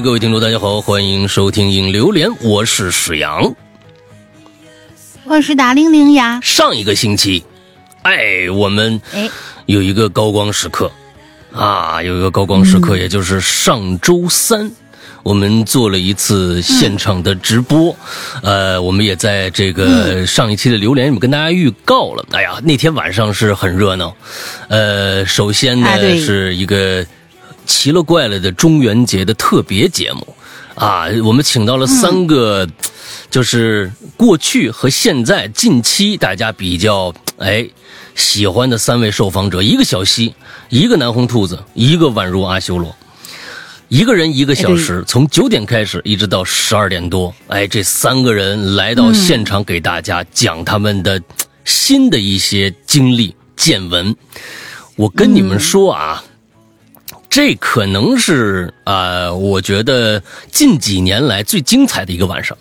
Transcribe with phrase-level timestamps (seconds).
[0.00, 3.54] 哎，各位听众，大家好，欢迎收听《影榴莲》，我是史阳。
[5.24, 7.44] 我是达玲玲呀，上一个星期，
[8.00, 9.28] 哎，我们哎，
[9.66, 10.90] 有一个高光时刻。
[11.52, 14.70] 啊，有一个高光时刻，也就是上周三。
[15.22, 17.94] 我们做了一次现场的直播，
[18.42, 22.24] 呃，我们也在这个上一期的榴莲里面跟大家预告了。
[22.30, 24.16] 哎呀，那天晚上是很热闹，
[24.68, 27.04] 呃，首先呢、哎是一个
[27.70, 30.26] 奇了怪了的中元节的特别节目
[30.74, 32.68] 啊，我们请到了三个，
[33.30, 37.64] 就是过去和现在近期大家比较哎
[38.16, 40.34] 喜欢的三位受访者，一个小西，
[40.68, 42.94] 一个南红兔子，一个宛如阿修罗。
[43.86, 51.22] 一个人一个小时，从九点开始一直到十二点多，哎，这三个人来到现场给大家讲他们的
[51.64, 54.14] 新的一些经历见闻。
[54.96, 56.22] 我跟你们说啊，
[57.30, 62.58] 这可能是啊、呃我觉得近几年来最精彩的一个晚上。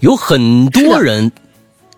[0.00, 1.30] 有很多人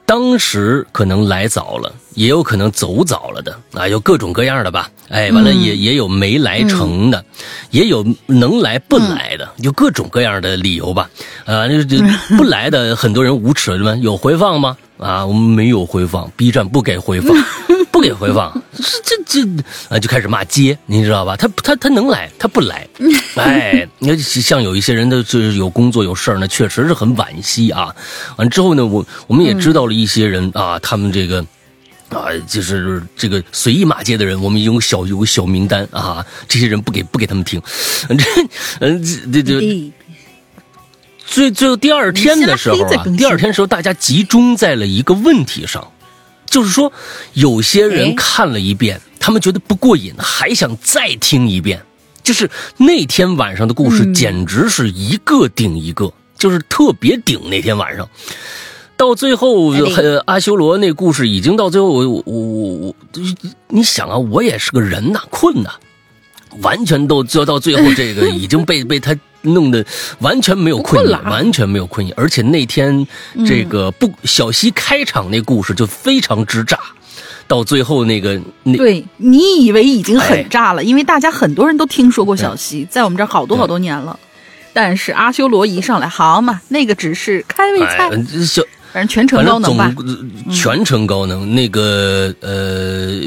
[0.04, 4.90] 当时可能来早了，也有可能走早了的啊，有各种各样的吧。
[5.08, 7.24] 哎，完了也、也有没来成的，
[7.70, 11.08] 也有能来不来的，有各种各样的理由吧。
[11.46, 11.96] 啊，就就
[12.36, 13.96] 不来的很多人无耻了吗？
[14.02, 14.76] 有回放吗？
[14.98, 17.34] 啊，我们没有回放，B 站不给回放，
[18.02, 18.52] 不给回放，
[19.04, 21.36] 这这这啊就开始骂街，你知道吧？
[21.36, 22.88] 他他他能来，他不来，
[23.36, 27.94] 哎，你看像有一些人的就是有工作有事儿呢，确实是很惋惜啊。
[28.36, 31.44] 完之后呢，我我们也知道了一些人啊，他们这个。
[32.08, 37.58] 啊，就是这个随意骂街的人，我们有小有个小名单啊，这些人不给不给他们听，
[38.06, 38.42] 这
[38.80, 39.92] 嗯这这这
[41.24, 45.90] 最最后第二天的时候啊第二天时候大家集中在了一个问题上，
[46.52, 46.92] 就是说
[47.32, 51.82] 有些人哎看了一遍，他们觉得不过瘾，还想再听一遍。
[52.22, 57.40] 就是那天晚上的故事，嗯简直是一个顶一个，就是特别顶。
[57.48, 58.06] 那天晚上，
[58.98, 59.72] 到最后，
[60.26, 62.94] 阿修罗那故事已经到最后，我我我我，
[63.68, 65.70] 你想啊，我也是个人呐，困呐，
[66.60, 69.84] 完全都就到最后，这个已经被 被他弄得
[70.20, 72.12] 完全没有困意，完全没有困意。
[72.16, 73.06] 而且那天
[73.46, 76.78] 这个不小西开场那故事就非常之炸，
[77.46, 80.28] 到最后那个那对你以为已经哎。
[80.28, 84.18] 很炸了，因为大家很多人都听说过小西，在我们这儿好多好多年了。
[84.74, 89.94] 但是阿修罗一上来，好嘛，那个只是开胃菜，哎，小反正全程高能吧。
[89.98, 91.54] 呃全程高能。
[91.54, 93.20] 那个呃，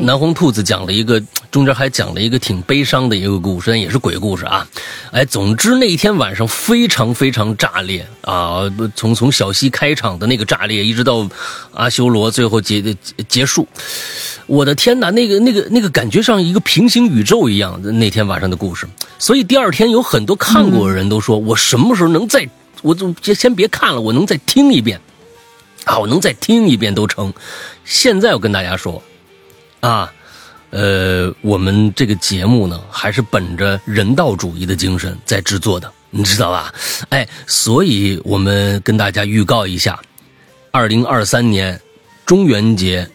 [0.00, 4.66] 南红兔子讲了一个，中间还讲了一个挺悲伤的一个故事，但也是鬼故事啊。
[5.10, 8.62] 哎，总之那一天晚上非常非常炸裂啊！
[8.94, 11.28] 从从小溪开场的那个炸裂，一直到
[11.72, 12.96] 阿修罗最后结结
[13.28, 13.66] 结束。
[14.46, 18.86] 我的天哪，那个那个那个感觉像一个平行宇宙一样的那天晚上的故事，
[19.18, 22.48] 所以第二天有很多看过的人都说，我什么时候能再，
[22.82, 25.00] 我就先先别看了，我能再听一遍，
[25.84, 27.32] 啊，我能再听一遍都成。
[27.84, 29.02] 现在我跟大家说，
[29.80, 30.12] 啊，
[30.70, 36.72] 呃，我们这个节目呢，还是本着人道主义的精神在制作的，你知道吧？
[37.10, 40.00] 哎，所以我们跟大家预告一下，
[40.70, 41.80] 二零二三年
[42.24, 43.08] 中元节。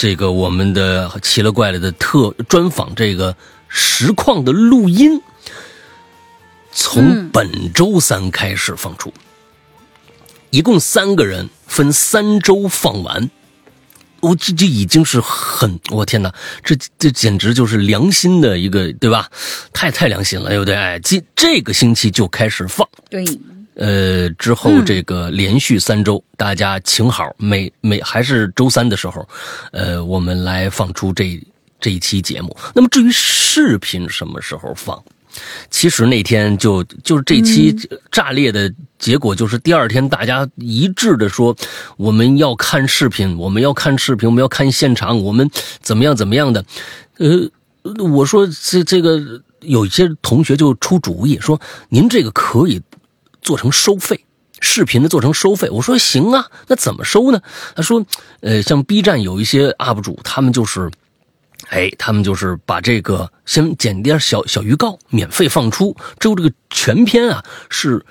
[0.00, 3.34] 这个我们的奇了怪了的特专访这个
[3.66, 5.20] 实况的录音，
[6.70, 9.12] 从本周三开始放出，
[10.50, 13.30] 一共三个人分三周放完。
[14.20, 19.30] 我这这已经是很，我天哪，这这简直就是良心的一个，对吧？
[19.72, 20.74] 太太良心了，对不对？
[20.74, 23.24] 哎，这这个星期就开始放，对，
[23.74, 29.24] 呃，之后这个连续三周，大家请好，每每还是周三的时候，
[29.70, 31.40] 呃，我们来放出这
[31.78, 32.56] 这一期节目。
[32.74, 35.00] 那么至于视频什么时候放，
[35.70, 37.72] 其实那天就就是这期
[38.10, 38.68] 炸裂的
[38.98, 41.56] 结果，就是第二天大家一致的说，
[41.96, 45.50] 我们要看视频，我们要看视频，我们要看现场，我们
[45.80, 46.64] 怎么样怎么样的，
[47.18, 47.50] 呃。
[48.10, 51.58] 我说这这个有一些同学就出主意说，
[51.88, 52.82] 您这个可以
[53.40, 54.26] 做成收费，
[54.60, 55.70] 视频的做成收费。
[55.70, 57.40] 我说行啊，那怎么收呢？
[57.74, 58.04] 他说，
[58.40, 60.90] 呃，像 B 站有一些 UP 主，他们就是，
[61.70, 68.04] 哎，他们就是把这个先剪点小小预告，免费放出，之后这个全篇啊是。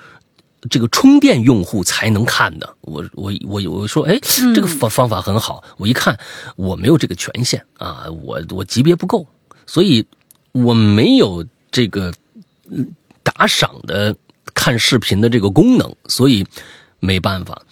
[0.68, 4.18] 这个充电用户才能看的，我我我我说，哎，
[4.54, 5.62] 这个方方法很好。
[5.76, 6.18] 我一看，
[6.56, 9.26] 我没有这个权限啊，我我级别不够，
[9.66, 10.04] 所以
[10.52, 12.12] 我没有这个
[12.70, 12.86] 嗯
[13.22, 14.14] 打赏的
[14.52, 16.44] 看视频的这个功能，所以
[16.98, 17.62] 没办法。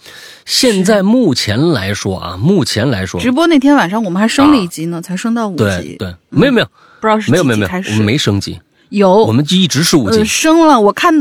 [0.45, 5.57] 现在目前来说啊，目前来说，直播那天晚上我们还升了一级呢，才升到五级。
[5.57, 6.67] 对对，没有没有，
[7.01, 8.57] 不知道是没有没有没有，我们没升级，
[8.87, 10.19] 有，我们就一直是五级。
[10.19, 10.25] 呃。
[10.25, 11.13] 升了，我看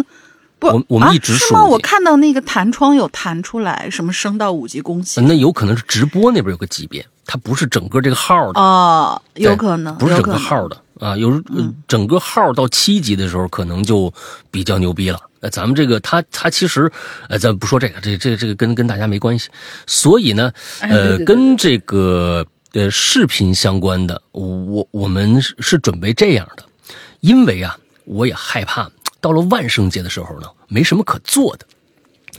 [0.59, 1.61] 不，我我们一直啊、是吗？
[1.61, 11.17] 是五级我看到那个弹窗有弹出来，什么升到五级，恭喜那有可能是直播那边有个级别，它不是整个这个号的，哦，有可能，不是整个号的啊。
[11.17, 11.43] 有
[11.87, 14.13] 整个号到七级的时候，可能就
[14.51, 15.21] 比较牛逼了。
[15.41, 16.91] 呃，咱们这个它它其实，
[17.29, 19.51] 呃，咱不说这个，这这这个跟跟大家没关系。
[19.87, 20.51] 所以呢，
[20.81, 26.65] 呃，哎对对对跟这个呃视频相关的，我我们是是准备这样的，
[27.21, 27.77] 因为啊，
[28.07, 28.91] 我也害怕
[29.27, 31.67] 到了万圣节的时候呢，没什么可做的。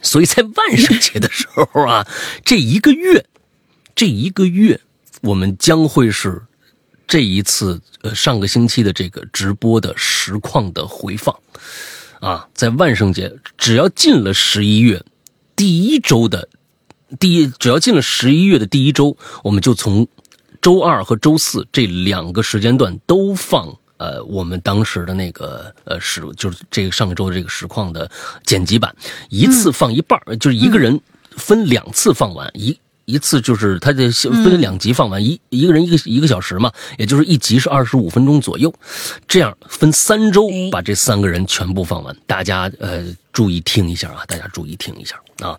[0.01, 2.07] 所以在万圣节的时候啊，
[2.45, 3.25] 这一个月，
[3.93, 4.79] 这一个月，
[5.21, 6.41] 我们将会是
[7.05, 11.37] 这一次呃上个星期的这个直播的实况的回放
[12.21, 15.03] 啊，在万圣节只要进了十一月
[15.57, 16.47] 第一周的
[17.19, 20.07] 第一，只要进了十一月的第一周，我们就从
[20.61, 23.77] 周二和周四这两个时间段都放。
[23.97, 28.09] 呃，我们当时的那个呃实就是这个上周的这个实况的
[28.43, 28.95] 剪辑版，
[29.29, 30.99] 一次放一半儿，就是一个人
[31.31, 38.73] 分两次放完，一一次就是他的分两集放完，一一个人一个一个小时嘛，也就是一集是二十五分钟左右，
[39.27, 42.15] 这样分三周哎把这三个人全部放完。
[42.25, 45.57] 大家呃注意听一下啊，大家注意听一下啊，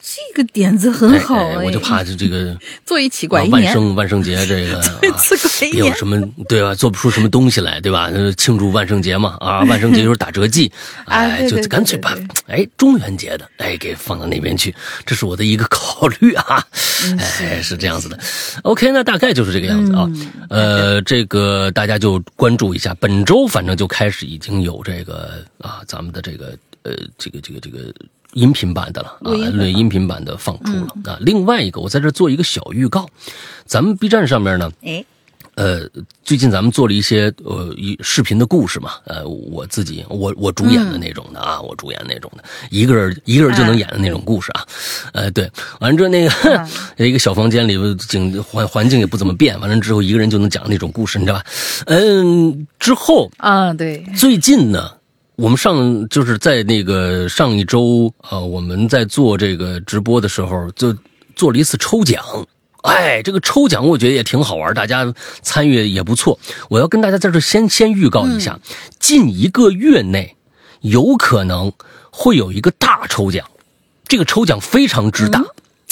[0.00, 2.56] 这个点子很好哎哎我就怕这这个。
[2.84, 4.78] 做一奇怪啊，万，圣万圣节这个、
[5.10, 6.74] 啊、自个一年，别有什么对吧？
[6.74, 8.10] 做不出什么东西来，对吧？
[8.12, 10.70] 呃庆祝万圣节嘛，啊，万圣节就是打折季，
[11.06, 14.74] 哎，就干脆把对哎中元节的哎给放到那边去，
[15.06, 16.64] 这是我的一个考虑啊，
[17.04, 18.18] 嗯哎，是这样子的。
[18.62, 20.08] OK，那大概就是这个样子啊。
[20.08, 27.92] 嗯呃，这个大家就关注一下，本周反正就开始已经有这个啊，咱们的这个呃，这个这个这个。
[28.32, 31.18] 音频版的了啊录音，版对音频版的放出了、啊。
[31.20, 33.08] 另外一个，我在这做一个小预告，
[33.66, 35.04] 咱们 B 站上面呢，哎，
[35.54, 35.86] 呃，
[36.24, 44.64] 最近咱们做了一些呃一视频的故事嘛，呃，我自己我我主演的那种的啊，我主演那种的，一个人一个人就能演的那种故事啊，
[45.12, 45.50] 呃，对，
[45.80, 46.66] 完了之后那个、
[47.06, 51.44] 一个小房间里景环环境也不怎么变，完了之后一个人就能讲那种故事，你知道吧？
[51.84, 54.90] 嗯，之后啊，对，最近呢，
[55.42, 60.96] 我们上就是在那个上一周啊、呃我们在做这个直播的时候，就
[61.34, 62.24] 做了一次抽奖。
[62.82, 66.38] 哎，这个抽奖我觉得也挺好玩，大家参与也不错。
[66.70, 68.56] 我要跟大家在这先先预告一下，
[69.00, 70.36] 近一个月内
[70.80, 71.72] 有可能
[72.12, 73.44] 会有一个大抽奖，
[74.06, 75.42] 这个抽奖非常之大，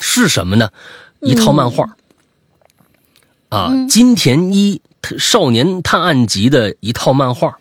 [0.01, 0.71] 是什么呢？
[1.23, 1.97] 一套漫画。
[3.49, 4.81] 啊，金田一
[5.19, 7.59] 少年探案集的一套漫画，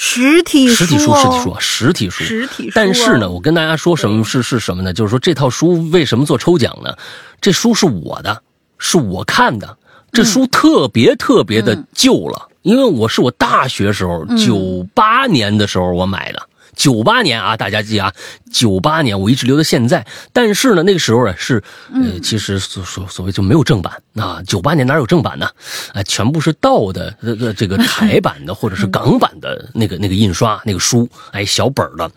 [0.00, 4.92] 实体实体书，哦实体书，啊，实体书，实体书但是呢，哦我跟大家说什么是是什么呢？
[4.92, 6.94] 就是说这套书为什么做抽奖呢？
[7.40, 8.40] 这书是我的，
[8.78, 9.76] 是我看的，
[10.12, 16.48] 这书特别特别的旧了，因为我是我大学时候九八年的时候我买的。
[16.78, 18.14] 九八年啊，大家记啊，
[18.52, 20.06] 九八年我一直留到现在。
[20.32, 24.40] 但是呢，那个时候啊是，呃，其实所所所谓就没有正版啊。
[24.46, 25.50] 九八年哪有正版呢？
[25.92, 32.10] 啊，全部是盗的，这个这个台版的 或者是港版的那个那个印刷那个书，哎，小本儿的，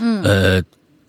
[0.00, 0.62] 嗯，呃，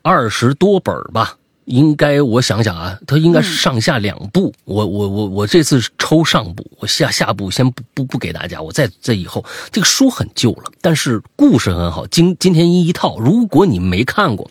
[0.03, 1.35] 二十多本吧。
[1.65, 4.53] 应该我想想啊，它应该是上下两部。
[4.65, 8.61] 我我我我这次是抽上部，我下下部先不不不给大家。
[8.61, 12.05] 我再再以后这个书很旧了，但是故事很好。
[12.07, 14.49] 今今天一一套，如果你没看过，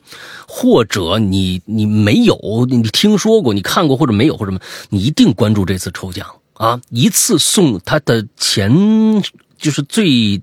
[0.49, 6.81] 或者你你没有你听说过，你看过或者没有或者什么，你一定关注这次抽奖啊！
[6.91, 9.23] 一次送他的前
[9.57, 10.43] 就是最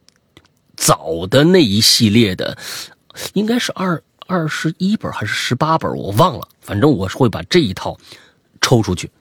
[0.78, 2.58] 早的那一系列的，
[3.34, 4.02] 应该是二。
[4.32, 6.48] 二十一本还是十八本，我忘了。
[6.62, 7.98] 反正我是会把这一套
[8.62, 9.12] 抽出去，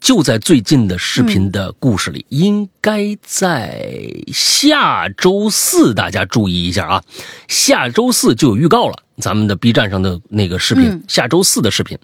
[0.00, 7.04] 就在最近的视频的故事里，嗯、应该在下周四，大家注意一下啊！
[7.48, 11.98] 下周四就有预告了，咱们的 B 站上的那个视频，嗯、下周四的视频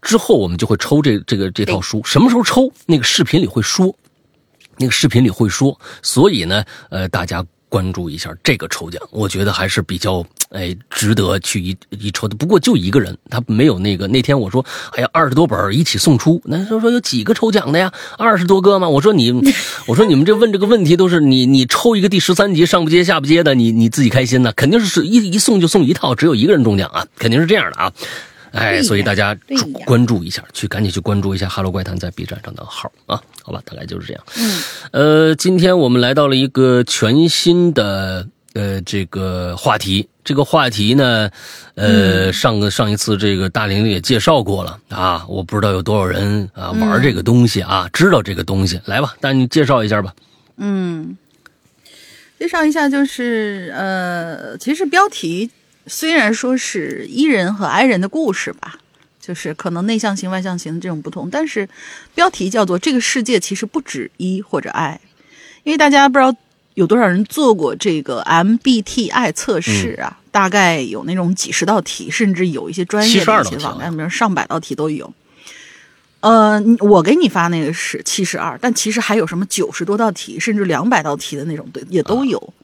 [0.00, 2.00] 之后，我们就会抽这这个这套书。
[2.04, 2.72] 什么时候抽？
[2.86, 3.92] 那个视频里会说，
[4.76, 5.76] 那个视频里会说。
[6.00, 7.44] 所以呢，呃，大家。
[7.72, 12.36] 关注一下这个抽奖，我觉得还是比较哎值得去一一抽的。
[12.36, 14.62] 不过就一个人，他没有那个那天我说
[14.92, 17.90] 哎呀二十多本一起送出，那说说有几个抽奖的呀？
[18.18, 18.86] 二十多个吗？
[18.86, 19.32] 我说你，
[19.88, 24.52] 我说你们这问这个问题都是你你抽一个第十三集上不接下不接的，你你自己开心呢？
[24.54, 27.90] 肯定是一一送就送一套，只有一个人中奖啊，肯定是这样的啊。
[28.52, 29.36] 哎，所以大家
[29.84, 34.22] 关注一下，去赶紧去关注一下《哈喽怪谈》在 B 站上的号啊，好吧，大概就是这样。
[34.36, 40.08] 嗯，呃，今天我们来到了一个全新的呃这个话题。
[40.24, 41.28] 这个话题呢，
[41.74, 48.80] 呃，上个上一次这个大玲玲也介绍过了啊，我不知道有多少人啊玩这个东西啊，知道这个东西。
[48.84, 50.14] 来吧，那你介绍一下吧。
[50.58, 51.16] 嗯，
[52.38, 55.50] 介绍一下就是呃，其实标题
[55.86, 58.78] 虽然说是 E 人和 I 人的故事吧，
[59.20, 61.68] 就是可能内向型、外向型的这种不同，但是
[62.14, 65.00] 标题叫做这个世界其实不止 E 或者 I，
[65.64, 66.34] 因为大家不知道。
[66.74, 70.18] 有多少人做过这个 MBTI 测试啊？
[70.30, 75.12] 大概有那种几十道题，甚至有一些专业的一些网站，比如上百道题都有。
[76.20, 82.54] 呃，我给你发那个是七十二，但其实还有什么九十多道题，甚至两百道题的那种，对，也都有。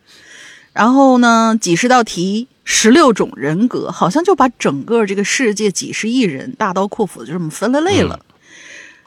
[0.73, 8.21] 然后呢，几十道题，十六种人格，好像就把整个这个世界几十亿人大刀阔斧的就这么分了类了。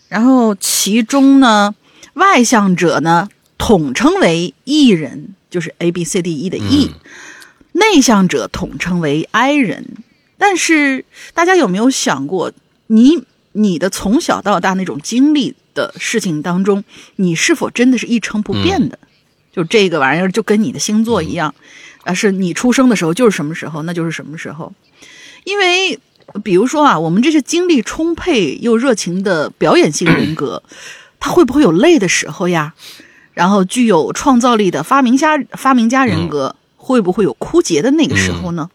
[0.10, 1.76] 然后其中呢，
[2.14, 3.30] 外向者呢？
[3.60, 6.90] 统称为 E 人，就是 A B C D E 的 E，
[7.74, 9.86] 内向者统称为 I 人。
[10.40, 12.52] 但是大家有没有想过，
[12.88, 16.84] 你你的从小到大那种经历的事情当中，
[17.18, 18.98] 你是否真的是一成不变的？
[19.54, 21.54] 就这个玩意儿就跟你的星座一样，
[22.04, 24.74] 啊，是你出生的时候就是什么时候，那就是什么时候。
[25.44, 26.00] 因为
[26.44, 30.64] 比如说啊，我们这些精力充沛又热情的表演性人格，
[31.20, 32.74] 他会不会有累的时候呀？
[33.34, 38.70] 然后具有创造力的发明家发明家人格会不会有枯竭的那个时候呢？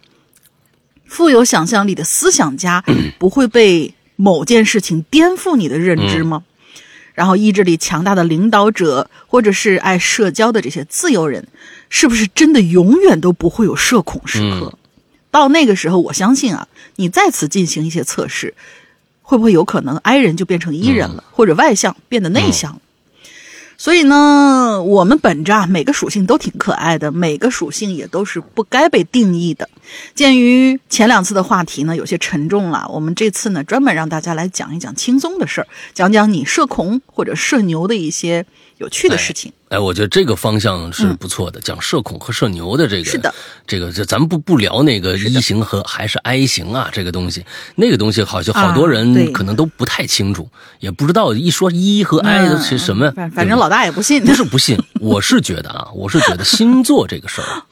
[1.04, 2.82] 富有想象力的思想家
[3.18, 6.42] 不会被某件事情颠覆你的认知吗？
[7.14, 11.46] 然后意志力强大的领导者或者是爱社交的这些自由人，
[11.88, 14.76] 是不是真的永远都不会有社恐时刻？
[15.30, 16.66] 到那个时候，我相信啊，
[16.96, 18.54] 你再次进行一些测试，
[19.22, 22.80] 会不会有可能 I 人就变成 E 人了，或者外向变得内向？
[23.78, 29.68] 所以呢，我们本着啊，每个属性都挺可爱的，每个属性也都是不该被定义的。
[30.14, 38.46] 鉴于前两次的话题呢有些沉重了，我们这次呢专门让大家来讲一讲轻松的事儿，讲讲你社恐或者社牛的一些
[38.78, 39.52] 有趣的事情。
[39.68, 43.34] 哎，我觉得这个方向是不错的，讲社恐和社牛的这个是的，
[43.66, 47.44] 这个这咱们不不聊那个一型和还是 I 型啊，这个东西，
[47.74, 53.10] 那个东西好像好多人可能都不太清楚，也不知道一说一和 I 的是什么。
[53.34, 57.62] 反正老大也不信，不是不信，我是觉得啊，我是觉得星座这个事儿，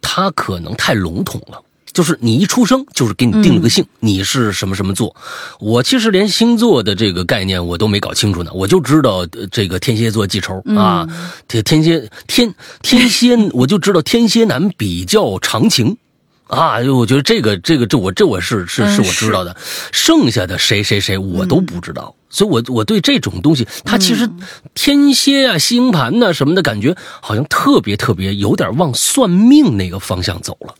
[0.00, 1.60] 它可能太笼统了。
[1.92, 5.14] 就是你一出生就是给你定了个性，你是什么什么座。
[5.58, 11.08] 我其实连星座的这个概念我都没搞清楚呢，我就知道这个天蝎座记仇啊，
[11.48, 15.96] 天天蝎天天蝎， 我就知道天蝎男比较长情
[16.46, 16.78] 啊。
[16.78, 19.56] 我觉得这个这个这我这我是是是我知道的，
[19.92, 22.14] 剩下的谁谁谁我都不知道。
[22.32, 24.30] 所以，我我对这种东西，它其实
[24.74, 30.72] 天蝎啊、星盘呐什么的感觉，好像特别特别有点往算命那个方向走了。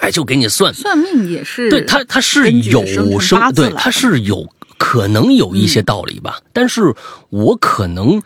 [0.00, 2.84] 哎，就给你算算命也是，对他他是有
[3.18, 6.94] 生对他是有可能有一些道理吧，但是
[7.30, 8.22] 我可能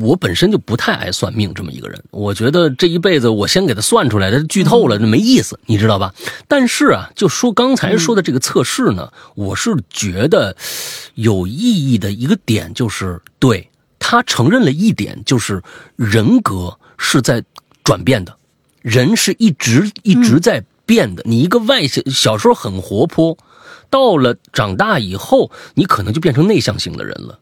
[0.00, 6.14] 我本身就不太爱算命这么一个人，我觉得这一辈子我先给他算出来，他剧透了那没意思，你知道吧？
[6.46, 10.56] 但是啊，就说刚才说的这个测试呢，我是觉得
[11.14, 15.60] 有意义的一个点就是，对他承认了一点，就是
[15.96, 17.42] 人格是在
[17.82, 18.36] 转变的，
[18.82, 20.64] 人是一直一直在。
[20.86, 23.36] 变的，你一个外向，小时候很活泼，
[23.90, 27.38] 到了长大以后，你可能就变成内向型的人了，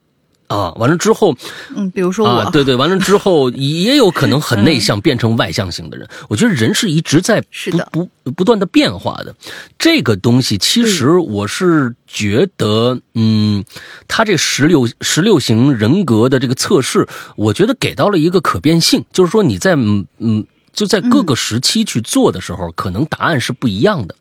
[0.46, 1.36] 啊，完了之后，
[1.76, 6.08] 嗯，比如说我，对对，完了之后 也有可能很内向变成外向型的人。
[6.28, 7.42] 我觉得人是一直在
[7.92, 9.34] 不不不断的变化的，
[9.78, 13.64] 这个东西其实我是觉得，嗯，
[14.08, 20.46] 他这十六十六型人格的这个测试，我觉得给到了一个可变性，就是说你在嗯嗯。
[20.74, 24.14] 就在各个时期去做的时候，可能答案是不一样的。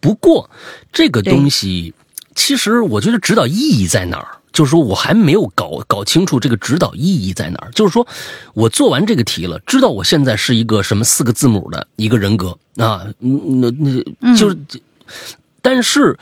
[0.00, 0.50] 不过，
[0.92, 1.94] 这个东西
[2.34, 4.28] 其实我觉得指导意义在哪儿？
[4.52, 7.70] 就是说我还没有搞搞清楚这个指导意义在哪儿。
[7.70, 8.06] 就是说
[8.52, 14.58] 我做完这个题了，知道我现在是一个什么四个字母的一个人格啊，那那就是，
[15.62, 16.18] 但是。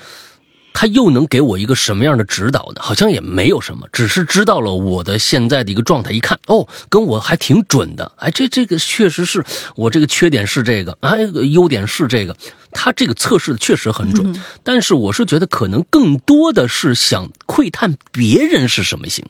[0.80, 2.80] 他又能给我一个什么样的指导呢？
[2.80, 6.12] 好像也没有什么，只是知道了我的现在的一个状态。
[6.12, 8.12] 一看，哦，跟我还挺准的。
[8.14, 9.44] 哎，这这个确实是
[9.74, 11.18] 我这个缺点是这个，哎，
[11.50, 12.36] 优点是这个。
[12.70, 19.24] 他这个测试确实很准，但是我是觉得可能更多的是想窥探别人是什么型。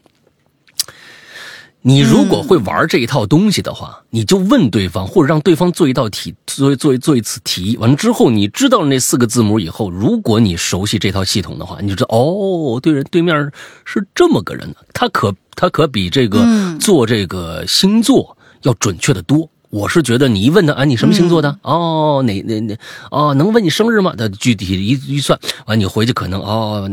[1.83, 7.77] 你如果会玩这一套东西的话，你就问对方，或者让对方做一道题，做做做一次题。
[7.79, 13.53] 完了之后，你知道了那四个字母以后，如果你熟悉这套系统的话，你就知道哦，对人对面
[13.85, 16.45] 是这么个人，他可他可比这个
[16.81, 19.49] 做这个星座要准确的多。
[19.71, 21.59] 我是觉得你一问他啊，你什么星座的？
[21.63, 22.77] 哦，哪哪哪
[23.11, 24.15] 哦，能问你生日吗？
[24.17, 26.89] 他具体一一算完，你回去可能哦，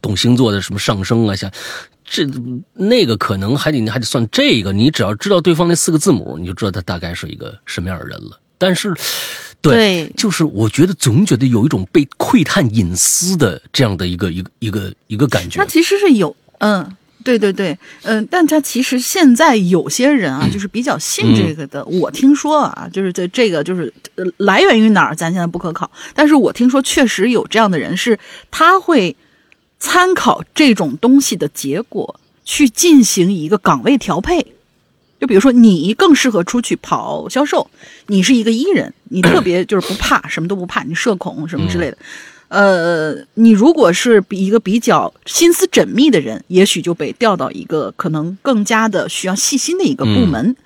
[0.00, 1.50] 懂星座的什么上升啊，像
[2.04, 2.26] 这
[2.72, 4.72] 那个可能还得还得算这个。
[4.72, 8.40] 你只要知道对方那四个字母，你就知道他大概是一个什么样的人了。
[8.56, 8.92] 但是，
[9.60, 9.74] 对，
[10.06, 15.66] 对就是我觉得总觉得有一种被窥探隐私的这样的一个一个一个一个感觉它。
[15.66, 16.96] 其实是有，嗯，
[17.28, 21.84] 对对对，嗯，但他其实现在有些人啊，就是比较信这个的。
[21.84, 25.90] 我听说啊，就是这这个就是呃来源于哪儿，咱现在不可考。
[26.14, 28.18] 但是我听说确实有这样的人，是
[28.50, 29.14] 他会
[29.78, 34.54] 参考这种东西的结果去进行一个岗位调配。
[35.20, 37.68] 就比如说，你更适合出去跑销售，
[38.06, 41.98] 你是一个 E 人，你特别就是不怕，什么都不怕，你社恐什么之类的。
[42.48, 50.56] 呃，你如果是比一个比较心思缜密的人，也许就被调到一个可能更加的需要细心的一个部门。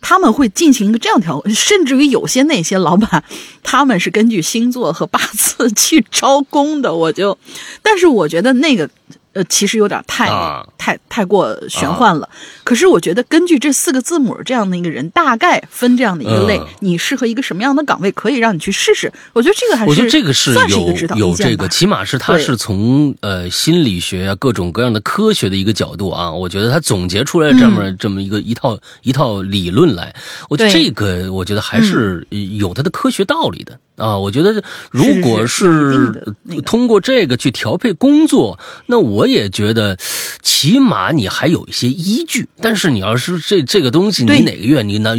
[0.00, 3.24] 他们会进行一个这样调，甚至于有些那些老板，
[3.64, 6.94] 他们是根据星座和八字去招工的。
[6.94, 7.36] 我就，
[7.82, 8.88] 但是我觉得那个
[9.34, 10.66] 呃，其实有点太、啊。
[10.78, 12.26] 太太过玄幻了。
[12.64, 16.66] 可是我觉得根据这四个字母这样的一个人，大概分这样的一个类，嗯。
[16.80, 19.12] 你适合一个什么样的岗位，可以让你去试试。
[19.34, 30.14] 我觉得这个还是我觉得这个是有有这个，起码是 他是从呃心理学啊各种各样的科学的一个角度啊，我觉得他总结出来这么、这么一个一套一套理论来，
[30.48, 32.26] 我觉得这个我觉得还是
[32.58, 33.78] 有它的科学道理的。
[33.98, 36.24] 啊，我觉得如果是
[36.64, 39.98] 通过这个去调配工作，那我也觉得，
[40.40, 42.48] 起码你还有一些依据。
[42.62, 45.10] 但是你要是这这个东西，你哪个月你那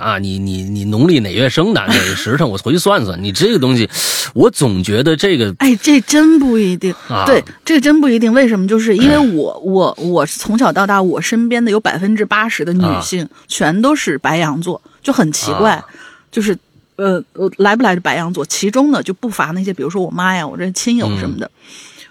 [0.00, 3.22] 啊你你你农历哪月生的哪个时辰，我回去算算。
[3.22, 3.90] 你这个东西，
[4.32, 6.94] 我总觉得这个哎，这真不一定。
[7.08, 8.32] 啊对，这个真不一定。
[8.32, 8.66] 为什么？
[8.70, 15.84] 就是因为我我我是从小到大，我身边的有百分之八十的女性、全都是白羊座，就很奇怪，啊
[16.30, 16.56] 就是
[17.00, 21.50] 呃呃来不来的白羊座，其中呢就不乏那些，比如说我妈呀，我这亲友什么的。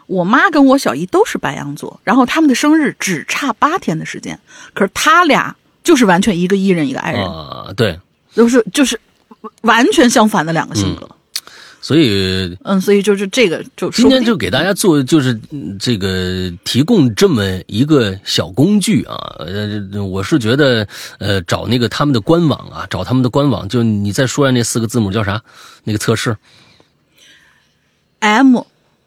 [0.08, 4.40] 我妈跟我小姨都是白羊座，然后他们的生日只差八天的时间，
[4.74, 8.00] 可是他俩就是完全一个艺人一个爱人，啊，对，
[8.34, 9.00] 都是就是
[9.62, 11.08] 完全相反的两个性格。
[11.82, 19.16] 所以嗯所以就是这个就今天就给大家做，就是嗯这个提供这么一个小工具啊。
[19.40, 20.88] 呃，我是觉得，
[21.20, 25.42] 呃，找那个他们的官网啊，找他们的官网，就你再说下那四个字母叫啥？
[25.86, 26.36] 那个测试
[28.20, 28.60] M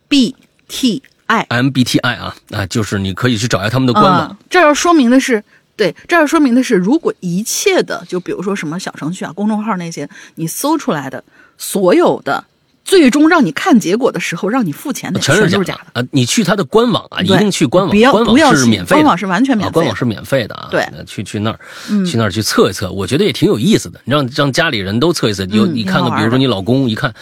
[0.08, 0.34] B
[0.68, 4.38] T I MBTI 啊啊，就是你可以去找一下他们的官网啊。
[4.48, 5.44] 这要说明的是，
[5.76, 11.22] 对，这儿要说明的是，如果一切的，就比如说什么小程序啊、公众号那些，你搜出来的
[11.58, 12.42] 所有的，
[12.84, 15.64] 最终让你看结果的时候，让你付钱的全是假的。
[15.64, 16.02] 假啊！
[16.10, 20.68] 你去他的官网啊，一定去官网，官网是免费的，官网是完全免费的啊，官网是免费的啊。
[20.70, 24.00] 对去去那儿，嗯去那儿去测一测，我觉得也挺有意思的。
[24.04, 27.14] 让让家里人都测一测，有嗯你看看，比如说你老公一看，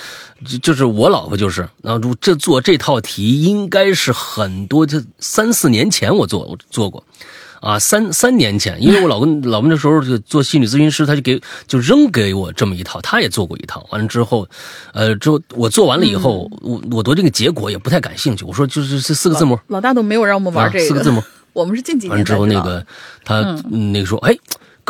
[0.46, 7.04] 就就是我老婆就是，然后这做这套题应该是很多，就三四年前我做我做过。
[7.60, 13.86] 啊，三三年前，因为我老公老公那时候就做心理咨询师，他就给就扔给我这么一套，他也做过一套。
[13.90, 14.48] 完了之后，
[14.94, 18.44] 呃，之后我做完了以后，我我对这个结果也不太感兴趣。
[18.44, 21.22] 我说就是这四个字母，老大都没有让我们玩啊这个，四个字母。
[21.52, 22.86] 我们是近几年完了之后，那个
[23.24, 24.34] 他、嗯那个说，哎，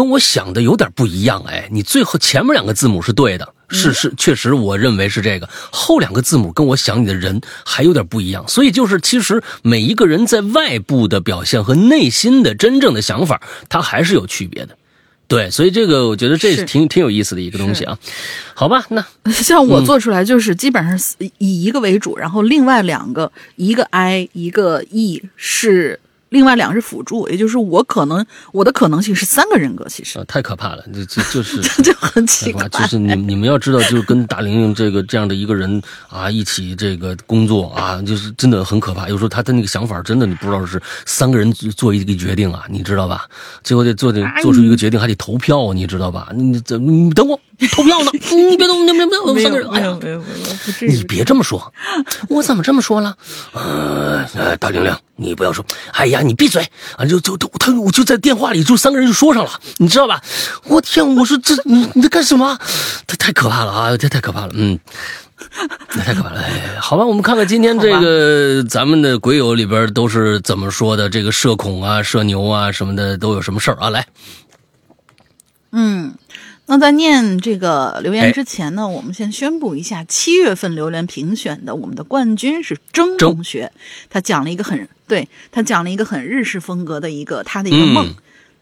[0.01, 3.77] 跟我想的有点不一样，哎，你最后前面两个字母是对的，嗯。
[3.77, 14.75] 是是，确实我认为是这个，后两个字母跟我想你的人还有点不一样，所以就是其实每一个人在外部的表现和内心的真正的想法，它还是有区别的。
[15.29, 16.57] 对，所以这个我觉得这是。
[16.57, 17.99] 是挺挺有意思的一个东西啊。
[18.55, 32.69] 好吧，那 像我做出来就是基本上是以一个为主，然后另外两个一个 I 一个 E 是另外两个是辅助，也就是我可能我的可能性是三个人格，其实呃太可怕了，这这就是 就很奇怪。
[32.69, 39.09] 就是你你们要知道，就跟大玲玲这个这样的一个人啊，一起这个工作啊，就是真的很可怕。
[39.09, 43.27] 有时候他的那个想法，真的你不知道是三个人做一个决定啊，你知道吧？
[43.63, 46.29] 最后得做得做出一个决定，还得投票，你知道吧？
[46.33, 47.39] 你怎你等我
[47.73, 48.11] 投票呢？
[48.13, 50.19] 你 别动，你别动，没三个人，哎呀没有。
[50.21, 50.93] 没有，不至于。
[50.93, 51.73] 你别这么说，
[52.29, 53.17] 我怎么这么说了？
[53.53, 57.05] 呃，呃大玲玲，你不要说，哎呀，你闭嘴啊！
[57.05, 60.21] 就就就他，我就在电话里，就三个人就说上了，你知道吧？
[60.65, 62.59] 我天，我说这你你在干什么？
[63.07, 63.97] 这太可怕了啊！
[63.97, 64.79] 这太可怕了，嗯。
[65.95, 73.89] 那太可怕了，哎，好吧，我们看看今天这个咱们的鬼友里边都是怎么说的，这个社恐啊、社牛啊什么的都有什么事儿啊？
[73.89, 74.07] 来，
[75.73, 76.15] 嗯，
[76.71, 83.71] 那在念这个留哎言之前呢，我们先宣布一下，七月份榴莲评选的我们的冠军是曾曾同学，
[84.09, 88.07] 他讲了一个很对他讲了一个很日式风格的一个他的一个梦。
[88.07, 88.15] 嗯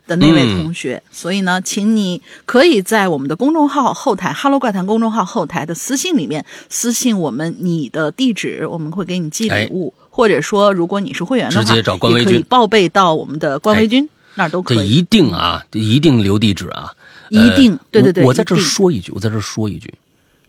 [0.08, 14.78] 的那位同学，所以呢，请你可以在我们的公众号后台“哈喽怪谈”公众号后台的私信里面私信我们你的地址，我们会给你寄礼物，或者说如果你是会员的话，直接找关微也可以报备到我们的官微君、那儿都可以。
[14.78, 16.90] 这一定啊，一定留地址啊，
[17.30, 19.92] 一定呃对对对我我在这说一句，我在这说一句，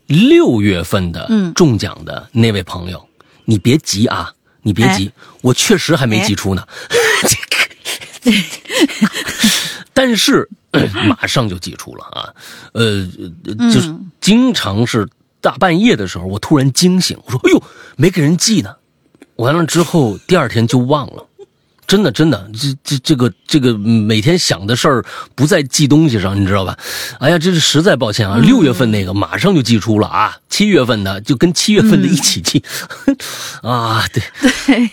[0.06, 3.06] 六月份的嗯中奖的那位朋友，
[3.44, 5.10] 你别急啊，你别急，
[5.42, 6.66] 我确实还没寄出呢，
[9.92, 10.48] 但是
[11.06, 12.34] 马上就寄出了啊，
[12.72, 13.06] 呃，
[13.72, 15.08] 就是经常是
[15.40, 17.62] 大半夜的时候，我突然惊醒，我说：“哎呦，
[17.96, 18.76] 没给人寄呢。”
[19.36, 21.26] 完了之后，第二天就忘了。
[21.90, 26.78] 真的，真的，这这这个这个每天想的事儿不在寄东西上，你知道吧？
[27.18, 28.38] 哎呀，这是实在抱歉啊！
[28.38, 32.62] 六月份那个马上就寄出了啊，七月份的就跟七月份的一起寄，
[33.62, 34.22] 啊，对，
[34.66, 34.90] 对，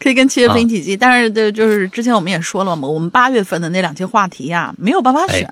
[0.00, 5.46] 可以跟七月份啊一起寄，但是对就是之前我们也说了嘛，我们八月份的那两期话题呀、没有办法选，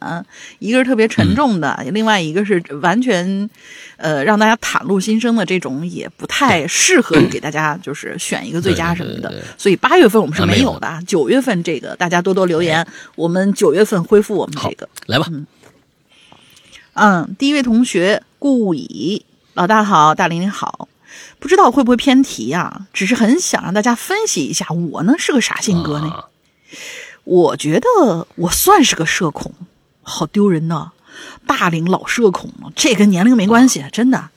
[0.61, 3.51] 一个是特别沉重的，另外一个是完全
[3.97, 14.89] 呃让大家袒露心声的这种，也不太适合给大家就是选一个最佳什么的，对对对对所以八月份我们是啊没有的，九月份这个大家多多留言，我们九月份恢复我们这个。
[15.07, 15.27] 来吧，
[16.95, 20.89] 嗯，第一位同学顾乙，老大好，大玲玲好。
[21.39, 26.09] 不知道会不会偏题啊、只是很想让大家分析一下，我呢是个啥性格呢？
[26.09, 26.25] 啊
[27.25, 29.53] 我觉得我算是个社恐，
[30.03, 30.93] 好丢人呐！
[31.47, 34.31] 大龄老社恐，这跟年龄没关系，真的。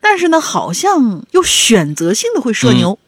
[0.00, 2.98] 但是呢，好像又选择性的会社牛，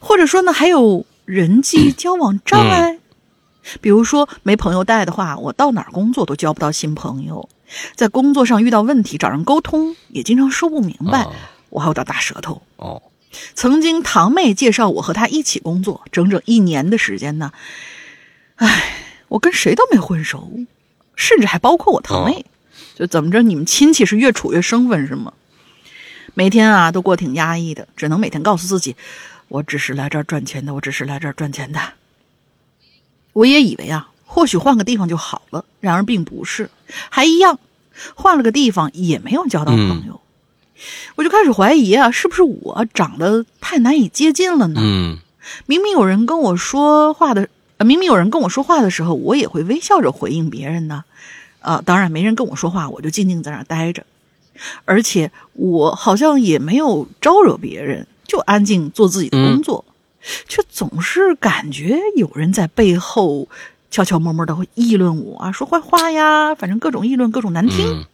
[0.00, 2.98] 或者说呢，还有人际交往障碍。
[3.80, 7.48] 比如说没朋友带的话，我到哪儿工作都交不到新朋友，
[7.94, 11.32] 在工作上遇到问题找人沟通也经常说不明白，啊
[11.70, 12.62] 我还有点大舌头。
[12.76, 13.02] 哦，
[13.54, 17.52] 曾经堂妹介绍我和她一起工作，整整一年的时间呢。
[18.56, 20.52] 唉，我跟谁都没混熟，
[21.16, 22.44] 甚至还包括我堂妹。
[22.94, 25.32] 就怎么着，你们亲戚是越处越生分是吗？
[26.34, 28.94] 每天啊都过挺压抑的，只能每天告诉自己，
[29.48, 31.80] 我只是来这儿赚钱的，我只是来这儿赚钱的。
[33.32, 36.70] 我也以为啊，或许换个地方就好了，然而并不是，
[37.10, 37.58] 还一样，
[38.14, 40.20] 换了个地方也没有交到朋友。
[41.16, 44.80] 我就开始怀疑啊，是不是我长得太难以接近了呢？
[44.82, 45.18] 嗯
[45.66, 51.04] 明明有人跟我说话的，呃，明明有人跟我说话的时候，我也会微笑着回应别人呢。
[51.60, 54.04] 啊、当然没人跟我说话，我就静静在那儿待着，
[54.84, 59.84] 而且我好像也没有招惹别人，就安静做自己的工作，
[60.46, 63.48] 却总是感觉有人在背后
[63.90, 67.86] 悄悄摸摸的会议论我啊，说坏话呀，反正各种议论，各种难听。
[67.86, 68.04] 嗯。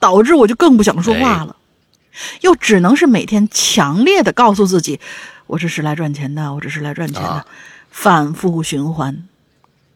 [0.00, 1.54] 导致我就更不想说话了，
[2.40, 4.98] 又只能是每天强烈的告诉自己，
[5.46, 7.46] 我这是来赚钱的，我这是来赚钱的，啊
[7.90, 9.24] 反复循环。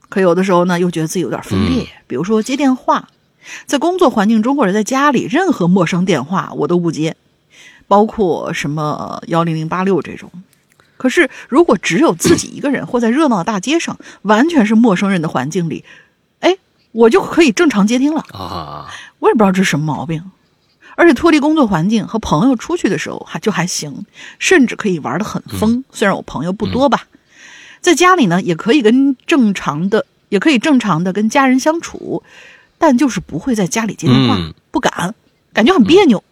[0.09, 3.09] 可有的时候呢，又觉得自己有点分裂，比如说接电话，
[3.67, 7.17] 在工作环境中或者在家里，任何陌生电话我都不接，
[7.89, 10.31] 包括什么幺零零八六这种。
[10.97, 15.85] 可是，如果只有自己一个人， 或在热闹的大街上，完全是陌生人的环境里，
[16.41, 16.57] 哎，
[16.93, 18.25] 我就可以正常接听了。
[18.33, 18.87] 啊，
[19.19, 20.31] 我也不知道这是什么毛病，
[20.95, 24.07] 而且脱离工作环境和朋友出去的时候还就还行，
[24.39, 25.83] 甚至可以玩的很疯。
[25.91, 27.07] 虽然我朋友不多吧，
[27.85, 32.23] 在家里呢也可以跟正常的，也可以正常的跟家人相处，
[32.79, 35.15] 但就是不会在家里接电话，嗯不敢，
[35.53, 36.25] 感觉很别扭。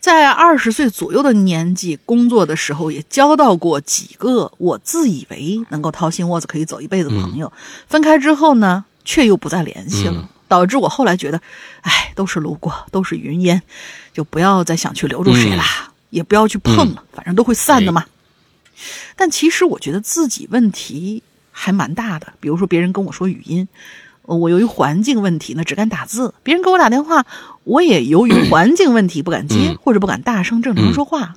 [0.00, 7.52] 在二十岁左右的年纪工作的时候，也交到过几个我自以为能够掏心窝子可以走一辈子的朋友。
[7.86, 11.40] 分开之后呢，却又不再联系了，嗯导致我后来觉得，
[11.82, 13.62] 哎，都是路过，都是云烟，
[14.12, 18.04] 就不要再想去留住谁啦，也不要去碰了，反正都会散的嘛。
[19.16, 23.68] 但其实我觉得自己问题还蛮大的，比如说别人跟我说语音，
[24.22, 27.26] 呃我由于环境问题呢只敢打字，别人给我打电话，
[27.64, 29.78] 我也由于环境问题不敢接，嗯。
[29.82, 31.36] 或者不敢大声正常说话，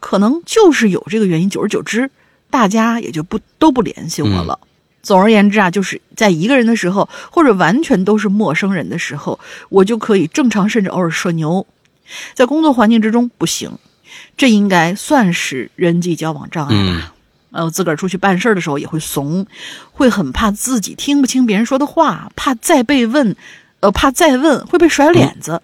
[0.00, 2.10] 可能就是有这个原因，久而久之，
[2.50, 4.58] 大家也就不都不联系我了。
[5.02, 11.66] 总而言之啊，就是在一个人的时候，或者完全都是陌生人的时候，我就可以正常甚至偶尔社牛，
[12.34, 13.70] 在工作环境之中不行，
[14.36, 17.14] 这应该算是人际交往障碍嗯吧。
[17.52, 19.46] 呃，我自个儿出去办事儿的时候也会怂，
[19.92, 23.36] 会很怕自己听不清别人说的话，怕再被问，
[23.78, 25.62] 呃，怕再问会被甩脸子，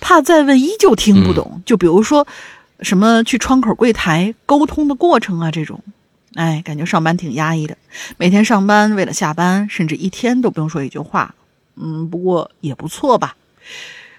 [0.00, 1.60] 怕再问依旧听不懂。
[1.66, 2.26] 就比如说
[2.80, 5.82] 什么去窗口柜台沟通的过程啊，这种，
[6.34, 7.76] 哎，感觉上班挺压抑的。
[8.18, 11.34] 每天上班为了下班，甚至一天都不用说一句话。
[11.74, 13.34] 嗯，不过也不错吧。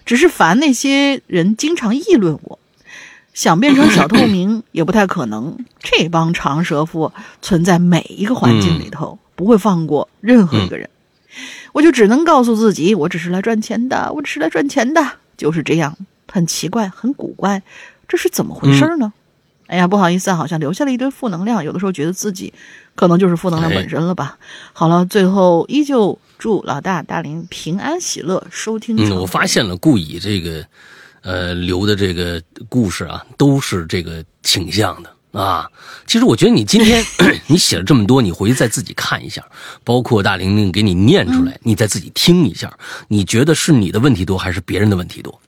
[0.06, 2.60] 只是烦那些人经常议论我，
[3.34, 5.58] 想变成小透明也不太可能。
[5.80, 10.90] 这帮长舌妇存在每一个环境里头，不会放过任何一个人。
[11.72, 15.04] 我就只能告诉自己，我只是来赚钱的，我只是来赚钱的，
[15.36, 15.98] 就是这样，
[16.32, 17.64] 很奇怪，很古怪，
[18.08, 19.12] 这是怎么回事呢？
[19.66, 22.54] 哎呀，不好意思啊，好像留下了一堆负能量，有的时候觉得自己
[22.94, 24.38] 可能就是负能量本身了吧。
[24.74, 30.64] 好了，最后依旧祝老大大林平安喜乐，收听成嗯，我发现了，顾以这个
[31.24, 35.70] 呃留的这个故事啊，都是这个倾向的啊。
[36.06, 37.04] 其实我觉得你今天
[37.48, 39.44] 你写了这么多，你回去再自己看一下，
[39.84, 42.72] 包括大玲玲给你念出来，你再自己听一下，
[43.08, 45.42] 你觉得是你的问题多还是别人的问题多？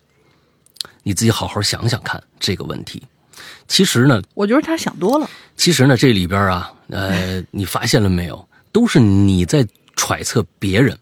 [1.03, 3.03] 你自己好好想想看这个问题。
[3.67, 5.29] 其实呢，我觉得他想多了。
[5.55, 8.47] 其实呢，这里边啊，呃， 你发现了没有？
[8.71, 10.97] 都是你在揣测别人，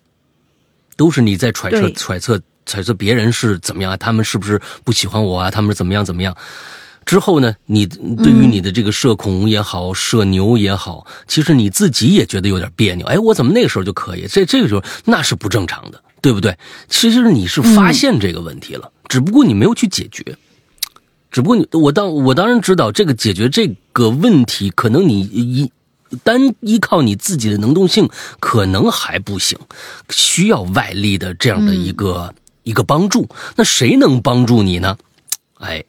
[0.95, 5.51] 都是你在揣测揣测揣测别人是怎么样，他们是不是不喜欢我啊？
[5.51, 6.35] 他们是怎么样怎么样？
[7.05, 13.05] 之后呢，你对于你的这个社恐也好，社牛也好，其实你自己也觉得有点别扭。
[13.07, 14.25] 哎，我怎么那个时候就可以？
[14.27, 16.57] 这这个时候那是不正常的，对不对？
[16.87, 20.37] 其实你是发现这个问题了，只不过你没有去解决。
[21.29, 25.69] 只不过你我当我当然知道这个解决这个问题，可能你一
[26.23, 28.07] 单依靠你自己的能动性
[28.39, 29.57] 可能还不行，
[30.09, 33.27] 需要外力的这样的一个、一个帮助。
[33.55, 34.97] 那谁能帮助你呢？
[35.59, 35.83] 哎，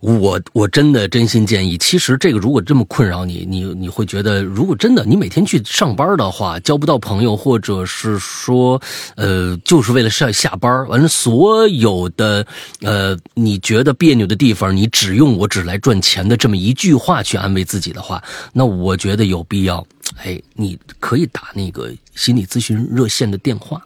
[0.00, 8.80] 我我真的真心建议，其实这个如果这么困扰你，你你会觉得，如果真的你每天去上班的话，交不到朋友，或者是说，
[9.16, 12.46] 呃，就是为了下下班，完了所有的
[12.80, 18.22] 呃你觉得别扭的地方，你只用我只来赚钱的这么一句话去安慰自己的话，
[18.52, 19.86] 那我觉得有必要，
[20.22, 23.82] 哎，你可以打那个心理咨询热线的电话。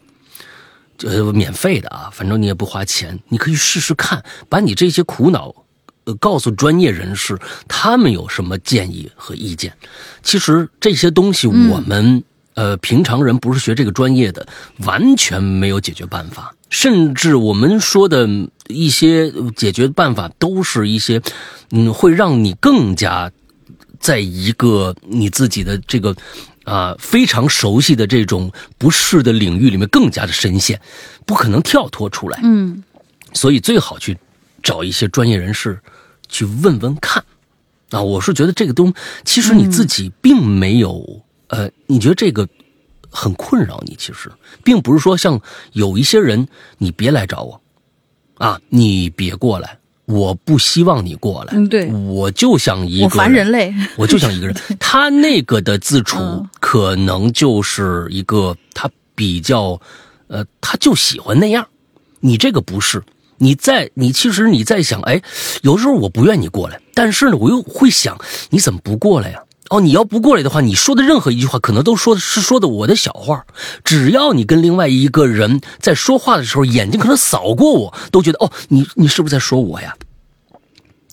[1.04, 5.54] 呃，免费的啊，反正你也不花钱，你可以试试看，把你这些苦恼，
[6.04, 9.72] 呃，告诉专业人士，他们有什么建议和意见。
[10.22, 12.22] 其实这些东西我们、
[12.54, 14.46] 呃平常人不是学这个专业的，
[14.78, 18.28] 完全没有解决办法，甚至我们说的
[18.66, 21.22] 一些解决办法，都是一些
[21.70, 23.30] 嗯会让你更加
[24.00, 26.16] 在一个你自己的这个
[26.68, 30.78] 啊、非常熟悉的这种不适的领域里面更加的深陷，
[31.24, 32.38] 不可能跳脱出来。
[32.42, 32.84] 嗯，
[33.32, 34.16] 所以最好去
[34.62, 35.80] 找一些专业人士
[36.28, 37.24] 去问问看。
[37.90, 38.92] 啊，我是觉得这个东，
[39.24, 42.46] 其实你自己并没有，呃，你觉得这个
[43.08, 44.30] 很困扰你，其实
[44.62, 45.40] 并不是说像
[45.72, 47.58] 有一些人，你别来找我，
[48.36, 49.78] 啊，你别过来，
[50.08, 53.72] 我不希望你过来，嗯对我就想一个我烦人类。
[53.96, 59.78] 我就想一个人，他那个的自处嗯可能就是一个他比较，
[60.28, 61.66] 呃，他就喜欢那样，
[62.20, 63.02] 你这个不是。
[63.40, 65.22] 你在你其实你在想，哎，
[65.62, 68.18] 有时候我不愿你过来，但是呢，我又会想，
[68.50, 69.40] 你怎么不过来呀？
[69.70, 73.44] 哦，你要不过来的话，你说的任何一句话，可能都说的是说的我的小话。
[73.84, 79.94] 只要你跟另外一个人在说话的时候，眼睛可能扫过我，都觉得哦，你你是不是在说我呀？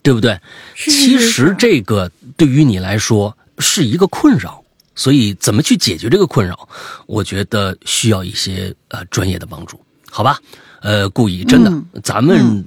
[0.02, 0.40] 对不对？
[0.76, 4.64] 其实这个对于你来说是一个困扰，
[4.96, 6.70] 所以怎么去解决这个困扰，
[7.08, 10.40] 我觉得需要一些呃专业的帮助，好吧？
[10.82, 12.64] 呃，顾以真的，嗯咱们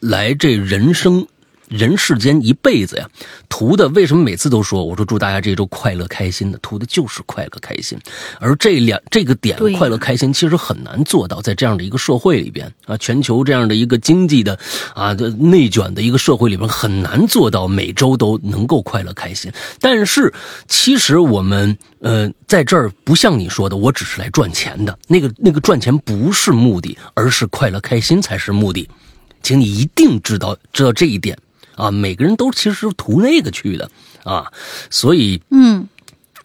[0.00, 1.26] 来这人生。
[1.68, 3.08] 人世间一辈子呀，
[3.48, 7.98] 图的为什么每次都说我说祝大家这周快乐开心的，图的就是快乐开心。
[8.40, 14.58] 而这两这个点快乐开心其实很难做到，在这样的一个社会里边啊，全球这样的一个经济的
[14.94, 19.50] 啊这内卷的一个社会里边，很难做到每周都能够快乐开心。
[19.80, 20.32] 但是
[20.68, 28.88] 其实我们呃在这儿不像你说的，我只是来赚钱的，那个那个赚钱不是目的，而是快乐开心才是目的。
[29.42, 31.38] 请你一定知道知道这一点
[31.76, 31.90] 啊！
[31.90, 33.88] 每个人都其实是图那个去的
[34.24, 34.50] 啊，
[34.90, 35.86] 所以嗯，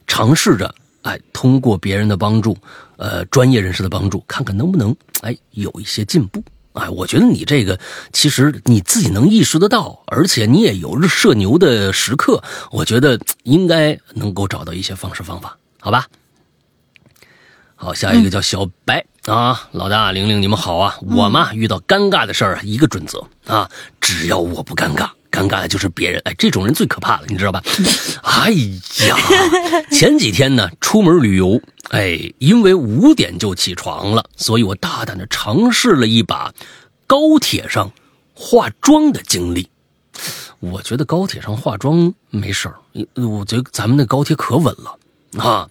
[0.05, 2.55] 尝试着哎，通过别人的帮助，
[2.97, 6.43] 呃，专业人士的帮助，看看能不能哎有一些进步。
[6.73, 7.77] 哎，我觉得你这个
[8.13, 12.41] 其实你自己能意识得到，而且你也有社牛的时刻，
[12.71, 16.07] 我觉得应该能够找到一些方式方法，好吧？
[17.75, 20.95] 好，下一个叫小白、啊，老大玲玲，你们好啊！
[21.01, 23.67] 我嘛遇到尴尬的事儿啊，一个准则啊，
[23.99, 26.21] 只要我不尴尬，尴尬的就是别人。
[26.25, 27.63] 哎，这种人最可怕了，你知道吧？
[28.21, 29.15] 哎呀，
[29.89, 36.53] 前几天呢，出门旅游，哎，因为五点就起床了，所以我大胆的尝试了一把
[37.07, 37.91] 高铁上
[38.33, 39.69] 化妆的经历。
[40.59, 42.75] 我觉得高铁上化妆没事儿，
[43.15, 45.67] 我觉得咱们那高铁可稳了啊。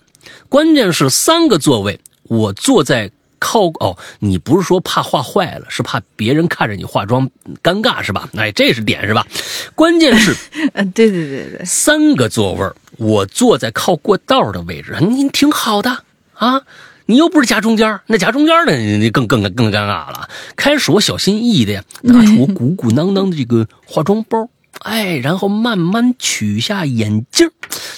[0.49, 3.11] 关键是三个座位，我坐在
[3.41, 7.29] 靠哦，你不是说怕画坏了，是怕别人看着你化妆
[7.63, 8.29] 尴尬是吧？
[8.37, 9.27] 哎，这是点是吧？
[9.75, 10.37] 关键是
[10.75, 16.63] 嗯， 对对对对，三个座位儿我坐在靠过道的位置，你挺好的啊。
[17.07, 20.29] 你又不是夹中间儿，那夹中间儿的你更更更尴尬了。
[20.55, 24.49] 开始我小心翼翼的呀，拿出我鼓鼓囊囊的这个化妆包，
[24.79, 27.51] 哎，然后慢慢取下眼镜，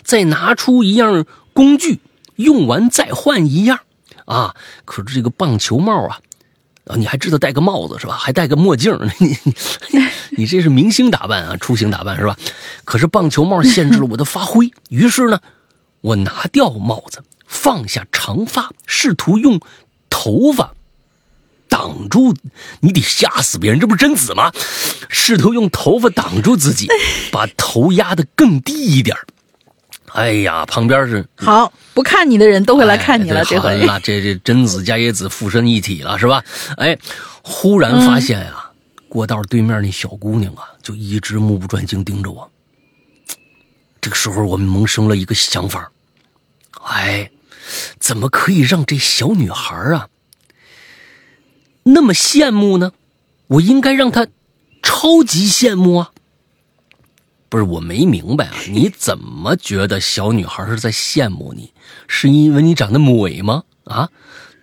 [0.03, 2.01] 再拿出一样工具，
[2.37, 3.81] 用完再换一样
[4.27, 4.55] 啊。
[4.85, 6.21] 可是这个棒球帽啊，
[6.87, 8.15] 啊，你还知道戴个帽子是吧？
[8.17, 12.37] 还戴个墨镜，你你你这是明星打扮啊，出行打扮是吧？
[12.85, 15.41] 可是棒球帽限制了我的发挥，于是呢，
[16.01, 19.61] 我拿掉帽子，放下长发，试图用
[20.11, 20.75] 头发
[21.69, 22.35] 挡住，
[22.81, 24.53] 你得吓死别人，这不是贞子吗？
[25.09, 26.89] 试图用头发挡住自己，
[27.31, 29.17] 把头压得更低一点
[30.13, 33.79] 哎呀，旁边是好，不看你的人都会来看你了，哎这回。
[33.81, 36.45] 好了，这这贞子加野子附身一体了，是吧？
[36.77, 36.97] 哎，
[37.43, 38.71] 忽然发现呀、
[39.09, 42.51] 过道对面那小姑娘啊，就一直目不转睛盯着我。
[44.01, 45.91] 这个时候，我们萌生了一个想法，
[46.85, 47.31] 哎，
[47.99, 50.09] 怎么可以让这小女孩啊
[51.85, 52.93] 那么羡慕呢？
[53.49, 54.27] 我应该让她
[54.83, 56.12] 超级羡慕啊！
[57.53, 61.71] 不是，我没明白啊，你怎么觉得小女孩是在羡慕你？
[62.09, 63.65] 是因为你长得美吗？
[63.85, 64.09] 啊，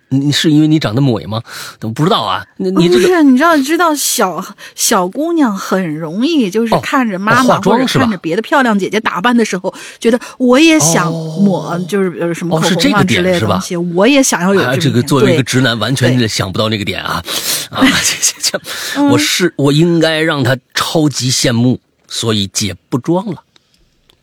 [0.08, 1.40] 你是因为你长得美吗？
[1.82, 16.26] 我不知道啊，你你这个不是，你知道知道小小姑娘很容易就是哦看着妈妈或者妆看着别的漂亮姐姐打扮的时候，觉得我也想抹，就是呃什么口红啊之类的东西，我也想要有啊，这个作为一个直男，完全对。
[16.26, 17.22] 想不到那个点啊。
[17.70, 17.86] 啊！
[18.02, 18.16] 这
[18.50, 21.78] 这这，我是我应该让他超级羡慕，
[22.12, 23.44] 所以姐不装了，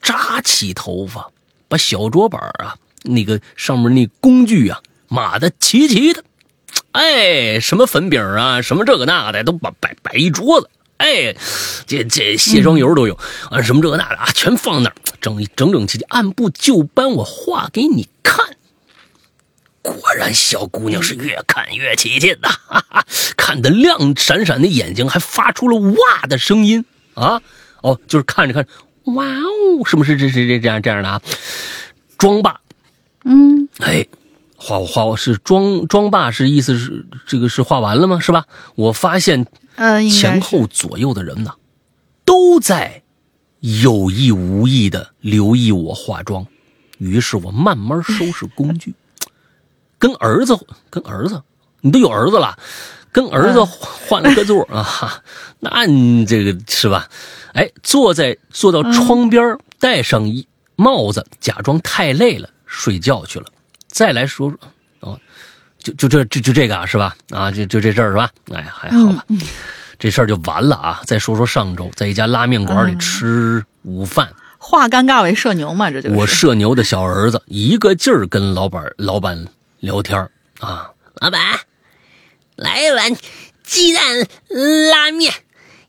[0.02, 1.32] 扎起头发，
[1.70, 6.24] 把小桌板啊那个上面那工具啊码的齐齐的，
[6.92, 10.70] 哎，什么粉饼啊，什么这个那的都摆摆摆一桌子。
[10.98, 11.34] 哎，
[11.86, 13.18] 这这卸妆油都有、
[13.50, 18.58] 啊，什么这个那的啊，全放那儿，整整整齐齐，按部就班，我画给你看。
[19.82, 23.06] 果然，小姑娘是越看越起劲呐、哈哈，
[23.38, 27.42] 看得亮闪闪的眼睛还发出了哇的声音啊！
[27.88, 28.70] 哦，就是看着看着，
[29.14, 31.22] 哇哦，是不是这这这这样这样的啊？
[32.18, 32.60] 妆罢，
[33.24, 34.06] 嗯，哎，
[34.56, 38.20] 画画是妆妆罢是意思是这个是画完了吗？
[38.20, 38.46] 是吧？
[38.76, 39.46] 我发现
[40.12, 41.54] 前后左右的人呢，
[42.26, 43.04] 都在
[43.60, 46.46] 有意无意的留意我化妆。
[46.98, 48.94] 于是我慢慢收拾工具，
[50.00, 50.58] 跟儿子
[50.90, 51.44] 跟儿子，
[51.82, 52.58] 你都有儿子了，
[53.18, 55.24] 跟儿子换了个座啊，哈
[55.60, 57.10] 那你这个是吧？
[57.54, 63.48] 哎，坐在坐到窗边，戴上一帽子，假装太累了，睡觉去了。
[63.88, 64.60] 再来说说，
[65.00, 65.20] 哦，
[65.80, 67.16] 就就这就就这个啊，是吧？
[67.32, 68.30] 啊，就就这事儿是吧？
[68.54, 69.26] 哎，还好吧，
[69.98, 71.02] 这事儿就完了啊。
[71.04, 79.44] 再说说上周在一家拉面馆里吃午饭，化尴尬为社牛嘛，这就是我社牛的小儿子一个劲儿跟老板老板
[79.80, 81.42] 聊天儿啊，老板，
[82.58, 83.16] 来一碗
[83.64, 84.28] 鸡蛋
[84.92, 85.32] 拉面，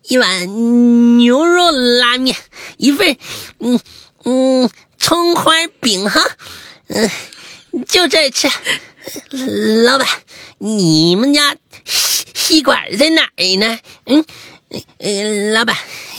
[0.02, 2.36] 一碗牛肉拉面，
[2.76, 3.16] 一份
[3.58, 3.80] 嗯
[4.24, 6.22] 嗯葱花饼哈，
[6.88, 7.10] 嗯、
[7.88, 8.48] 就这吃。
[9.84, 10.06] 老板，
[10.58, 13.78] 你们家吸吸管在哪儿呢？
[14.04, 14.24] 嗯，
[14.98, 15.74] 呃，老板，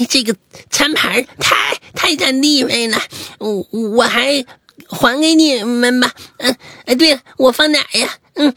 [0.09, 0.35] 这个
[0.71, 2.99] 餐盘太太占地位了，
[3.37, 4.43] 我我还
[4.87, 6.11] 还给你们吧。
[6.37, 8.17] 嗯，哎，对了，我放哪呀？
[8.33, 8.55] 嗯，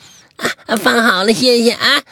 [0.66, 2.02] 啊， 放好了，谢谢啊。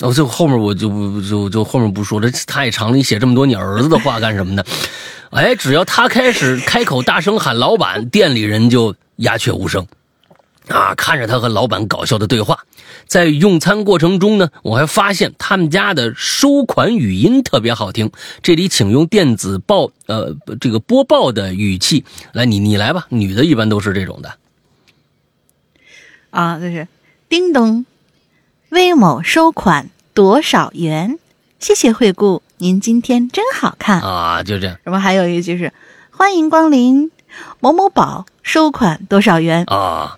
[0.00, 2.96] 哦，就后面我就不就就后面不说了，这太长了。
[2.96, 4.62] 你写这么多你儿子的话干什么呢？
[5.30, 9.86] 哎，只要他开始开口大声喊老板，店里人就鸦雀无声。
[10.68, 12.58] 啊，看着他和老板搞笑的对话，
[13.06, 18.10] 在用餐过程中呢，我还发现他们家的收款语音特别好听。
[18.42, 24.30] 这里请用电子报呃这个播报的语气来，你你来吧，女的一般都是这种的。
[26.30, 26.86] 啊，就是
[27.28, 27.86] 叮咚，
[28.70, 31.18] 魏某收款多少元？
[31.58, 34.00] 谢谢惠顾，您今天真好看。
[34.00, 35.72] 啊，就这样什么还有一句是
[36.10, 37.10] 欢迎光临
[37.60, 39.64] 某某宝，收款多少元？
[39.66, 40.16] 啊。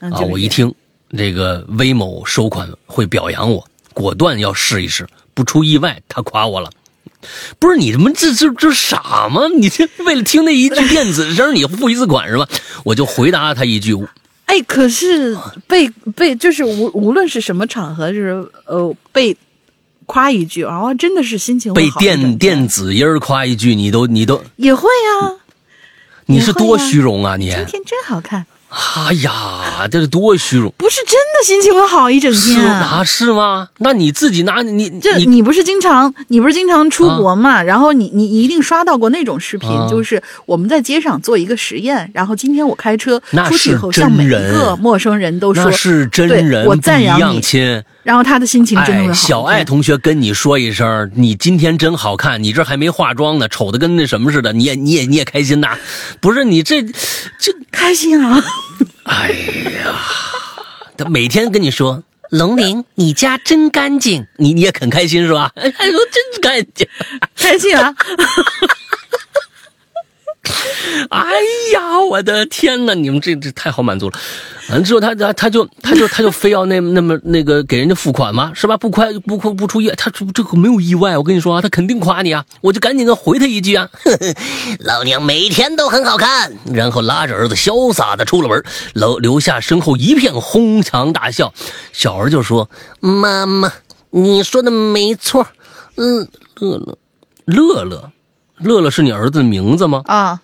[0.00, 0.74] 嗯，啊，就是我一听
[1.16, 5.08] 这个魏某收款会表扬我，果断要试一试。
[5.34, 6.70] 不出意外，他夸我了。
[7.58, 9.48] 不是你他妈这这这傻吗？
[9.48, 12.48] 你这为了听那一句电子声，你付一次款是吧？
[12.84, 13.94] 我就回答他一句，
[14.48, 15.36] 哎，可是
[15.66, 19.36] 被被就是无无论是什么场合，就是呃被
[20.06, 25.36] 夸一句，然后真的是心情会被好一整天电电子音儿夸一句，你都你都也会啊。
[26.30, 27.46] 你是多虚荣啊你！
[27.46, 30.70] 今天真好看，哎呀，这是多虚荣！
[30.76, 32.62] 不是真的心情会好一整天。
[32.62, 33.68] 啊，是吗？
[33.78, 37.62] 那你自己拿你这你你不是经常你不是经常出国嘛？
[37.62, 47.82] 然后你你你一定刷到过那种视频，啊就是我们在街上做一个实验，然后今天我开车出去以后，是向每一个陌生人都说那，是真对人，我赞扬你亲。
[48.02, 55.76] 然后他的心情真的会好哎，小爱同学跟你说一声，你今天真好看，你这还没化妆呢，丑的跟那什么似的，你也你也你也开心呐？
[56.20, 56.82] 不是你这
[57.38, 58.42] 这，开心啊！
[59.04, 59.30] 哎
[59.84, 59.94] 呀，
[60.96, 64.26] 他每天跟你说，龙玲，你家真干净。
[64.36, 65.50] 你你也很开心是吧？
[65.56, 66.86] 哎，呦真干净。
[67.36, 67.94] 开心啊！
[71.10, 71.32] 哎
[71.72, 72.94] 呀，我的天哪！
[72.94, 74.18] 你们这这太好满足了。
[74.70, 78.76] 完了之后他，他他就他就他就非要那那么那个给人家付款吗，是吧？
[78.76, 82.44] 不夸不不不出意，他这这个没有意外，我跟你说啊，他肯定夸你啊！
[82.60, 83.88] 我就赶紧的回他一句啊，
[84.80, 86.52] 老娘每天都很好看。
[86.72, 88.62] 然后拉着儿子潇洒的出了门，
[88.94, 91.52] 留留下身后一片哄堂大笑。
[91.92, 92.68] 小儿就说
[93.00, 93.72] 妈妈，
[94.10, 95.46] 你说的没错。
[95.96, 96.28] 嗯，
[96.60, 96.98] 乐乐
[97.46, 98.12] 乐乐
[98.60, 100.02] 乐乐是你儿子的名字吗？
[100.06, 100.40] 啊，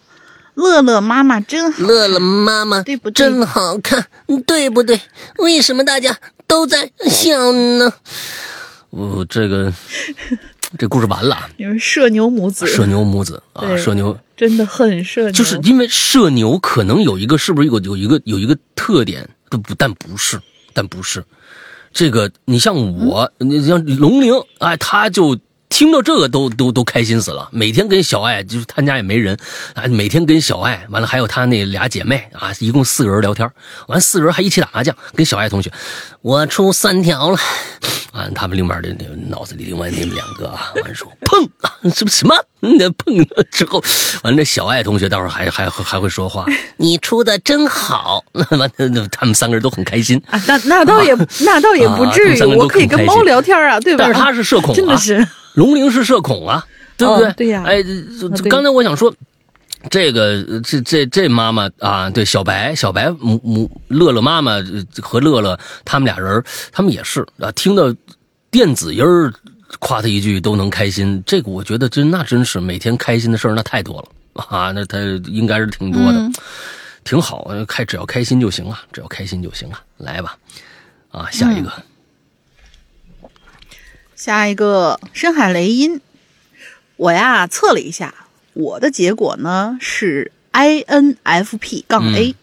[0.55, 3.13] 乐乐妈妈真好，乐乐妈妈对不对？
[3.13, 4.07] 真好看，
[4.47, 5.01] 对不对？
[5.39, 7.93] 为什么大家都在笑呢？
[8.91, 9.73] 我、这个
[10.79, 14.17] 这故事完了啊，你们社牛母子，社牛母子啊，对社牛。
[14.37, 20.41] 真的很社牛，就是因为社牛可能有一个是不是有有一个有一个特点，但不但不是，
[20.73, 21.25] 但不是，
[21.93, 22.75] 这个你像
[23.07, 25.39] 我，你像龙玲，哎，他就
[25.75, 29.37] 听到这个都都都开心死了，每天跟小爱就是他家也没人
[29.75, 33.51] 啊，每天跟小爱完了还有他那俩姐妹啊，一共四个人聊天，
[33.89, 35.73] 完四个人还一起打麻将，跟小爱同学，
[36.23, 37.37] 我出三条了。
[38.13, 41.45] 啊，他们另外的那脑子里另外那么两个啊，完说碰！
[41.63, 43.83] 啊，什么什么，那碰了之后，
[44.23, 46.47] 完了小爱同学到时候还还还会说话，
[46.77, 48.25] 你出的真好。
[48.33, 48.69] 完了
[49.11, 50.23] 他们三个人都很开心。
[50.31, 51.13] 啊，那那倒也
[51.45, 54.05] 那倒也不至于，我可以跟猫聊天啊，对吧？
[54.05, 57.29] 但是他是社恐啊，真的是龙鳞是社恐啊，对不对？
[57.29, 57.47] 哦对？
[57.49, 57.65] 呀。
[57.67, 57.83] 哎，
[58.51, 59.15] 刚才我想说。
[59.91, 66.43] 这个这这这妈妈啊，对小白小白母母乐乐妈妈呃和乐乐他们俩人，
[66.73, 67.95] 他们也是啊，听到
[68.51, 69.31] 电子音儿
[69.81, 76.35] 夸他一句都能开心，这个我觉得真那真是每天开心的事儿那太多了啊，那他应该是挺多的，嗯。
[77.05, 80.35] 挺好，开只要开心就行了，只要开心就行了，来吧，
[81.11, 81.71] 啊，下一个，
[84.25, 86.01] 下一个深海雷音，
[86.97, 88.15] 我呀测了一下，
[88.55, 92.35] 我的结果呢是 INFP 杠 A。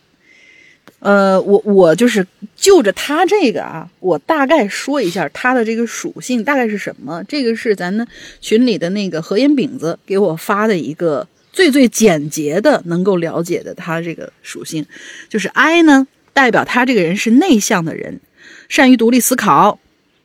[0.99, 7.23] 呃，我我就是就着它这个啊，我大概说一下它的这个属性大概是什么。
[7.23, 8.07] 这个是咱的
[8.39, 14.85] 群里的那个何烟饼子给我发的一个最最简洁的能够了解的它这个属性，
[15.27, 18.21] 就是 I 呢代表他这个人是内向的人，
[18.69, 19.79] 善于独立思考，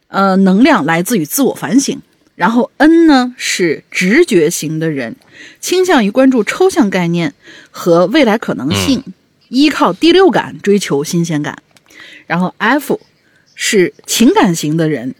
[0.08, 2.00] 呃，能量来自于自我反省。
[2.34, 5.16] 然后 N 呢是直觉型的人，
[5.58, 7.32] 倾向于关注抽象概念
[7.70, 9.02] 和未来可能性，
[9.48, 11.62] 依靠第六感追求新鲜感。
[12.26, 13.00] 然后 F
[13.54, 15.14] 是情感型的人，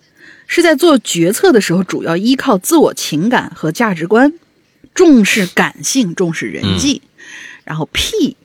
[0.47, 4.34] 是在做决策的时候主要依靠自我情感和价值观，
[4.95, 7.01] 重视感性，重视人际。
[7.64, 8.37] 然后 P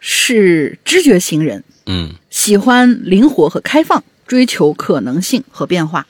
[0.00, 6.06] 是知觉型人，嗯喜欢灵活和开放，追求可能性和变化，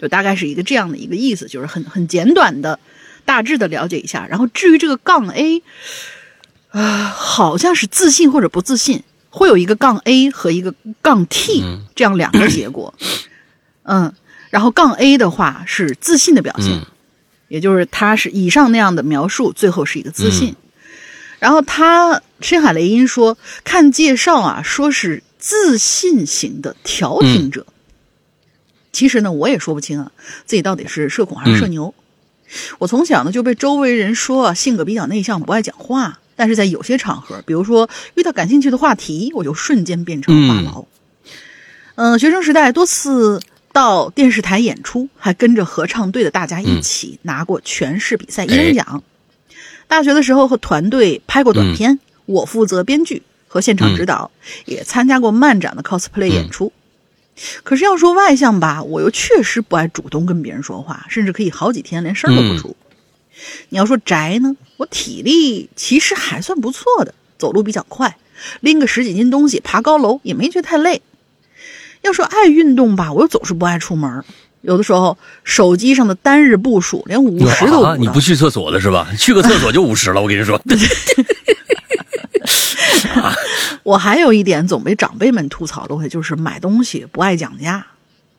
[0.00, 2.80] 就大概是一个这样的一个意思，就是很很简短的、
[3.24, 4.26] 大致的了解一下。
[4.26, 5.62] 然后至于这个杠 A，
[6.70, 12.92] 啊、好像是自信或者不自信，会有一个杠 A 和一个杠 T 嗯这样两个结果。
[13.84, 14.12] 嗯，
[14.50, 16.86] 然后杠 A 的话是自信的表现，嗯
[17.48, 20.54] 也就是他是以上那样的描述，最后是一个自信。
[21.38, 27.66] 然后他深海雷音说，看介绍啊，说是自信型的调停者。
[28.92, 30.12] 其实呢，我也说不清啊，
[30.44, 31.94] 自己到底是社恐还是社牛。
[32.78, 36.18] 我从小呢就被周围人说啊，性格比较内向，不爱讲话。
[36.34, 40.86] 但是在有些场合，比如说遇到感兴趣的话题，我就瞬间变成了话痨。
[41.96, 43.40] 嗯、学生时代多次
[43.72, 49.02] 到电视台演出，还跟着合唱队的大家一起拿过全市比赛一等奖。
[49.88, 54.30] 大学的时候和团队拍过短片，我负责编剧和现场指导，
[54.66, 56.72] 也参加过漫展的 cosplay 演出。
[57.62, 62.76] 可是要说外向吧，我又确实不爱主动跟别人说话，甚至可以好几天连声都不出。
[63.68, 68.16] 你要说宅呢，我体力其实还算不错的，走路比较快，
[68.60, 71.00] 拎个十几斤东西爬高楼也没觉得太累。
[72.02, 74.24] 要说爱运动吧，我又总是不爱出门，
[74.62, 79.08] 有的时候手机上的单日步数连五十都啊，不到你不去厕所了是吧？
[79.16, 80.60] 去个厕所就五十了，我跟你说。
[83.82, 87.86] 我还有一点总被长辈们吐槽的会，就是买东西不爱讲价，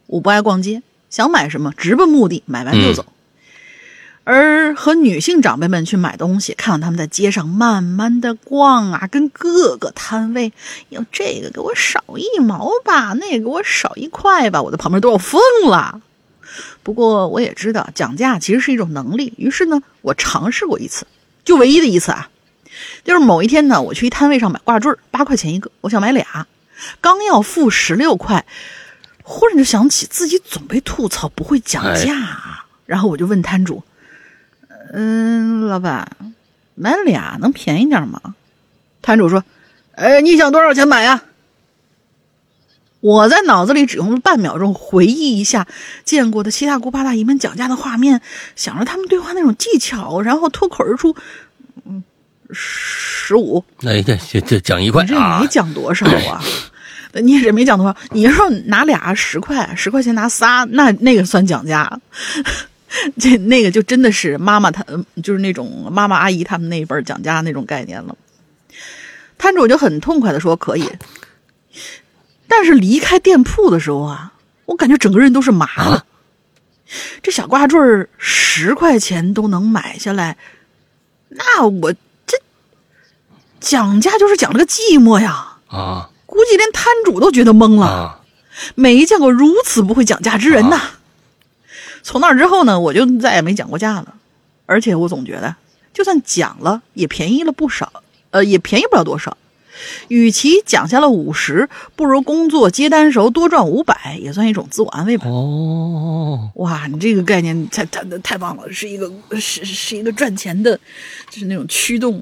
[0.08, 3.06] 我不爱逛街，想买什么直奔目的，买完就走。
[4.26, 10.54] 而和女性长辈们去买东西，看到他们在街上慢慢的逛啊，跟各个摊位，
[10.89, 16.02] 要这个给我少一毛吧，那个给我少一块吧，我在旁边都要疯了。
[16.84, 21.08] 不过我也知道讲价其实是一种能力，于是呢，我尝试过一次，
[21.43, 22.30] 就唯一的一次啊，
[23.03, 26.47] 就是某一天呢，我去一摊位上买挂坠，八块钱一个，我想买俩，
[27.01, 28.45] 刚要付十六块，
[29.23, 33.84] 忽然就想起自己总被吐槽不会讲价，啊，然后我就问摊主。
[34.91, 36.09] 嗯，老板，
[36.75, 38.36] 买俩能便宜点吗？
[39.01, 39.43] 摊主说
[39.95, 41.23] ：“哎，你想多少钱买呀？”
[43.01, 45.65] 我在脑子里只用了半秒钟回忆一下
[46.03, 48.19] 见过的七大姑八大姨们讲价的画面，
[48.57, 51.17] 想着他们对话那种技巧，然后脱口而出：“嗯，
[52.52, 56.43] 十五。”哎，这这这讲一块，你这没讲多少啊？
[57.22, 57.95] 你也这没讲多少？
[58.12, 62.00] 你要说拿俩十块，十块钱拿仨，那那个算讲价。
[63.20, 64.84] 这那个就真的是妈妈，她
[65.24, 68.18] 就是那种妈妈阿姨他们那一辈讲价那种概念了。
[69.38, 70.89] 摊主就很痛快的说可以，
[72.47, 74.34] 但是离开店铺的时候啊，
[74.66, 76.04] 我感觉整个人都是麻的。
[77.22, 77.80] 这小挂坠
[78.18, 80.36] 十块钱都能买下来，
[81.30, 82.00] 那我这
[83.60, 85.57] 讲价就是讲了个寂寞呀！
[85.68, 88.22] 啊，估计连摊主都觉得懵了，
[88.76, 90.82] 没见过如此不会讲价之人呐。
[92.01, 94.16] 从那之后呢，我就再也没讲过价了，
[94.66, 95.55] 而且我总觉得，
[95.93, 98.01] 就算讲了，也便宜了不少，
[98.32, 99.38] 呃，也便宜不了多少。
[100.07, 105.28] 与其讲下了五十，不如工作接单时候多赚五百，也算一种自我安慰吧。
[105.28, 110.78] 哦，哇，你这个概念太太太棒了，是一个是是一个赚钱的，
[111.30, 112.22] 就是那种驱动。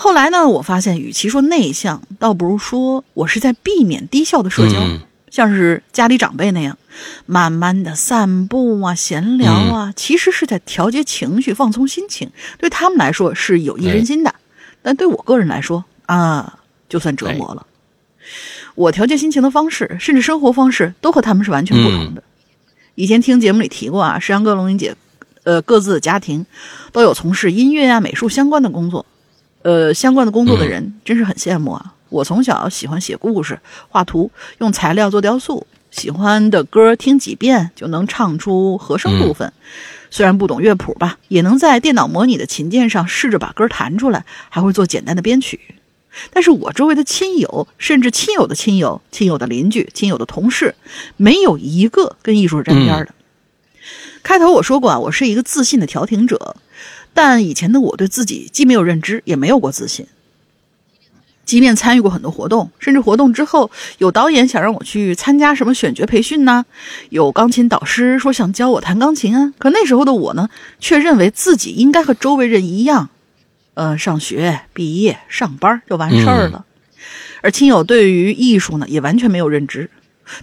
[0.00, 4.78] 后来呢，我发现，与其说内向，倒不如说我是在避免低效的社交。
[5.28, 6.78] 像是家里长辈那样，
[7.26, 12.30] 慢慢的散步啊、闲聊啊，其实是在调节情绪、放松心情。
[12.58, 14.32] 对他们来说是有益身心的，
[14.82, 17.66] 但对我个人来说啊，就算折磨了。
[18.76, 22.22] 我调节心情的方式，甚至生活方式，都和他们是完全不同的。
[22.94, 24.94] 以前听节目里提过啊，石阳哥、龙云姐，
[25.42, 26.46] 呃，各自的家庭
[26.92, 29.04] 都有从事音乐啊、美术相关的工作，
[29.62, 31.94] 呃，相关的工作的人，真是很羡慕啊。
[32.08, 35.66] 我从小喜欢写故事、画图，用材料做雕塑。
[35.90, 39.50] 喜欢的歌听几遍就能唱出和声部分，
[40.10, 45.58] 虽然不懂乐谱吧，也能在电脑模拟的琴键上试着把歌弹出来，还会做简单的编曲。
[46.30, 50.74] 但是我周围的亲友，甚至亲友的亲友、亲友的邻居、亲友的同事，
[51.16, 53.14] 没有一个跟艺术是沾边的。
[54.22, 56.56] 开头我说过啊，我是一个自信的调停者，
[57.20, 60.06] 但以前的我对自己既没有认知，也没有过自信。
[61.44, 66.64] 即便参与过很多活动，甚至活动之后有导演想让我去参加什么选角培训呐？
[67.10, 69.52] 有钢琴导师说想教我弹钢琴啊。
[69.58, 70.48] 可那时候的我呢，
[70.78, 73.10] 却认为自己应该和周围人一样，
[73.74, 76.66] 呃，上学、毕业、上班就完事儿了。
[77.40, 79.90] 而亲友对于艺术呢，也完全没有认知，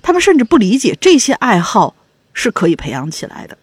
[0.02, 1.96] 他们甚至不理解这些爱好
[2.34, 3.58] 是可以培养起来的。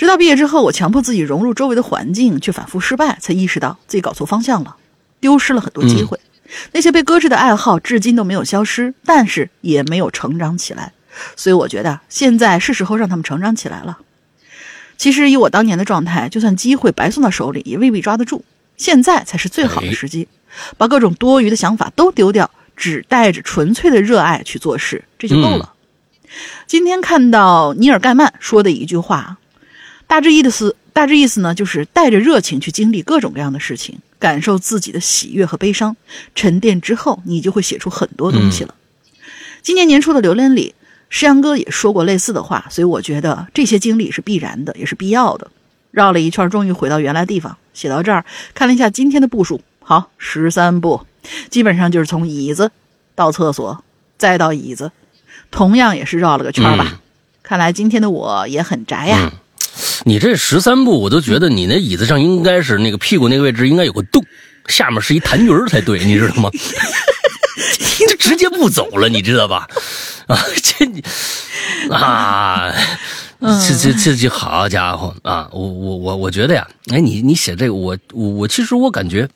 [0.00, 4.74] 直到毕业之后，我强迫自己融入周围的环境，却反复失败，才意识到自己搞错方向了。
[5.20, 6.18] 丢失了很多机会，
[6.72, 10.94] 那些被搁置的爱好至今都没有消失，但是也没有成长起来。
[11.36, 13.98] 所以我觉得现在是时候让他们成长起来了。
[14.96, 18.42] 其实以我当年的状态，就算机会白送到手里，也未必抓得住。
[18.78, 20.26] 现在才是最好的时机，
[20.78, 25.74] 把各种多余的想法都丢掉，只带着纯粹的热爱去做事，这就够了。
[26.66, 29.36] 今天看到尼尔盖曼说的一句话，
[30.10, 34.00] 大致意思大致意思呢，就是带着热情去经历各种各样的事情。
[34.18, 35.96] 感受自己的喜悦和悲伤，
[36.34, 38.74] 沉淀之后，你就会写出很多东西了。
[39.62, 40.74] 今年年初的留恋里，
[41.08, 45.48] 诗阳哥也说过类似的话，所以我觉得这些经历是必然的，也是必要的。
[45.92, 47.56] 绕了一圈，终于回到原来地方。
[47.72, 51.06] 写到这儿，看了一下今天的步数，好，十三步，
[51.48, 52.72] 基本上就是从椅子
[53.14, 53.84] 到厕所，
[54.18, 54.90] 再到椅子，
[55.52, 57.00] 同样也是绕了个圈吧。
[57.44, 59.32] 看来今天的我也很宅呀。
[60.04, 64.24] 你这十三步，我都觉得你那椅子上应该是那个屁股那个位置应该有个洞，
[64.66, 66.50] 下面是一痰盂才对，你知道吗？
[68.08, 69.68] 就直接不走了，你知道吧？
[70.26, 71.04] 啊，这你
[71.90, 72.72] 啊，
[73.40, 75.48] 这这这这好家伙啊！
[75.52, 79.28] 我我我我觉得呀，哎，你你写这个，我我我其实我感觉，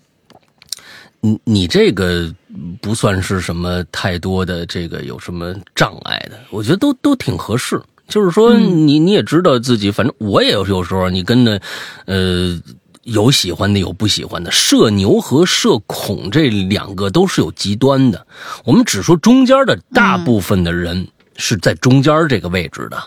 [1.21, 2.33] 你你这个
[2.81, 7.79] 不算是什么太多的这个有什么障碍的，我觉得都都挺合适。
[8.07, 11.61] 就是说，你你也知道自己，反正我也有有时候，你跟着，
[12.07, 12.61] 呃，
[13.03, 14.51] 有喜欢的，有不喜欢的。
[14.51, 18.27] 社牛和社恐这两个都是有极端的，
[18.65, 23.03] 我们只说中间的，大部分的人是在中间这个位置的。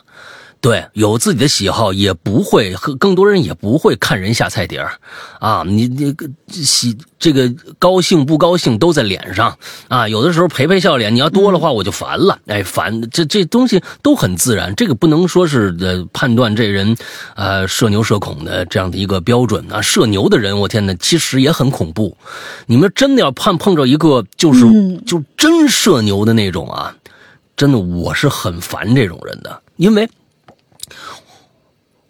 [0.60, 4.92] 对，有自己的喜好，也不会和更多人也不会看人下菜碟儿，
[5.40, 9.56] 啊，你你个喜这个高兴不高兴都在脸上。
[9.88, 16.98] 啊，有的时候陪陪笑脸，你要多的话我就烦了，哎，烦，这这东西都很自然，这个不能说是呃判断这人，
[17.36, 22.18] 呃社牛社恐的这样的一个标准啊，社牛的人，我天哪，其实也很恐怖，
[22.66, 24.66] 你们真的要碰碰着一个就是、
[25.06, 26.96] 就真社牛的那种啊，
[27.56, 30.10] 真的我是很烦这种人的，因为。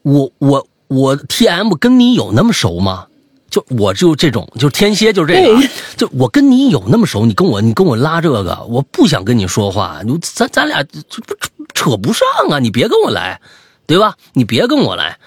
[0.08, 3.08] 我我我 T M 跟你有那么熟吗？
[3.49, 5.64] 就我就这种，就天蝎就是这个啊，
[5.95, 13.39] 就我跟你有那么熟，你跟我你跟我拉这个，我不想跟你说话，你咱咱俩这不扯扯不上啊，你别跟我来，
[13.86, 14.16] 对吧？
[14.34, 15.18] 你别跟我来，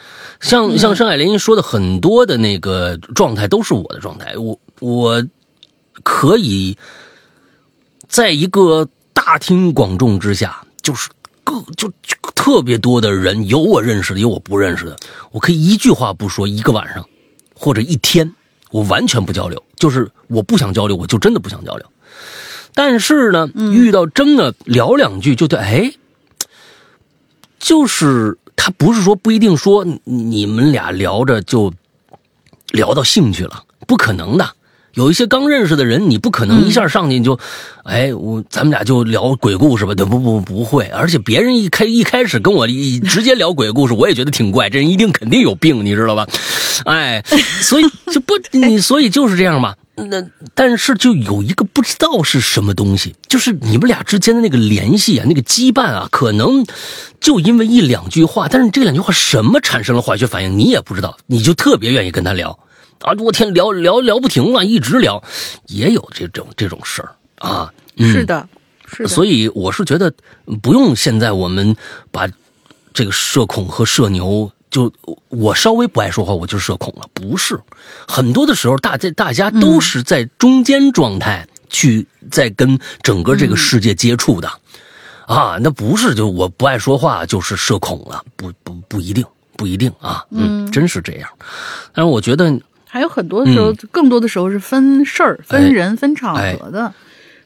[0.41, 5.24] 像像深海联姻说的很多的那个状态都是我的状态，我我
[6.03, 6.76] 可以
[8.07, 11.20] 在一个大庭广众之下，就是各
[11.76, 14.96] 就就特别多的人，有我认识的，有我不认识的，
[15.30, 17.07] 我可以一句话不说，一个晚上
[17.55, 18.34] 或者一天，
[18.70, 21.86] 我完全不交流，就是我不想交流，我就真的不想交流。
[22.74, 25.92] 但是呢，遇到真的聊两句就对，哎，
[27.59, 31.72] 就是他不是说不一定说你你们俩聊着就
[32.70, 34.55] 聊到兴趣了，不可能的。
[35.01, 37.38] 有一些刚认识的人，你不可能一下上去你就，
[37.84, 39.94] 哎，我咱们俩就聊鬼故事吧？
[39.94, 40.84] 对，不不不会。
[40.88, 46.26] 而且别人一开一开始跟我一直接聊鬼故事，我也觉得挺怪，这人一定肯定有病，你知道吧？
[46.84, 47.24] 哎，
[47.62, 49.74] 所以就不 你所以就是这样嘛。
[49.94, 50.22] 那
[50.55, 56.66] 但是就有一个不知道是什么东西，就是你们俩之间的那个联系啊，那个羁绊啊，可能
[57.20, 62.59] 就因为一两句话，但是这两句话什么产生了化学反应，你也不知道，你就特别愿意跟他聊。
[63.01, 63.14] 啊！
[63.18, 65.22] 我天，聊聊聊不停啊，一直聊，
[65.68, 67.72] 也有这种这种事儿啊。
[67.96, 68.46] 嗯、是的，
[68.86, 69.09] 是的。
[69.09, 70.12] 所以我是觉得
[70.62, 71.74] 不用现在我们
[72.11, 72.28] 把
[72.92, 74.92] 这个社恐和社牛，就
[75.28, 77.09] 我稍微不爱说话，我就社恐了。
[77.14, 77.59] 不是，
[78.07, 84.51] 很多的时候大家大家都是在中间状态去在跟整个这个世界接触的、
[85.26, 89.24] 啊，那不是就我不爱说话就是社恐了，不不不一定，
[89.57, 90.22] 不一定啊。
[90.30, 91.30] 嗯，真是这样。
[91.94, 92.61] 但是我觉得。
[92.93, 96.93] 还有很多的时候，更多的时候是分事儿、分人、分场合的，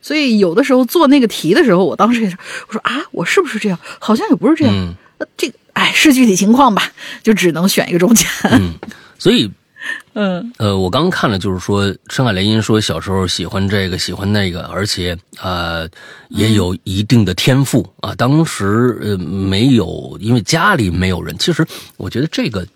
[0.00, 2.36] 所以有的时候做那个题的时候，我当时也是，
[2.68, 3.78] 我说啊，我是不是这样？
[4.00, 4.94] 好像也不是这样。
[5.18, 6.90] 那这个，哎，是具体情况吧，
[7.22, 8.26] 就只能选一个中间。
[8.50, 8.72] 嗯，
[9.18, 9.50] 所以，
[10.14, 15.86] 嗯，呃，我刚刚看了，就是说，深海雷音说小时候喜欢这个，喜欢那个，而且呃，
[16.30, 18.14] 也有一定的天赋啊。
[18.14, 21.36] 当时呃没有，因为家里没有人。
[21.36, 21.66] 其实
[21.98, 22.66] 我觉得这个，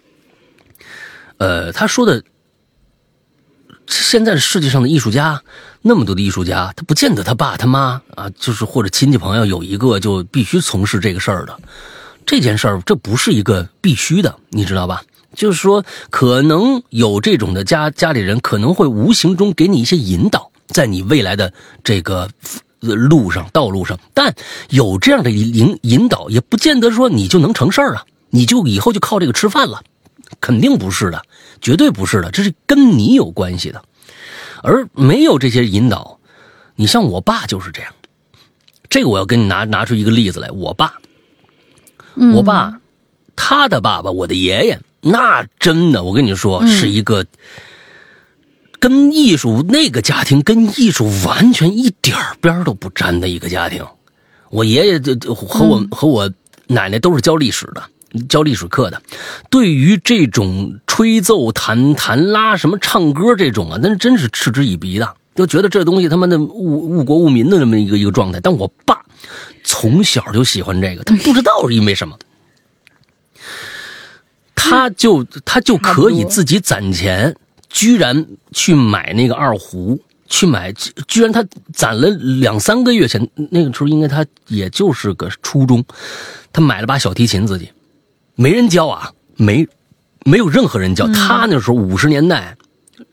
[1.38, 2.22] 呃，他说的。
[3.88, 5.42] 现在世界上的艺术家
[5.82, 11.58] 那么多的艺术家，他不见得他爸他妈啊，就是或者亲戚朋友有一个就必须从事这个事儿的。
[12.26, 15.02] 这件事儿这不是一个必须的，你知道吧？
[15.34, 22.28] 就是说，可能有这种的家家里人可能会无形中给你一些引导，在你未来的这个
[22.80, 23.98] 路上道路上。
[24.12, 24.34] 但
[24.68, 29.82] 有这样的引引导，也不见得说你就能成事儿啊，你就以后就靠这个吃饭了，
[30.40, 31.22] 肯定不是的。
[31.60, 33.82] 绝对不是的，这是跟你有关系的，
[34.62, 36.18] 而没有这些引导，
[36.76, 37.92] 你像我爸就是这样。
[38.90, 40.94] 这个我要跟你拿拿出一个例子来，我爸，
[42.34, 42.80] 我爸，
[43.36, 47.26] 他的爸爸，我的爷爷，那真的，我跟你说，是一个
[48.80, 53.84] 跟艺术那个家庭跟艺术完全一点边都不沾的一个家庭。
[54.48, 56.32] 我爷爷就和我和我
[56.66, 57.82] 奶奶都是教历史的。
[58.28, 59.02] 教历史课的，
[59.50, 68.40] 对于这种吹奏、弹弹拉、什么唱歌这种啊，那真是嗤之以鼻的，就觉得这东西他妈的误误国误民的那么一个一个状态。
[68.40, 68.98] 但我爸
[69.62, 72.18] 从小就喜欢这个，他不知道是因为什么，
[74.54, 77.36] 他就他就可以自己攒钱，
[77.68, 80.72] 居然去买那个二胡，去买，
[81.06, 81.44] 居然他
[81.74, 85.84] 攒了两三个月前，那个时候应该他也就是个初中，
[86.52, 87.70] 他买了把小提琴自己。
[88.40, 89.66] 没人教啊，没，
[90.24, 91.08] 没有任何人教。
[91.08, 92.56] 他那时候五十年代，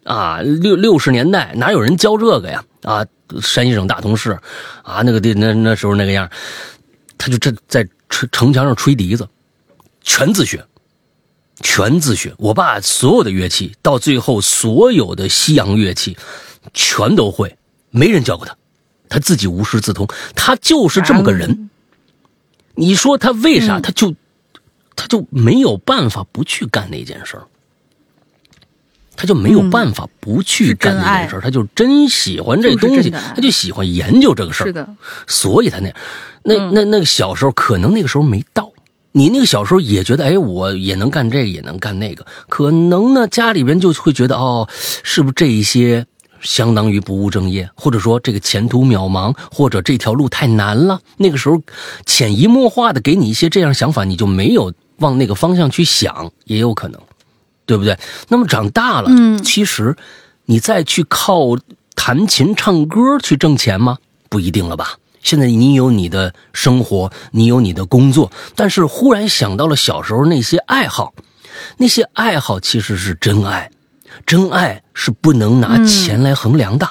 [0.03, 2.63] 啊六六十年代哪有人教这个呀？
[2.83, 3.03] 啊，
[3.41, 4.37] 山西省大同市，
[4.83, 6.29] 啊那个地那那时候那个样，
[7.17, 9.27] 他就这在城城墙上吹笛子，
[10.01, 10.63] 全自学，
[11.61, 12.31] 全自学。
[12.37, 16.15] 我爸所有的乐器到最后所有的西洋乐器
[16.71, 17.57] 全都会，
[17.89, 18.55] 没人教过他，
[19.09, 21.71] 他自己无师自通，他就是这么个人。
[22.75, 23.79] 你说他为啥？
[23.79, 24.13] 他就。
[24.95, 27.43] 他就没有办法不去干那件事儿，
[29.15, 34.73] 他就没有办法不去干那件事儿，他就真喜欢这东西，他就喜欢研究这个事儿是。
[34.73, 34.87] 的，
[35.27, 35.95] 所以他那样，
[36.43, 38.71] 那嗯那那个小时候可能那个时候没到，
[39.11, 44.67] 你那个小时候也觉得，哎，我也能干这个，也能干那个，可能呢家里边就会觉得，哦，
[45.03, 46.05] 是不是这一些
[46.41, 50.99] 相当于不务正业，或者说这个前途渺茫，或者这条路太难了？
[51.17, 51.61] 那个时候
[52.05, 57.01] 潜移默化的给你一些这样想法，你就没有往那个方向去想，也有可能，
[57.65, 57.97] 对不对？
[58.27, 59.95] 那么长大了，嗯其实
[60.45, 61.57] 你再去靠
[61.95, 63.97] 弹琴唱歌去挣钱吗？
[64.29, 64.97] 不一定了吧。
[65.21, 71.15] 现在你有你的生活，你有你的工作，但是忽然想到了小时候那些爱好，
[71.77, 73.71] 那些爱好其实是真爱，
[74.25, 76.87] 真爱是不能拿钱来衡量的。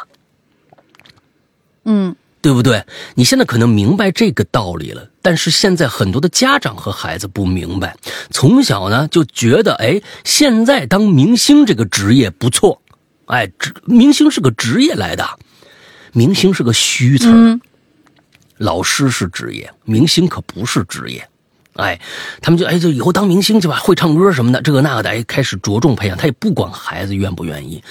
[1.84, 2.84] 嗯对不对？
[3.14, 7.96] 你现在可能明白这个道理了，但是现在很多的家长和孩子不明白，
[8.30, 12.82] 从小呢就觉得，哎，现在当明星这个职业不错，
[13.24, 15.26] 哎，职明星是个职业来的，
[16.12, 17.58] 明星是个虚词，
[18.58, 21.26] 老师是职业，明星可不是职业。
[21.76, 21.98] 哎，
[22.42, 26.16] 他们就哎，就以后当明星去吧，会唱歌什么的，这个那个的，哎，开始着重培养。
[26.18, 27.82] 他也不管孩子愿不愿意，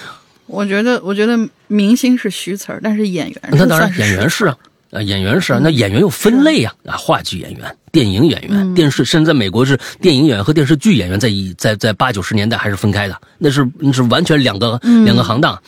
[0.46, 1.38] 我觉得，我觉得
[1.68, 4.58] 明星是虚词儿，但是演员那当然演员是啊，
[4.92, 15.60] 啊，演员是啊，那演员有分类呀、啊，话剧演员、电影演员、电视，甚至在美国是电影演员和电视剧演员在一在在八九十年代还是分开的，那是那是完全两个、两个行当，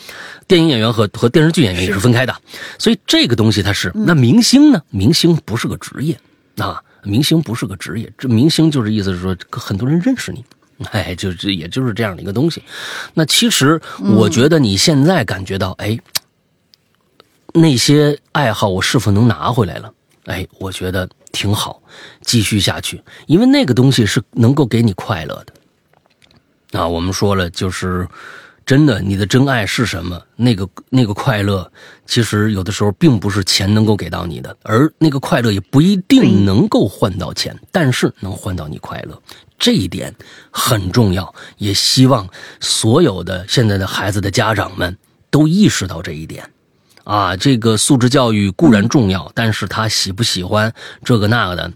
[0.47, 2.35] 电影演员和和电视剧演员也是分开的，
[2.77, 4.81] 所以这个东西它是那明星呢？
[4.89, 6.19] 明星不是个职业
[6.57, 10.43] 啊，明星不是个职业，这明星就是意思是说很多人认识你。
[10.91, 12.61] 哎，就这也就是这样的一个东西。
[13.13, 13.81] 那其实
[14.15, 15.97] 我觉得你现在感觉到，哎，
[17.53, 19.93] 那些爱好我是否能拿回来了？
[20.25, 21.81] 哎，我觉得挺好，
[22.21, 26.79] 继续下去，因为那个东西是能够给你快乐的。
[26.79, 28.05] 啊，我们说了，就是
[28.65, 30.21] 真的，你的真爱是什么？
[30.35, 31.71] 那个那个快乐，
[32.05, 39.21] 其实有的时候并不是钱能够给到你的，而那个快乐也不一定能够换到钱，但是能换到你快乐，
[39.57, 40.13] 这一点
[40.51, 41.33] 很重要。
[41.57, 42.27] 也希望
[42.59, 44.97] 所有的现在的孩子的家长们
[45.29, 46.49] 都意识到这一点。
[47.03, 51.71] 啊，这个素质教育固然重要，但是他喜不喜欢这个那个的，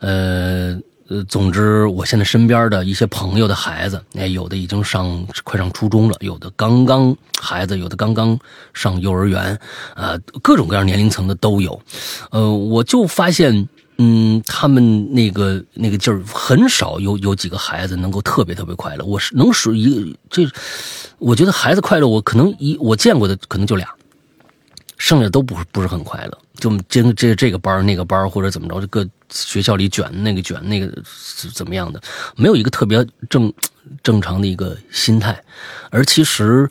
[0.00, 8.38] 呃呃，总之，我现在身边的一些朋友的孩子，哎，有的已经上快上初中了，有的刚刚孩子，有的刚刚
[8.74, 9.58] 上幼儿园，
[9.94, 11.80] 啊、各种各样年龄层的都有，
[12.30, 13.66] 呃，我就发现。
[14.02, 19.04] 嗯，他们那个那个劲儿很少有有几个孩子能够特别特别快乐。
[19.04, 20.50] 我是能数一个，这
[21.18, 23.86] 我觉得孩子快乐，我可能一我见过的可能就俩，
[24.96, 32.00] 剩下都不是不是很快乐，就这这这个班儿那个班儿或者怎么着，这个学校里卷那个卷那个是怎么样的，
[32.36, 33.52] 没有一个特别正
[34.02, 35.38] 正常的一个心态。
[35.90, 36.66] 而其实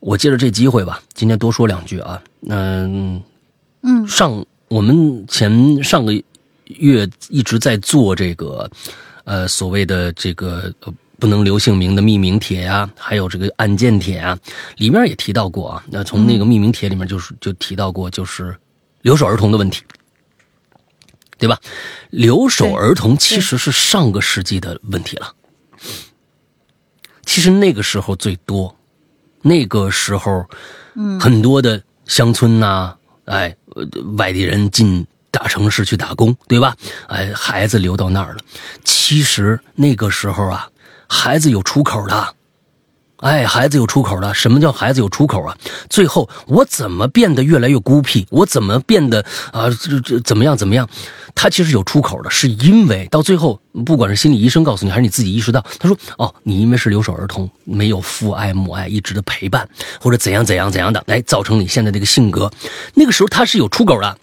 [0.00, 3.22] 我借着这机会吧，今天多说两句啊，嗯
[3.80, 4.06] 嗯。
[4.06, 6.12] 上我们前上个
[6.66, 8.70] 月一直在做这个，
[9.24, 14.38] 呃，所谓的这个呃不能留姓名的匿名帖呀、还有这个案件帖啊，
[14.76, 15.84] 里面也提到过啊。
[15.90, 18.56] 那从那个匿名帖里面就是就提到过，就是
[19.02, 19.82] 留守儿童的问题，
[21.38, 21.58] 对吧？
[22.10, 25.32] 留守儿童其实是上个世纪的问题了。
[27.24, 28.76] 其实那个时候最多，
[29.42, 30.44] 那个时候，
[30.94, 32.94] 嗯，很多的乡村呐、
[33.24, 33.86] 哎，呃
[34.16, 35.06] 外地人进
[35.44, 36.74] 大城市去打工，对吧？
[37.06, 38.38] 哎，孩子留到那儿了。
[38.82, 40.70] 其实那个时候啊，
[41.06, 42.34] 孩子有出口的。
[43.18, 44.32] 哎，孩子有出口的。
[44.32, 45.54] 什么叫孩子有出口啊？
[45.90, 48.26] 最后我怎么变得越来越孤僻？
[48.30, 49.22] 我怎么变得
[49.52, 50.88] 啊、这这怎么样怎么样？
[51.34, 59.68] 他其实有出口的，是因为到最后，不管是心理医生告诉你，还是你自己意识到，他说哦，你因为是留守儿童，没有父爱母爱一直的陪伴，
[60.00, 62.50] 或者怎样怎样怎样的，来造成你现在这个性格。
[62.94, 64.18] 那个时候他是有出口的。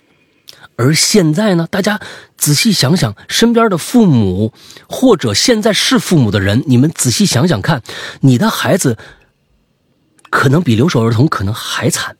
[0.81, 2.01] 而现在呢，大家
[2.37, 4.51] 仔细想想，身边的父母
[4.89, 7.83] 或者现在是父母的人，你们仔细想想看，
[8.21, 8.97] 你的孩子
[10.31, 12.17] 可能比留守儿童可能还惨。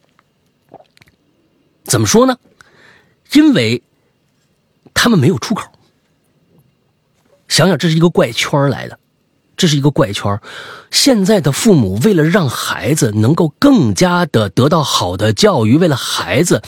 [1.84, 2.38] 怎么说呢？
[3.34, 3.82] 因为
[4.94, 5.72] 他们没有出口。
[7.48, 9.00] 想想，这是一个怪圈来的，
[9.58, 10.40] 这是一个怪圈。
[10.90, 16.62] 现在的父母为了让孩子能够更加的得到好的教育，为了孩子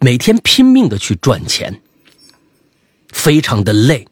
[0.00, 1.80] 每天拼命的去赚钱，
[3.08, 4.08] 非常的累，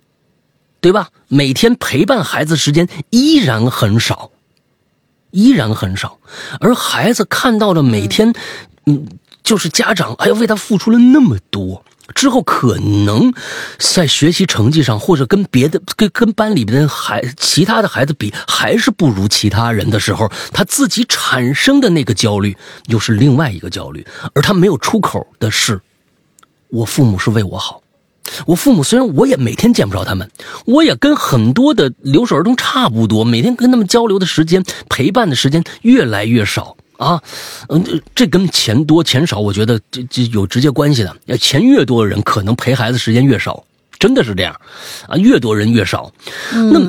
[0.81, 1.09] 对吧？
[1.29, 4.31] 每天陪伴孩子时间依然很少，
[5.31, 6.19] 依然很少，
[6.61, 8.33] 而孩子看到了每天，
[8.85, 9.07] 嗯，
[9.43, 11.85] 就是家长哎呀为他付出了那么多，
[12.15, 13.33] 之后可能
[13.79, 25.81] 在学习成绩上，或者跟别的跟跟班里边的孩其他的孩子比，还是不如其他人的时候，他自己产生的那个焦虑又是另外一个焦虑，而他没有出口的是，
[26.69, 27.83] 我父母是为我好。
[28.45, 30.29] 我父母虽然我也每天见不着他们，
[30.65, 37.23] 我也跟很多的留守儿童差不多，每天跟他们交流的时间、陪伴的时间越来越少啊。
[37.69, 41.39] 嗯，这这跟钱多钱少，我觉得这这有直接关系的。
[41.39, 43.65] 钱越多的人，可能陪孩子时间越少，
[43.99, 44.59] 真的是这样
[45.09, 45.17] 啊。
[45.17, 46.13] 越多人越少，
[46.53, 46.81] 那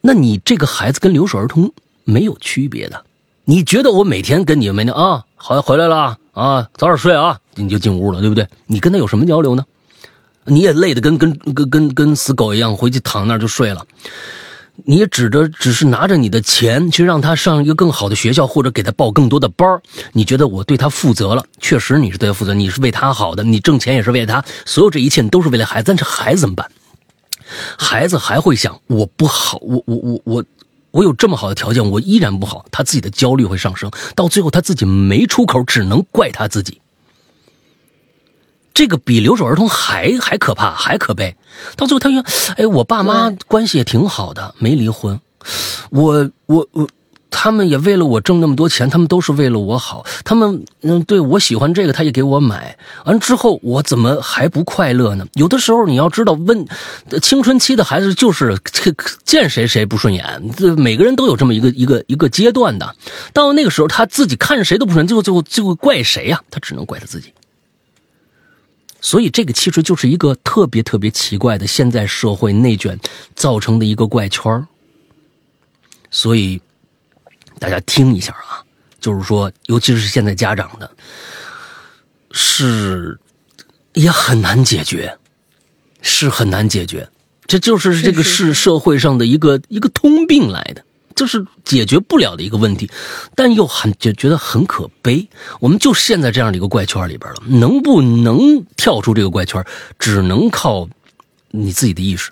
[0.00, 1.72] 那你这个孩子跟留守儿童
[2.04, 3.04] 没有区别的。
[3.44, 8.46] 你觉得我每天跟你每天啊，好回来了啊，早点睡啊，你就进屋了，对不对？
[8.66, 9.64] 你跟他有什么交流呢？
[10.48, 13.84] 你也累得跟跟跟跟跟死狗一样，回去躺那儿就睡了。
[14.84, 19.80] 你指着只是拿着你的钱去让他上一个更好的学校，或者给他报更多的班
[20.12, 21.44] 你觉得我对他负责了？
[21.60, 25.84] 确实你是对他负责，你是为他好的，你挣钱也是为他，所有这一切都是为了孩子。
[25.86, 26.70] 但是孩子怎么办？
[27.78, 30.44] 孩子还会想我不好，我我我我
[30.90, 36.80] 我有这么好的条件，我依然不好，他自己的焦虑会上升，到最后他自己没出口，只能怪他自己。
[38.76, 41.34] 这个比留守儿童还还可怕，还可悲。
[41.76, 42.22] 到最后，他说
[42.58, 45.18] ：“哎，我爸妈关系也挺好的，没离婚。
[45.88, 46.86] 我我我，
[47.30, 50.04] 他们也为了我挣那么多钱，他们都是为了我好。
[50.24, 52.76] 他们嗯，对我喜欢这个，他也给我买。
[53.06, 55.26] 完之后，我怎么还不快乐呢？
[55.32, 56.66] 有的时候，你要知道，问
[57.22, 58.58] 青春期的孩子就是
[59.24, 62.94] 见谁谁不顺眼，这每个人都有这么一个一个一个阶段的。
[63.32, 66.42] 到那个时候，他自己看谁都不顺，最后最后最后怪谁呀？
[66.50, 67.32] 他只能怪他自己。”
[69.06, 72.98] 所以，这个其实就是一个特别特别奇怪的现在社会内卷
[73.36, 74.66] 造成的一个怪圈
[76.10, 76.60] 所以，
[77.60, 78.66] 大家听一下啊，
[78.98, 80.90] 就是说，尤其是现在家长的，
[82.32, 83.16] 是
[83.92, 85.16] 也很难解决，
[86.02, 87.08] 是很难解决，
[87.46, 90.84] 这就是这个是社会上的一个一个通病来的。
[91.16, 92.88] 这是解决不了的一个问题，
[93.34, 95.26] 但又很觉觉得很可悲。
[95.60, 99.64] 我们就陷在这样的一个怪圈里边了，能不能跳出这个怪圈，
[99.98, 100.86] 只能靠
[101.50, 102.30] 你自己的意识。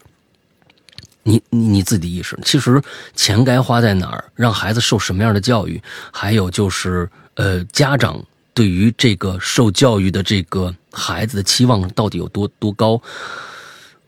[1.22, 2.82] 你你自己的意识，其实
[3.16, 5.82] 钱该花在哪儿，让孩子受什么样的教育，
[6.12, 8.22] 还有就是呃，家长
[8.52, 13.00] 对于这个受教育的这个孩子的期望到底有多多高，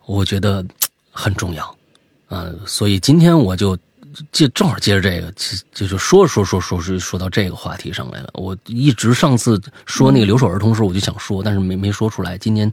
[0.05, 0.63] 我觉得
[1.11, 1.77] 很重要
[2.29, 2.53] 啊。
[2.67, 3.75] 所以今天我就。
[4.33, 5.33] 就正好接着这个，
[5.73, 8.31] 就就说说说说说说到这个话题上来了。
[8.35, 12.37] 我一直上次说那个留守儿童时候，我就想说，但是没没说出来。
[12.39, 12.71] 今天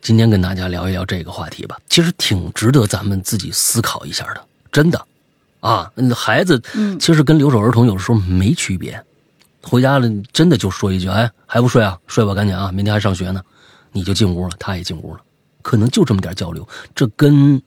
[0.00, 5.06] 今天跟大家聊一聊这个话题吧，其实挺值得咱们自己思考一下的，真的
[5.60, 5.90] 啊。
[6.14, 6.62] 孩子
[6.98, 9.02] 其实跟留守儿童有时候没区别，
[9.62, 11.98] 回家了真的就说一句：“哎，还不睡啊？
[12.06, 13.42] 睡吧，赶紧啊，明天还上学呢。”
[13.94, 15.20] 你就进屋了，他也进屋了，
[15.60, 17.60] 可能就这么点交流，这跟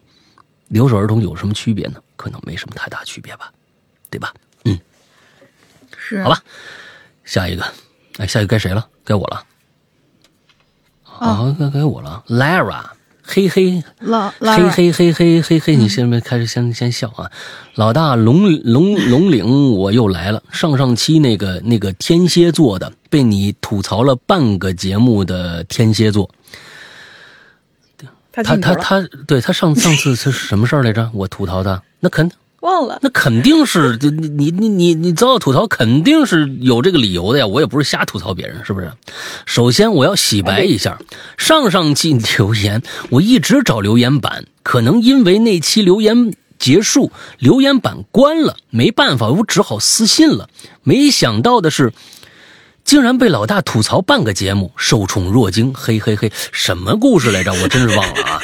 [0.69, 1.99] 留守儿童有什么区别呢？
[2.25, 3.53] 可能没什么太大区别吧，
[4.09, 4.33] 对吧？
[4.63, 4.79] 嗯，
[5.95, 6.41] 是好吧。
[7.23, 7.63] 下一个，
[8.17, 8.87] 哎，下一个该谁了？
[9.03, 9.45] 该我了。
[11.03, 12.83] 啊，该该我了，Lara，
[13.21, 17.31] 嘿嘿，老嘿嘿嘿嘿嘿嘿，你先别开始先先笑啊。
[17.75, 20.41] 老大龙龙龙岭，我又来了。
[20.51, 26.27] 上上期那个那个天蝎座的，被你吐槽了半个节目的天蝎座。
[28.35, 31.09] 他他他他，对他上 上次是什么事儿来着？
[31.13, 32.29] 我吐槽他，那肯
[32.61, 37.45] 忘了，那肯定是就你你你你你遭到吐槽，肯定是有这个理由的呀。
[37.45, 38.91] 我也不是瞎吐槽别人，是不是？
[39.45, 40.99] 首先我要洗白一下，
[41.37, 50.49] 上上期留言我一直找留言板，可能因为那期留言结束，留言板关了，没办法，我只好私信了。
[50.83, 51.93] 没想到的是。
[52.85, 57.51] 竟然被老大吐槽半个节目，受宠若惊，嘿嘿嘿，什么故事来着？
[57.61, 58.39] 我真是忘了啊。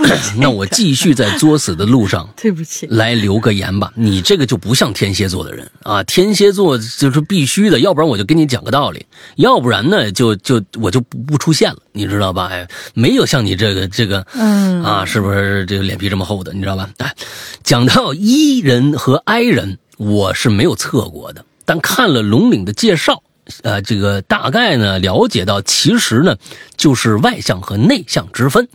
[0.38, 3.92] 那我继续在作死的路上，对不起，来留个言吧。
[3.96, 9.04] 你这个就不像天蝎座的人啊，天蝎座就是必须的，要不然我就跟你讲个道理，
[9.36, 12.48] 要不然呢就就我就不不出现了，你知道吧？
[12.50, 16.52] 哎，没有像你这个这个，嗯啊，是不是这个脸皮这么厚的？
[16.54, 16.88] 你知道吧？
[16.98, 17.14] 哎，
[17.62, 21.44] 讲到 E 人和 I 人，我是没有测过的。
[21.64, 23.22] 但看了龙岭的介绍，
[23.62, 26.36] 呃，这个大概呢了解到，其实呢
[26.76, 28.68] 就是外向和内向之分。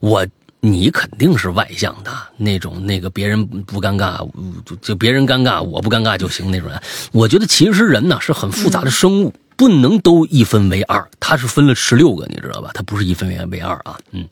[0.00, 0.26] 我
[0.60, 4.28] 你肯定是外向的那种，那个别人不尴尬，
[4.80, 6.80] 就别人尴尬我不尴尬就行那种人。
[7.10, 12.70] 我觉得其实人呢是很复杂的生物，不能都一分为二，它是分了十六个，你知道吧？
[12.74, 14.28] 它不是一分为二啊，嗯，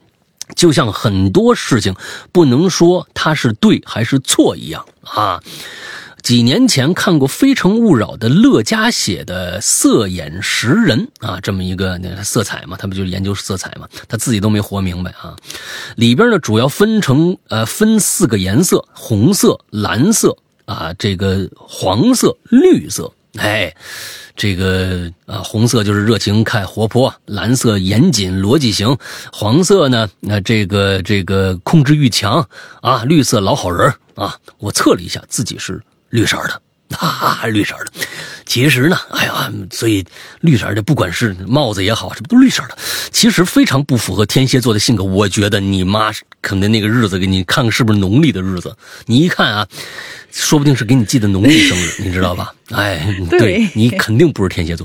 [0.54, 1.94] 就像很多事情
[2.30, 5.40] 不能说它是对还是错一样啊。
[6.22, 15.34] 几年前看过《非诚勿扰》的乐嘉写的《色眼识人》啊，这么一个那色彩嘛，他不就研究色彩嘛，他自己都没活明白啊。
[15.96, 23.12] 里边呢主要分成呃分四个颜色：红色、蓝色啊，这个黄色、绿色。
[23.36, 23.72] 哎，
[24.34, 28.98] 这个啊，红色就是热情看活泼，蓝色严谨逻辑型，
[29.32, 32.44] 黄色呢，那这个这个控制欲强
[32.82, 34.36] 啊，绿色老好人啊。
[34.58, 35.80] 我测了一下，自己是
[36.10, 36.60] 绿色的。
[36.92, 37.06] 哈
[37.38, 37.92] 哈，绿色的。
[38.46, 40.04] 其实呢，哎呀，所以
[40.40, 42.76] 绿色的不管是帽子也好，什么都绿色的？
[43.12, 45.04] 其实非常不符合天蝎座的性格。
[45.04, 49.68] 我觉得你妈可能那个日子给你看看是不是农历的日子，你一看啊，
[50.32, 52.52] 说不定是给你记的农历生日， 你知道吧？
[52.72, 54.84] 哎，对你肯定不是天蝎座。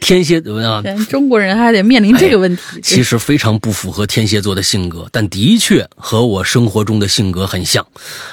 [0.00, 2.62] 天蝎啊，咱中国人还得面临这个问题。
[2.82, 7.86] 其实非常不符合天蝎座的性格，但的确和我生活中的性格很像。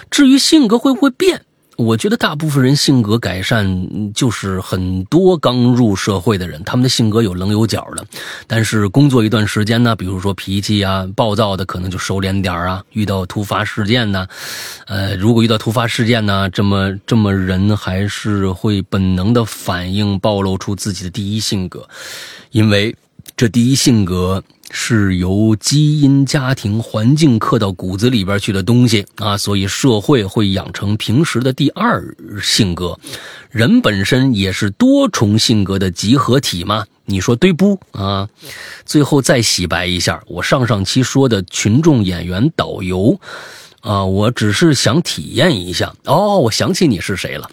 [0.10, 1.42] 至于性格会不会变？
[1.80, 8.06] 我觉得大部分人性格改善，就是很多刚入社会的人，他们的性格有棱有角的。
[8.48, 12.84] 但是工作一段时间呢，比如说脾气啊、暴躁的，可能就收敛点啊。
[12.92, 14.28] 遇到突发事件呢，
[14.88, 21.88] 呃，如果遇到突发事件呢，这么这么人还是会本能的反应，暴露出自己的第一性格，
[22.52, 22.94] 因为
[23.38, 24.44] 这第一性格。
[24.72, 32.04] 是由基因、家庭环境刻到骨子里边去的东西啊，所以社会会养成平时的第二
[32.42, 32.98] 性格。
[33.50, 38.30] 人本身也是多重性格的集合体嘛，你说对不啊？
[38.86, 43.20] 最后再洗白一下，我上上期说的群众演员导游
[43.82, 45.94] 啊，我只是想体验一下。
[46.06, 47.50] 哦，我想起你是谁了。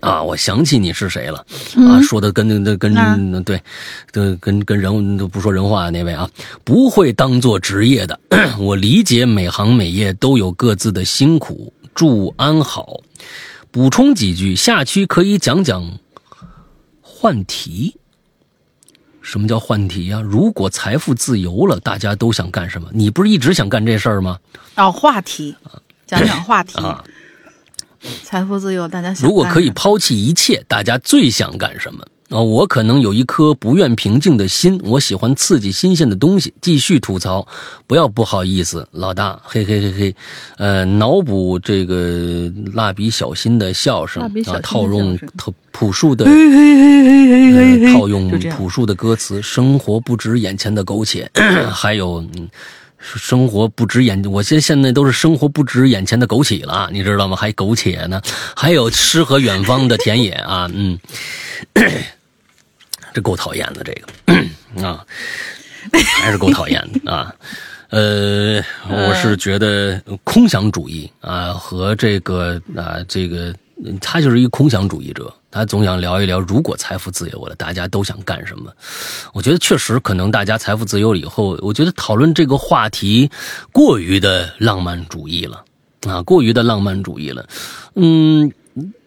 [0.00, 1.44] 啊，我想起你是谁了，
[1.76, 3.62] 啊，说的跟那跟跟对，
[4.10, 6.28] 跟跟跟人都不说人话那位啊，
[6.64, 8.18] 不会当做职业的。
[8.58, 13.00] 我理解每行每业都有各自的辛苦，祝安好。
[13.70, 15.98] 补充几句，下期可以讲讲
[17.02, 17.94] 换题。
[19.22, 20.20] 什么叫换题呀？
[20.22, 22.88] 如果财富自由了，大家都想干什么？
[22.92, 24.38] 你不是一直想干这事儿吗？
[24.76, 25.54] 哦，话题，
[26.06, 26.78] 讲讲话题。
[26.78, 27.04] 啊。
[28.22, 32.40] 财富自由，大家想如果可以抛弃一切，大家最想干什么啊？
[32.40, 36.54] 我可能有一颗不愿平静的心，我喜欢刺激新鲜的东西。
[36.60, 37.46] 继续吐槽，
[37.86, 40.16] 不要不好意思，老大，嘿嘿嘿嘿，
[40.56, 45.18] 呃，脑补这个蜡笔小新的笑声啊，套用
[45.72, 46.24] 朴树的，
[47.92, 51.30] 套用朴树的歌词，生活不止眼前的苟且，
[51.70, 52.24] 还有。
[53.00, 57.36] 生活不止眼，我现现在都是生活不止眼前的枸杞了，你知道吗？
[57.36, 58.20] 还苟且呢，
[58.54, 60.98] 还有诗和远方的田野啊， 嗯，
[63.14, 64.08] 这够讨厌的这个。
[64.86, 65.04] 啊，
[66.20, 67.34] 还是够讨厌的啊。
[67.88, 73.52] 呃， 我是觉得空想主义啊和这个啊这个，
[74.00, 75.32] 他就是一个空想主义者。
[75.52, 78.72] 他总想聊一聊，如果财富自由了，大家都想干什么？
[79.32, 83.28] 我觉得确实可能大家财富自由了以后，我觉得讨论这个话题
[83.72, 85.64] 过于的浪漫主义了
[86.06, 87.48] 啊，过于的浪漫主义了。
[87.96, 88.52] 嗯，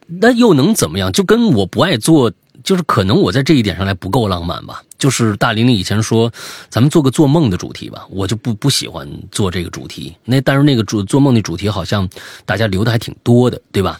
[0.05, 1.09] 那又能怎么样？
[1.13, 2.30] 就跟我不爱做，
[2.61, 4.84] 就是可能我在这一点上来不够浪漫吧。
[5.04, 6.32] 就是大玲玲以前说，
[6.70, 10.16] 咱们做个做梦的主题吧，我就不不喜欢做这个主题。
[10.24, 12.08] 那但是那个主做梦的主题好像
[12.45, 13.99] 大家留的还挺多的，对吧？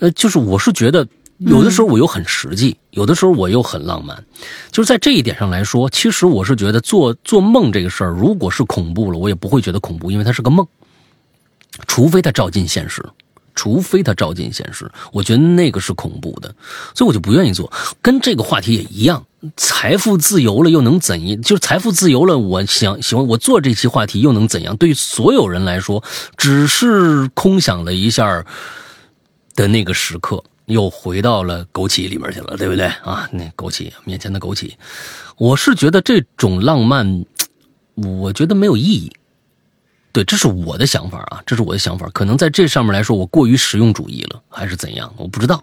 [0.00, 1.06] 呃，就是我是觉得。
[1.38, 4.24] 有的时候我又很实际，有的时候我又很浪漫，
[4.70, 10.66] 就是在这一点上来说，其实我是觉得做做梦这个事儿，如果是恐怖了，我也不会觉得恐怖，因为它是个梦，
[11.86, 13.02] 除非它照进现实，
[13.54, 16.54] 除非它照进现实，我觉得那个是恐怖的，
[16.94, 17.72] 所以我就不愿意做。
[18.02, 19.24] 跟这个话题也一样，
[19.56, 21.40] 财富自由了又能怎样？
[21.42, 24.76] 就是财富自由了，我想喜欢我做这期话题又能怎样？
[24.76, 26.02] 对于所有人来说，
[26.36, 28.44] 只是空想了一下
[29.54, 30.42] 的那个时刻。
[30.66, 33.28] 又回到了枸杞里面去了，对不对啊？
[33.32, 34.70] 那枸杞面前的枸杞，
[35.36, 37.24] 我是觉得这种浪漫，
[37.96, 39.10] 我觉得没有意义。
[40.12, 42.08] 对，这是我的想法啊，这是我的想法。
[42.14, 45.12] 可能在这上面来说，我过于实用主义了，还是怎样？
[45.16, 45.60] 我不知道。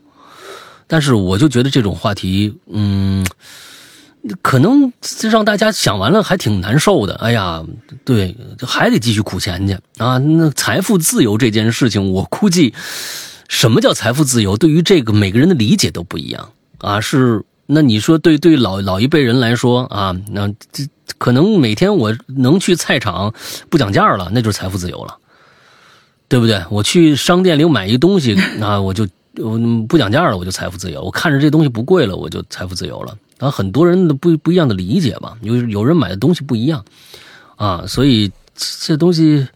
[0.88, 3.26] 但是我就觉得这种话题，嗯，
[4.42, 4.92] 可能
[5.30, 7.14] 让大家想完了还挺难受的。
[7.16, 7.64] 哎呀，
[8.04, 8.36] 对，
[8.66, 10.18] 还得继续苦钱去啊。
[10.18, 12.74] 那财富自由这件事情，我估计。
[13.50, 14.58] 什么叫财富自由？
[14.58, 17.00] 对于这个每个人的理解都不一样啊！
[17.00, 20.86] 是那你说对对老老一辈人来说啊，那这
[21.18, 23.34] 可能每天我能去菜场
[23.70, 25.16] 不讲价了，那就是财富自由了，
[26.28, 26.62] 对不对？
[26.70, 29.08] 我去商店里买一东西那，我就
[29.38, 29.58] 我
[29.88, 31.04] 不讲价了，我就财富自由。
[31.04, 33.18] 我看着这东西不贵了，我就财富自由了。
[33.38, 36.84] 啊，很多人的不不一样的理解吧，有有人买的东西不一样
[37.56, 39.48] 啊，所以这东西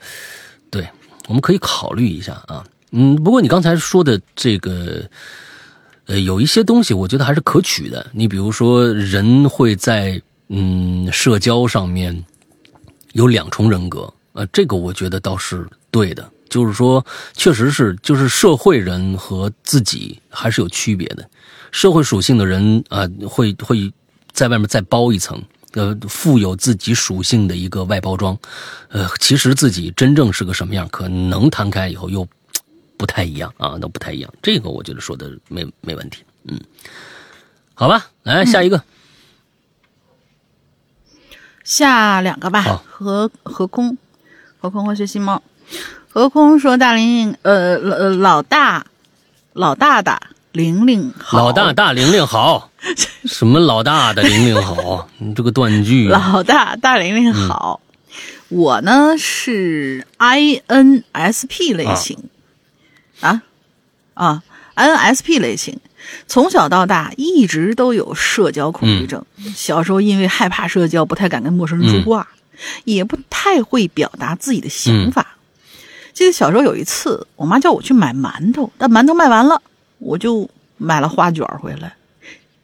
[0.69, 0.87] 对
[1.27, 2.63] 我们可以考虑一下啊。
[2.91, 5.01] 嗯，不过你刚才说的这个，
[6.05, 8.05] 呃，有一些东西我觉得还是可取的。
[8.13, 12.23] 你比如说，人会在嗯社交上面
[13.13, 16.29] 有两重人格，呃，这个我觉得倒是对的。
[16.51, 21.27] 就是说，确实是，就是社会人和自己还是有区别的。
[21.71, 23.91] 社会属性的人啊、会会
[24.33, 25.41] 在外面再包一层，
[25.71, 28.37] 呃，富有自己属性的一个外包装。
[28.89, 32.27] 呃，其实自己真正是个什么样，可能摊开以后又
[32.97, 34.31] 不太一样啊，都不太一样。
[34.41, 36.23] 这个我觉得说的没没问题。
[36.43, 36.59] 嗯，
[37.73, 38.83] 好吧，来下一个。
[41.63, 43.97] 下两个吧好，和和空，
[44.59, 45.41] 和空和学习猫。
[46.13, 48.85] 和空说：“大玲玲，呃，老老大，
[49.53, 52.69] 老大大，玲玲好，老大大玲玲好，
[53.23, 55.07] 什么老大的玲玲好？
[55.19, 57.79] 你这个断句，老大大玲玲好。
[58.49, 62.17] 我呢是 INSP 类型。
[63.21, 63.43] 啊。
[64.13, 64.43] 啊
[64.75, 65.79] ？INSP 类型，
[66.27, 69.25] 从小到大一直都有社交恐惧症。
[69.55, 72.27] 小时候因为害怕社交，不太敢跟陌生人说话，
[72.83, 75.37] 也不太会表达自己的想法。
[76.13, 79.61] 记得小时候有一次，我妈叫我去买馒头，但馒头卖完了，
[79.99, 81.93] 我就买了花卷儿回来。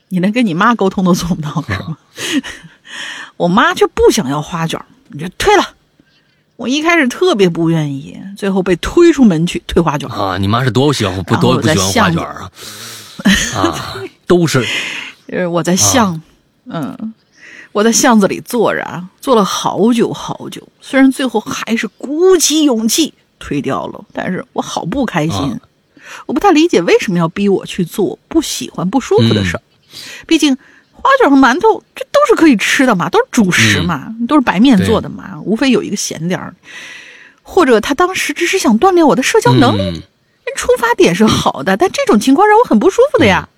[0.10, 1.98] 你连跟你妈沟通都做不到是吗？
[3.38, 5.64] 我妈却不想要花卷儿，你就退了。
[6.56, 10.16] 我一开始特别不愿意，最后被推出门去退花卷儿。
[10.16, 12.52] 啊，你妈是多喜欢不多不喜欢花卷啊？
[13.56, 14.66] 啊，都是
[15.28, 16.20] 呃， 我在巷，
[16.66, 17.14] 嗯，
[17.74, 20.68] 我在巷子里坐着啊，坐了好久好久。
[20.82, 25.52] 虽然最后还是鼓起勇气推掉了，但是我好不开心。
[25.52, 25.60] 啊
[26.26, 29.62] 我不太理解为什么要逼我去做不喜欢、不舒服的事儿。
[30.26, 30.56] 毕竟
[30.94, 36.56] 花卷和馒头这都是可以吃的嘛，都是主食嘛，都是白面做的嘛，无非有一个咸点儿。
[37.44, 40.02] 或者他当时只是想锻炼我的社交能力，嗯
[40.56, 43.50] 出发点是好的，但这种情况让我很不舒服的呀。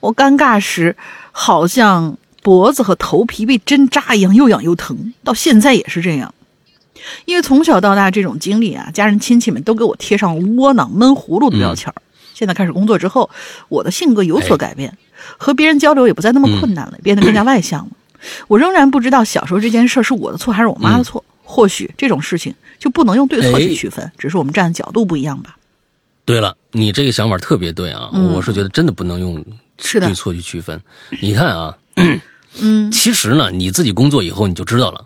[0.00, 0.96] 我尴尬时，
[1.30, 6.34] 好像脖子和头皮被针扎一样，又痒又疼，到现在也是这样。
[7.24, 11.94] 因为从小到大这种经历啊，家人亲戚们都给我贴上窝囊、闷葫芦的标签儿。
[12.34, 13.28] 现在开始工作之后，
[13.68, 14.96] 我的性格有所改变，
[15.36, 17.90] 和别人交流也不再那么困难了，变得更加外向了。
[18.48, 21.24] 我仍然不知道小时候这件事是我的错还是我妈的错。
[21.42, 25.56] 或许这种事情就不能用对错去哎区分，只是我们站的角度不一样吧。
[26.24, 28.08] 对了，你这个想法特别对啊！
[28.12, 29.44] 嗯我是觉得真的不能用
[29.76, 30.80] 对错去区分。
[31.20, 31.76] 你看啊，
[32.60, 35.04] 嗯， 其实呢，你自己工作以后你就知道了，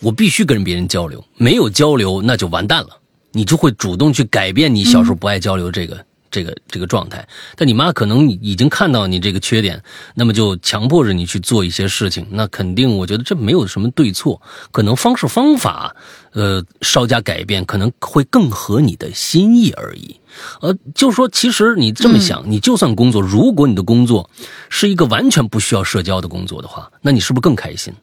[0.00, 2.90] 我必须跟别人交流，没有交流那就完蛋了，
[3.32, 7.26] 你就会主动去改变你小时候不爱交流这个、这个这个状态。
[7.56, 9.82] 但你妈可能已经看到你这个缺点，
[10.14, 14.40] 那么就强迫着你去做一些事情，那肯定我觉得这没有什么对错，
[14.70, 15.96] 可能方式方法
[16.32, 20.20] 呃稍加改变，可能会更合你的心意而已。
[20.60, 24.28] 呃，就是说，其实你这么想，你就算工作，如果你的工作
[24.68, 27.94] 是一个完全不需要社交的工作的话，那你是不是更开心？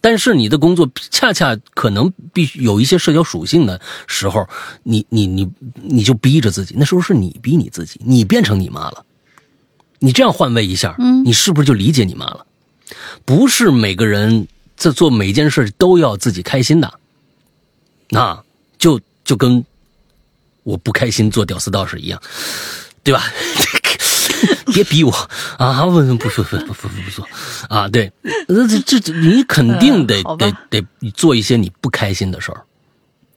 [0.00, 4.48] 但是你的工作恰恰可能必须有一些社交属性的时候，
[4.84, 5.48] 你你你
[5.82, 9.04] 你就逼着自己，那时候是你逼你自己，你变成你妈了。
[9.98, 10.94] 你这样换位一下，
[11.24, 12.46] 你是不是就理解你妈了？
[13.24, 17.00] 不是每个人在做每件事都要自己开心的，
[18.10, 18.40] 那
[18.78, 19.64] 就就跟
[20.62, 22.22] 我不开心做屌丝道士一样，
[23.02, 23.24] 对吧？
[24.72, 25.10] 别逼我
[25.58, 25.84] 啊！
[25.84, 27.26] 不不不不不不不做
[27.68, 27.88] 啊！
[27.88, 28.12] 对，
[28.48, 30.84] 那这这这你肯定得得得
[31.14, 32.62] 做一些你不开心的事儿，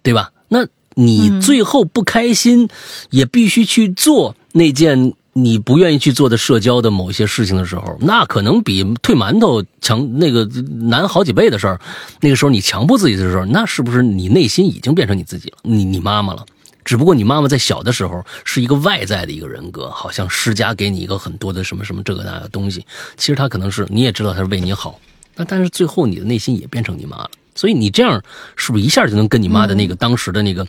[0.01, 0.31] 对吧？
[0.47, 2.67] 那你最后不开心，
[3.09, 10.43] 也必须去做那件你不愿意去做的社交的某些事情的时候，那可能比退馒头强那个
[10.81, 11.79] 难好几倍的事儿。
[12.19, 15.57] 那个时候你强迫自己的时候，那是不是你内心已经变成你自己了？
[15.61, 16.45] 你你妈妈了？
[16.89, 22.83] 只不过你妈妈在小的时候是一个外在的一个人格，好像施加给你一个很多的什么什么这个那个东西。
[23.15, 24.99] 其实她可能是你也知道她是为你好，
[25.35, 27.29] 那但是最后你的内心也变成你妈了。
[27.53, 28.19] 所以你这样
[28.55, 30.65] 是不是一下就能跟你妈的那个当时的那个，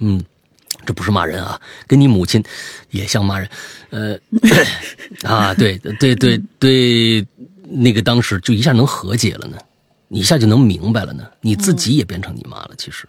[0.00, 0.22] 嗯，
[0.84, 2.44] 这不是骂人啊，跟你母亲
[2.90, 3.48] 也像骂人，
[3.88, 4.18] 呃，
[5.24, 7.26] 啊，对对对对，
[7.62, 9.56] 那个当时就一下能和解了呢，
[10.08, 13.08] 你一下就能明白了呢，你自己也变成你妈了，其实，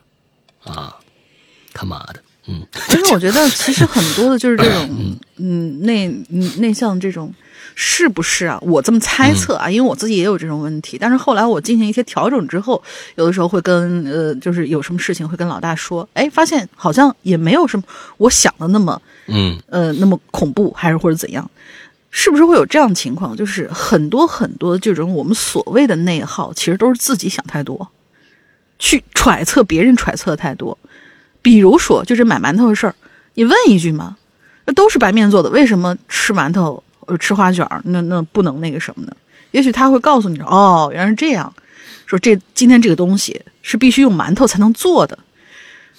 [0.64, 0.95] 啊，
[1.73, 7.33] 他妈的，嗯，其实我觉得，其实很多的就是这种， 嗯，内嗯内向这种，
[7.73, 8.59] 是不是啊？
[8.61, 10.97] 我这么猜测啊，因为我自己也有这种问题。
[10.99, 12.83] 但是后来我进行一些调整之后，
[13.15, 17.83] 有的时候会跟呃，就是有什么事情会跟老大说，哎，发现好像也没有什么
[18.17, 21.49] 我想的那么嗯呃那么恐怖，还是或者怎样。
[22.15, 23.35] 是不是会有这样的情况？
[23.35, 27.89] 就是很多很多这种我们所谓的内耗，其实都是自己想太多，
[28.77, 30.77] 去揣测别人揣测的太多。
[31.43, 32.95] 比如说，就是买馒头的事儿，
[33.35, 34.17] 你问一句嘛，
[34.65, 39.11] 那都是白面做的，为什么吃馒头、呃吃花卷儿那那不能那个什么呢？
[39.51, 41.53] 也许他会告诉你，哦，原来是这样，
[42.07, 45.19] 说这今天这个东西是必须用馒头才能做的，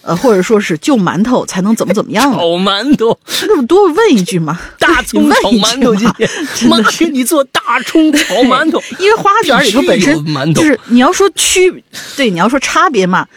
[0.00, 2.38] 呃，或者说是就馒头才能怎么怎么样的。
[2.38, 6.28] 炒，馒头，那么多问一句嘛，大葱炒馒头，今天。
[6.68, 10.16] 妈给你做大葱炒馒头，因为花卷里头本身
[10.54, 11.84] 就是你要说区，
[12.16, 13.28] 对，你要说差别嘛，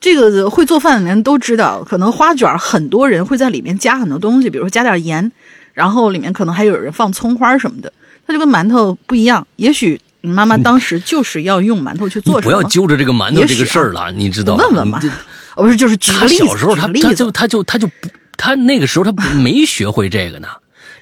[0.00, 5.32] 这个会做饭的人都知道，可能花卷很多人会在里面加很多东西，比如说加点盐，
[5.72, 7.92] 然后里面可能还有人放葱花什么的，
[8.26, 9.46] 它就跟馒头不一样。
[9.56, 14.64] 也许你妈妈当时就是要用馒头去做什么，要揪着这个馒头这个事儿了，你知道吗？
[14.64, 15.14] 问问嘛你这
[15.56, 20.48] 哦不是就是举个他例子，小时候他就他就他就不他那个时候他没学会这个呢，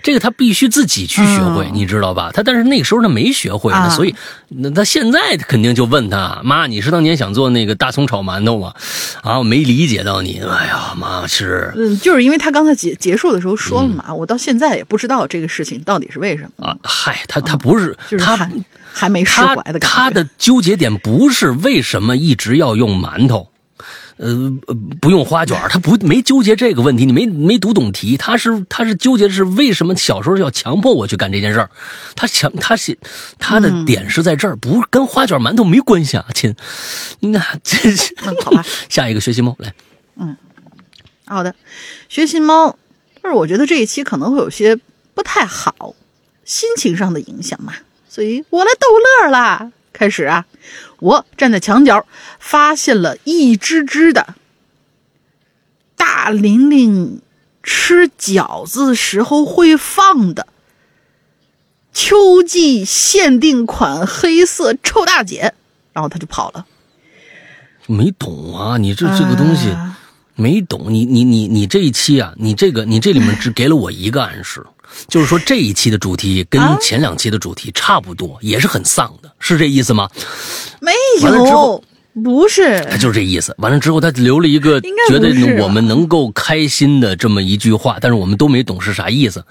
[0.02, 2.30] 这个他必须自己去学会，嗯你知道吧？
[2.32, 4.14] 他但是那个时候他没学会所以
[4.48, 8.74] 那他现在肯定就问他妈，你是当年想做那个大葱炒馒头吗？
[9.22, 18.50] 啊，我没理解到你，哎呀妈是嗯，就是因为他刚才结结束的时候说了嘛，我到现在也不知道这个事情到底是为什么，啊，嗨，他他不是他就是还
[18.92, 19.78] 还没释怀的。
[19.78, 23.48] 他的纠结点不是为什么一直要用馒头，
[24.22, 24.28] 呃，
[24.68, 31.68] 呃不用花卷儿，他不没纠结这个问题，你没没读懂题，他是他是纠结的是为什么小时候要强迫我去干这件事儿，
[32.14, 32.96] 他强他是
[33.40, 36.54] 他的点是在这儿，不是跟花卷馒头没关系啊，亲，
[37.18, 39.74] 那这是嗯好吧 下一个学习猫来，
[40.16, 40.36] 嗯
[41.26, 41.54] 好的，
[42.08, 42.78] 学习猫，
[43.20, 44.78] 但是我觉得这一期可能会有些
[45.14, 45.96] 不太好，
[46.44, 47.72] 心情上的影响嘛，
[48.08, 48.86] 所以我来逗
[49.24, 49.72] 乐啦。
[49.92, 50.46] 开始啊，
[50.98, 52.06] 我站在墙角，
[52.38, 54.34] 发现了一只只的
[55.96, 57.20] 大玲玲
[57.62, 60.46] 吃饺子时候会放的
[61.92, 65.54] 秋季限定款黑色臭大姐，
[65.92, 66.66] 然后他就跑了。
[67.86, 69.68] 没懂啊，你这这个东西。
[69.70, 69.90] 啊
[70.34, 74.64] 没懂，你你你你这一期啊，你这个你这里面只给了我一个暗示，
[75.08, 80.08] 就是说这一期的主题跟啊前两期的主题差不多，也是很丧的，是这意思吗？
[80.80, 80.92] 没
[81.22, 81.82] 有，
[82.22, 83.54] 不是他就是这意思。
[83.58, 85.28] 完了之后，他留了一个觉得
[85.62, 89.44] 我们能够开心的这么一句话，但是我们都没懂是啥意思。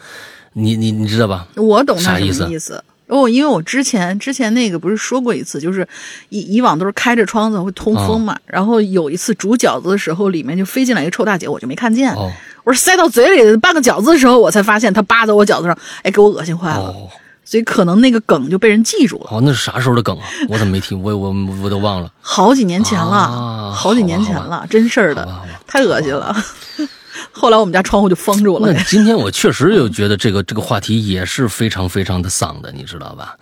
[0.53, 1.47] 你你你知道吧？
[1.55, 2.83] 我懂他啥意思意思。
[3.07, 5.87] 哦，因为我之前之前那个不是说过一次，就是
[6.29, 12.13] 以以往都是开着窗子会通风哦嘛，然后有一次煮饺子的时候，里面就飞进来一个臭大姐，我就没看见。
[12.13, 12.31] 哦
[12.63, 16.85] 我是塞到嘴里拌个饺子的时候，我才发现它扒在我饺子上，哎，给我恶心坏了。
[16.89, 17.09] 哦
[17.43, 19.27] 所以可能那个梗就被人记住了。
[19.29, 20.23] 哦，那是啥时候的梗啊？
[20.47, 21.01] 我怎么没听？
[21.03, 22.09] 我我我都忘了。
[22.21, 25.27] 好几年前了，啊好几年前了，真事儿的
[25.67, 26.33] 太恶心了。
[27.33, 28.81] 后来我们家窗户就封住了那。
[28.83, 33.35] 今天我确实就觉得这个这个话题也是非常非常的丧的，你知道吧？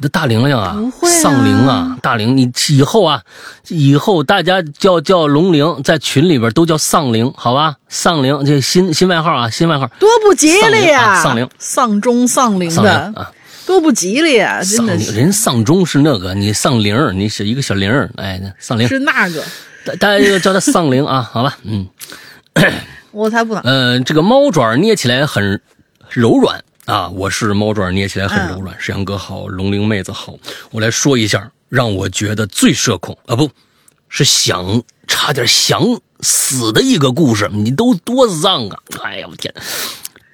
[0.00, 3.22] 这大玲玲啊，不会啊丧灵啊，大玲，你以后啊，
[3.68, 7.76] 以后大家叫叫龙玲，在群里边都叫丧灵，好吧？
[7.88, 11.22] 丧灵，这新新外号啊，新外号，多不吉利呀！
[11.22, 13.32] 丧灵啊丧钟丧灵丧灵的，啊，
[13.66, 14.60] 多不吉利啊！
[14.62, 19.42] 真的是人丧钟是那个，你丧铃儿，你是一个小铃儿，哎，丧铃，是那个，
[19.84, 21.86] 大大家就叫他丧灵啊，好吧，嗯。
[23.12, 23.62] 我才不呢。
[23.64, 25.58] 呃，这个猫爪捏起来很
[26.10, 28.76] 柔软啊，我是猫爪捏起来很柔软。
[28.80, 30.38] 沈阳哥好，龙玲妹子好，
[30.70, 33.50] 我来说一下，让我觉得最社恐啊，不
[34.08, 35.82] 是想差点想
[36.20, 38.78] 死的一个故事，你都多丧啊！
[39.02, 39.52] 哎呀，我天，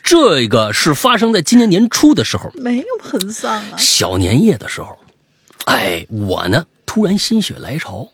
[0.03, 4.99] 这个是发生在今年年初的时候，没有很丧啊，小年夜的时候，
[5.65, 8.07] 哎，我呢突然心血来潮，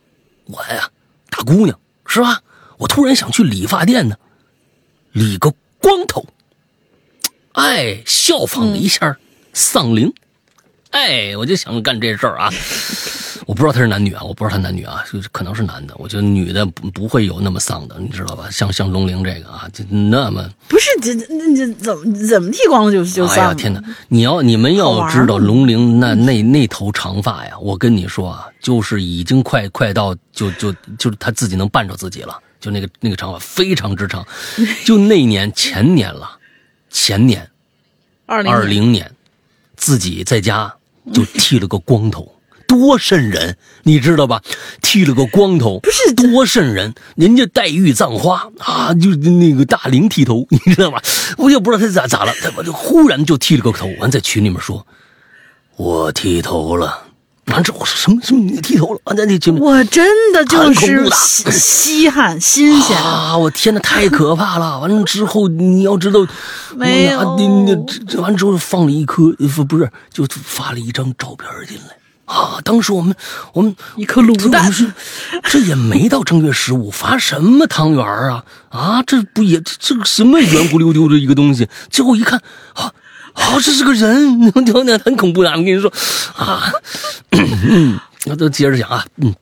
[0.44, 0.88] 我呀
[1.28, 2.40] 大姑娘是吧？
[2.76, 4.16] 我突然想去理发店呢，
[5.10, 6.24] 理个光头，
[7.58, 9.16] 哎，效仿了一下
[9.52, 10.12] 丧灵，
[10.90, 12.48] 哎，我就想干这事儿啊。
[13.46, 15.94] 我不知道他是男女啊，我不知道他男女啊，就是可能是男的。
[15.96, 18.48] 我觉得女的不不会有那么丧的，你知道吧？
[18.48, 21.26] 像像龙玲这个啊，就那么不是这这
[21.56, 23.48] 这怎么怎么剃光了就就哎丧哎？
[23.48, 23.82] 呀天哪！
[24.06, 34.24] 你要你们要知道龙玲那那那头长发呀，我跟你说啊，就是已经快快到就就就是他自己能绊着自己了，就那个那个长发非常之长，
[34.84, 36.37] 就那年前年了，
[36.90, 37.50] 前年
[38.26, 39.14] 二零二零年，
[39.76, 40.74] 自己在家
[41.12, 42.34] 就剃了个光头，
[42.66, 44.42] 多瘆人，你知道吧？
[44.82, 51.00] 剃了个光头，不是多瘆人，人家黛玉葬花啊，就那个大龄剃头，你知道吗？
[51.38, 54.86] 我也不知道他咋咋了，他我就忽然就剃了个头，完在群里面说，
[55.76, 57.07] 我剃头了。
[57.52, 59.00] 完之后我说什么什么你剃头了？
[59.04, 63.36] 啊，在那节目我真的就是稀稀罕新鲜，啊！
[63.36, 64.78] 我天呐，太可怕了！
[64.78, 66.26] 完了之后，你要知道，
[66.76, 67.36] 没有
[67.86, 71.96] 这这完之后放了一颗，不不是，就发了一张照片进来。
[72.26, 72.60] 啊！
[72.62, 73.16] 当时我们
[73.54, 74.92] 我们一颗卤蛋是
[75.44, 79.02] 这也没到正月十五，发什么汤圆儿啊啊！
[79.06, 81.66] 这不也这这个什么圆乎溜溜的一个东西？
[81.88, 82.38] 最后一看，
[82.74, 82.92] 啊
[83.38, 85.50] 啊，这是个人，那那很恐怖的。
[85.50, 85.90] 我跟你说
[86.36, 86.72] 啊，
[87.30, 89.34] 嗯，那都接着讲啊，嗯，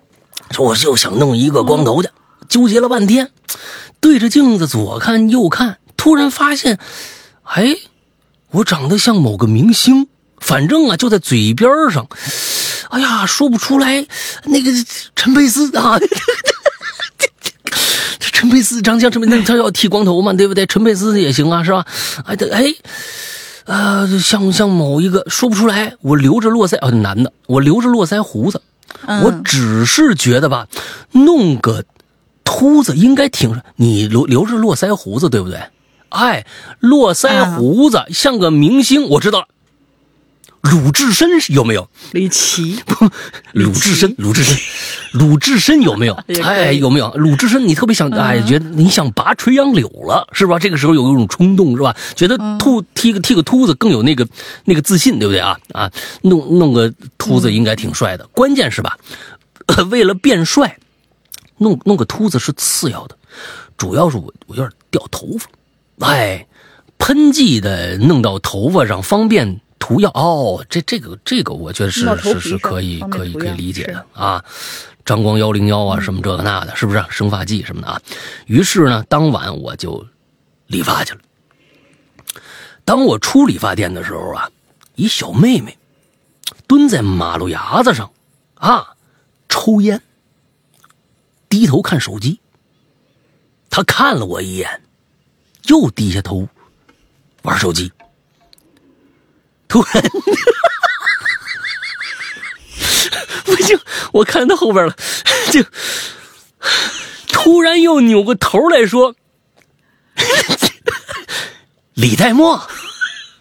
[0.51, 2.11] 说我就想弄一个光头的，
[2.49, 3.31] 纠结了半天，
[4.01, 6.79] 对着镜子左看右看，突然发现，
[7.43, 7.77] 哎，
[8.51, 10.07] 我长得像某个明星，
[10.39, 12.07] 反正啊就在嘴边上。
[12.91, 14.07] 哎呀，说不出来，
[14.45, 14.71] 那个
[15.17, 16.07] 陈佩斯啊，这
[18.31, 20.65] 陈佩斯长得像陈佩斯，他要剃光头嘛，对不对？
[20.67, 21.85] 陈佩斯也行啊，是吧？
[22.27, 22.73] 哎，对，哎，
[23.67, 28.63] 呃，像像某一个说不出来，我留着络腮啊，男的，我留着络腮胡子，
[29.07, 30.69] 嗯我只是觉得吧，
[31.13, 31.85] 弄个
[32.45, 35.61] 秃子应该挺，你留留着络腮胡子，对不对？
[36.11, 36.47] 哎，
[36.79, 39.49] 络腮胡子像个明星，我知道了。
[40.71, 41.89] 鲁智深有没有？
[42.13, 42.79] 李琦，
[43.53, 44.57] 鲁智深，鲁智深，
[45.13, 47.11] 鲁智深有没有 哎，有没有？
[47.17, 50.59] 鲁智深，你特别想，哎，觉得你想拔垂杨柳了，是吧？
[50.59, 51.95] 这个时候有一种冲动，是吧？
[52.15, 54.27] 觉得秃剃个剃个秃子更有那个
[54.65, 55.59] 那个自信，对不对啊？
[55.73, 55.91] 啊，
[56.23, 58.27] 弄弄个秃子应该挺帅的。
[58.29, 58.97] 关键是吧，
[59.91, 60.79] 为了变帅，
[61.59, 63.17] 弄弄个秃子是次要的，
[63.77, 66.47] 主要是我我有点掉头发，哎，
[66.99, 74.45] 喷剂的弄到头发上方便涂药哦，这这个这个我觉得是是是可以可以可以理解的啊，
[75.05, 78.01] 张光幺零幺啊什么这个那的，是不是生发剂什么的啊？
[78.47, 80.05] 于是呢，当晚我就
[80.67, 81.21] 理发去了。
[82.85, 84.51] 当我出理发店的时候啊，
[84.95, 85.77] 一小妹妹
[86.67, 88.11] 蹲在马路牙子上
[88.55, 88.95] 啊，
[89.49, 90.01] 抽烟，
[91.49, 92.41] 低头看手机。
[93.69, 94.83] 她看了我一眼，
[95.65, 96.49] 又低下头
[97.43, 97.93] 玩手机。
[99.69, 100.03] 突然，
[103.45, 103.79] 不行
[104.13, 104.95] 我看到后边了，
[105.51, 105.63] 就
[107.29, 109.15] 突然又扭过头来说
[111.95, 112.69] ：“李代沫，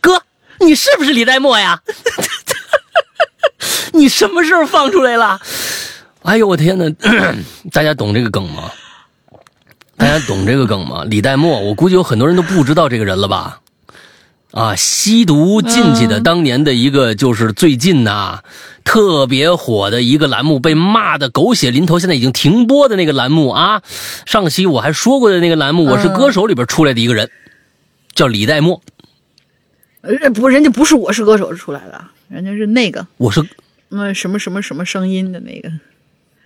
[0.02, 0.23] 哥，
[0.60, 1.81] 你是不是李代沫呀？
[3.93, 5.39] 你什么时候放出来了？”
[6.23, 6.85] 哎呦我天哪！
[7.72, 8.72] 大家懂这个梗吗？
[9.95, 11.03] 大家懂这个梗吗？
[11.06, 13.61] 李代沫，我估计有很多人都不知道这个人了吧？
[14.56, 18.40] 啊，吸毒进去的当年的一个就是最近呐、
[18.86, 23.82] 特别火的一个栏目，被骂的狗血淋头，现在已经停播的那个栏目啊。
[24.26, 27.30] 上期我还说过的那个栏目《我是歌手》里边出来的一个人，
[28.14, 28.82] 叫李代沫。
[29.99, 33.44] 呃，不，人家不是我是歌手出来的，人家是那个，我是
[33.90, 35.68] 嗯，什么什么什么声音的那个，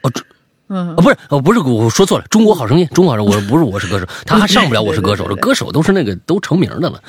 [0.01, 0.23] 哦，这
[0.69, 6.99] 嗯啊，，不是，哦，不是，我说错了，《中国好声音》，中国好声音，我不是我是歌手，他还上不了我是歌手，歌手都是那个都成名的了。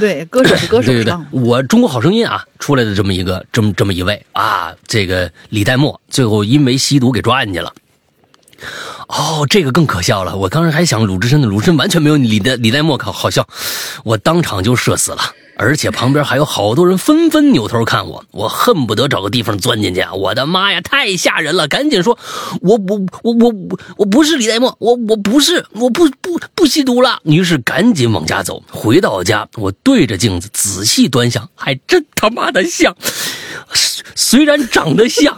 [0.00, 7.72] 对，歌手是歌手对对对，，我中国好声音啊出来的这么一个这么这么一位啊，这个李代沫最后因为吸毒给抓进去了。
[9.08, 10.36] 哦，这个更可笑了。
[10.36, 13.46] 我当时还想鲁智深的，鲁智深完全没有李代李代沫好好笑，
[14.04, 15.20] 我当场就社死了。
[15.58, 20.04] 而且旁边还有好多人纷纷扭头看我，我恨不得找个地方钻进去！
[20.12, 21.66] 我的妈呀，太吓人了！
[21.66, 22.18] 赶紧说，
[22.60, 27.20] 我我我我我我不是李代沫，我我不是，我不不不吸毒了。
[27.24, 28.62] 于是赶紧往家走。
[28.70, 32.94] 回到家，我对着镜子仔细端详，还真他妈的像。
[34.14, 35.34] 虽然长得像，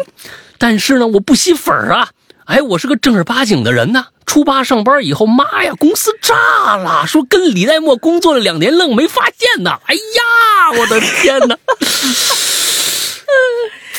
[0.58, 2.08] 但是呢，我不吸粉儿啊。
[2.48, 4.06] 哎，我是个正儿八经的人呢。
[4.24, 9.78] 初八上班以后，妈呀，公司炸了，说跟李代沫工作了两年，愣没发现呢。
[9.84, 11.58] 哎呀，我的天哪！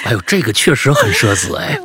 [0.05, 1.79] 哎呦，这个确实很社死哎，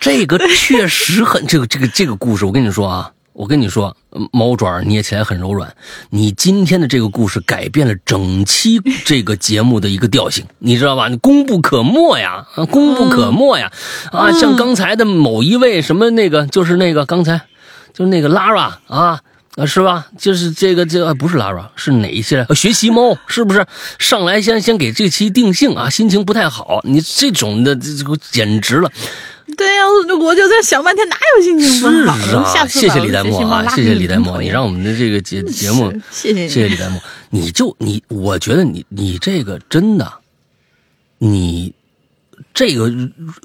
[0.00, 5.76] 这个确实很这个这个这个故事，我跟你说啊，我跟你说，嗯猫爪捏起来很柔软。
[6.08, 11.08] 你今天的这个故事改变了整期这个节目的一个调性，你知道吧？
[11.08, 13.70] 你功不可没呀，啊，功不可没呀！
[14.10, 17.42] 啊，像刚才的某一位什么那个，就是那个刚才
[17.92, 19.20] 就是那个 Lara 啊。
[19.56, 20.06] 啊，是吧？
[20.18, 22.44] 就是这个，这个、不是 Lara，是哪一些？
[22.46, 23.66] 呃学习猫是不是？
[23.98, 26.80] 上来先先给这期定性啊，心情不太好。
[26.84, 28.92] 你这种的，这这简直了。
[29.56, 29.82] 对呀、
[30.20, 32.16] 我就在想半天，哪有心情是不好？
[32.18, 32.38] 的？
[32.38, 36.48] 啊，下次谢谢李代沫啊，谢谢李代沫，沫，你让我们的这个节节目，谢谢你。
[36.48, 37.00] 谢谢李代沫，
[37.30, 40.12] 你就你，我觉得你你这个真的，
[41.18, 41.72] 你
[42.52, 42.92] 这个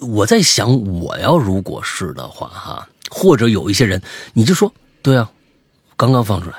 [0.01, 4.01] 我在想，我要如果是的话哈，或者有一些人，
[4.33, 4.73] 你就说
[5.03, 5.29] 对啊，
[5.95, 6.55] 刚刚放出来，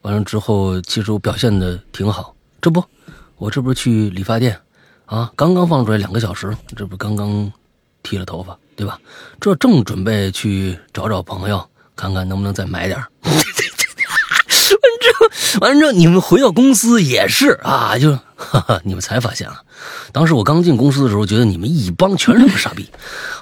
[0.00, 2.82] 完了之后，其实我表现的挺好，这不，
[3.36, 4.58] 我这不是去理发店
[5.04, 7.52] 啊，刚刚放出来两个小时，这不刚刚
[8.02, 8.98] 剃了头发，对吧？
[9.40, 13.06] 这正准备去找找朋友，看看能不能再买点儿。
[14.82, 19.62] 完之后，完了之后你们回到公司也是啊，就哈哈， 你们才发现了。
[20.12, 22.88] 当时我刚进公司的时候，觉得你们一帮全是傻逼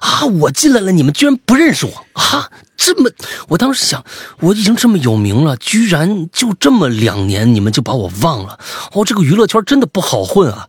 [0.01, 0.24] 啊！
[0.27, 2.51] 我进来了，你们居然不认识我啊！
[2.77, 3.11] 这么，
[3.48, 4.05] 我当时想，
[4.40, 8.59] 我已经这么有名了，居然就这么两年，你们就把我忘了。
[8.93, 10.69] 哦，这个娱乐圈真的不好混啊！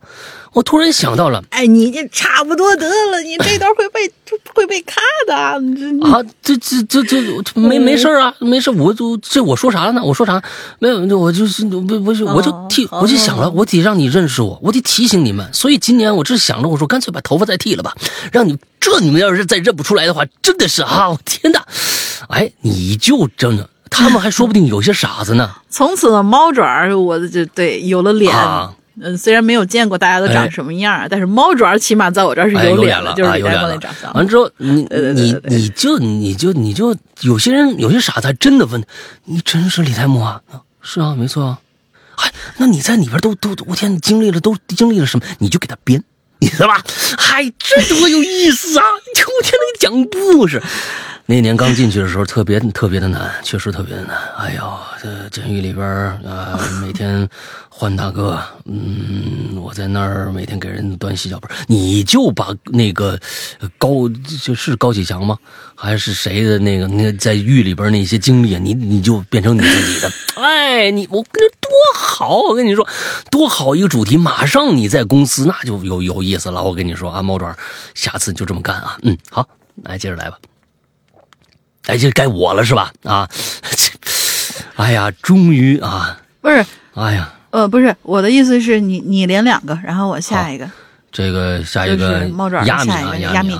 [0.52, 4.00] 我突然想到了哎，你这差不多得了，你这段会被
[4.54, 5.58] 会被卡的。
[5.60, 10.02] 你这啊，这这这这没没事儿啊，没事，我就这我说啥了呢？
[10.04, 10.42] 我说啥？
[10.78, 15.48] 没有，我就是不不是，我就替哦我就想了，我得让你认识我，我得提醒你们。
[15.54, 17.94] 所以今年我这想着，我说干脆把头发再剃了吧，
[18.30, 21.64] 让你这你们要是再认不出来的话，真的是啊，我天哪！
[22.28, 25.50] 哎，你就真的，他们还说不定有些傻子呢。
[25.70, 28.36] 从此呢，猫爪儿我就对有了脸。
[28.36, 33.80] 啊嗯，虽然没有见过大家都长什么样儿，但是猫爪儿起码在我这儿是哎，有脸了，就是啊，有脸了。
[34.14, 38.84] 完之后，你你你就你就你就有些人有些傻子还真的问，
[39.24, 40.40] 你真是李代沫啊？
[40.50, 41.58] 啊是啊，没错啊。
[42.16, 45.24] 哎，那你在里边都都我天，经历了都经历了什么？
[45.38, 46.02] 你就给他编，
[46.40, 46.82] 你知道吧？
[47.16, 48.84] 嗨，这多有意思啊！
[48.84, 50.62] 我天，那个讲故事。
[51.32, 54.18] 那年刚进去的时候，特别特别的难，确实特别的难。
[54.36, 57.26] 哎呦，这监狱里边儿啊、 每天
[57.70, 63.18] 换大哥，嗯，我在那儿每天给人端洗脚盆，你就把那个
[63.60, 64.06] 呃高
[64.44, 65.38] 就是高启强吗？
[65.74, 70.12] 还是谁的那个那个在狱里边那些经历，你你就变成你自己的。
[70.36, 72.86] 哎，你我跟多好，我跟你说
[73.30, 76.62] 多好一个主题，马上你在公司那就有有意思了。
[76.62, 77.56] 我跟你说啊，猫爪，
[77.94, 78.98] 下次你就这么干啊。
[79.02, 79.48] 嗯，好，
[79.82, 80.36] 来接着来吧。
[81.86, 82.92] 哎，这该我了是吧？
[83.04, 83.28] 啊，
[83.76, 83.90] 这，
[84.76, 86.64] 哎呀，终于啊，不是，
[86.94, 90.70] 哎呀，呃，不是，我的意思是你你连两个，然后我下一个。
[91.10, 92.20] 这个下一就个
[92.60, 93.58] 下一个亚米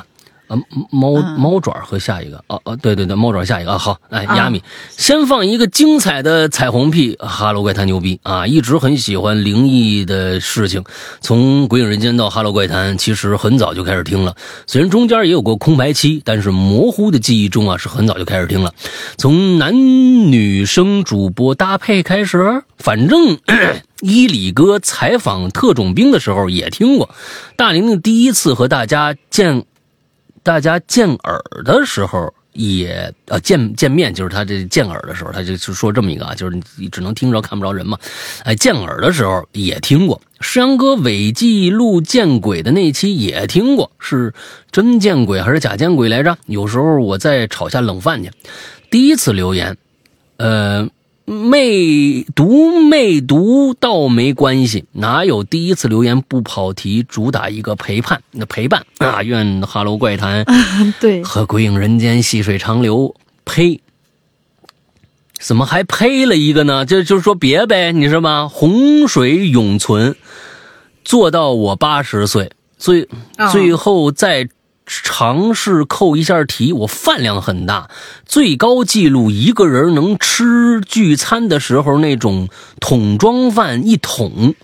[0.91, 8.47] 猫嗯猫爪和下一个，哦哦，对对对，猫爪下一个啊，好，哎，啊亚米，先放一个精彩的彩虹屁，哈喽怪谈牛逼啊！
[8.47, 10.85] 一直很喜欢灵异的事情，
[11.21, 14.35] 从鬼影人间到哈喽怪谈，其实很早就开始听了，
[14.67, 18.73] 虽然中间也有过空白期，但是模糊的记忆中啊，是很早就开始听了，
[19.17, 23.39] 从男女生主播搭配开始，反正
[24.01, 27.11] 伊里哥采访特种兵的时候也听过，
[27.57, 29.65] 大玲玲第一次和大家见。
[30.43, 37.99] 大家见耳的时候也呃见见面，就是他这见耳的时候，他就就说这么一个啊，就是你只能听着看不着人嘛。
[38.45, 44.35] 哎，见耳的时候也听过，石阳哥伪记录见鬼的那期也听过，是
[44.71, 46.37] 真见鬼还是假见鬼来着？
[46.47, 48.31] 有时候我在炒下冷饭去，
[48.91, 49.77] 第一次留言，
[50.37, 50.89] 呃。
[51.33, 57.03] 没读没读倒没关系，哪有第一次留言不跑题？
[57.03, 59.23] 主打一个陪伴，那陪伴啊！
[59.23, 60.45] 愿哈喽怪谈
[61.01, 63.15] 对，和鬼影人间细水长流。
[63.45, 63.81] 呸！
[65.41, 66.87] 怎么还呸了一个呢？
[66.87, 68.49] 就就是说别呗，你知道吗？
[68.49, 70.15] 洪水永存，
[71.05, 74.49] 做到我八十岁，最哦最后再
[74.87, 76.73] 尝试扣一下题。
[76.73, 77.91] 我饭量很大，
[78.27, 82.49] 最高记录一个人能吃聚餐的时候那种
[82.81, 84.55] 桶装饭一桶，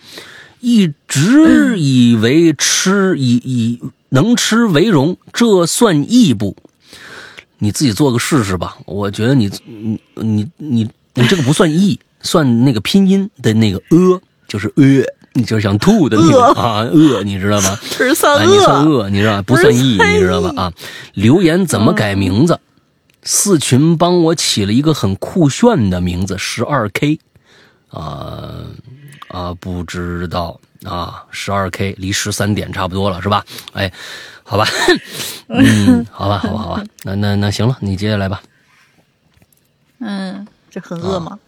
[0.60, 3.80] 一直以为吃以以
[4.10, 6.56] 能吃为荣，这算义不？
[7.58, 8.76] 你自己做个试试吧。
[8.86, 14.84] 我觉得你你你你你这个不算义，算那个拼音的那个呃，就是呃，
[15.38, 17.78] 你就是想吐的那个啊饿，你知道吗？
[17.96, 19.08] 是算啊，你算饿。
[19.08, 19.42] 你知道吧？
[19.42, 20.52] 不算义，你知道吧？
[20.62, 20.72] 啊，
[21.14, 22.58] 留言怎么改名字？
[23.22, 27.18] 四群帮我起了一个很酷炫的名字，十二 K，
[27.90, 28.64] 啊
[29.28, 33.44] 啊，不知道啊，十二 K 离十三点差不多了，是吧？
[33.74, 33.92] 哎，
[34.42, 34.66] 好吧，
[35.48, 38.40] 嗯，好吧，好吧，好吧，那那那行了，你接下来吧。
[40.00, 41.38] 嗯，这很饿吗？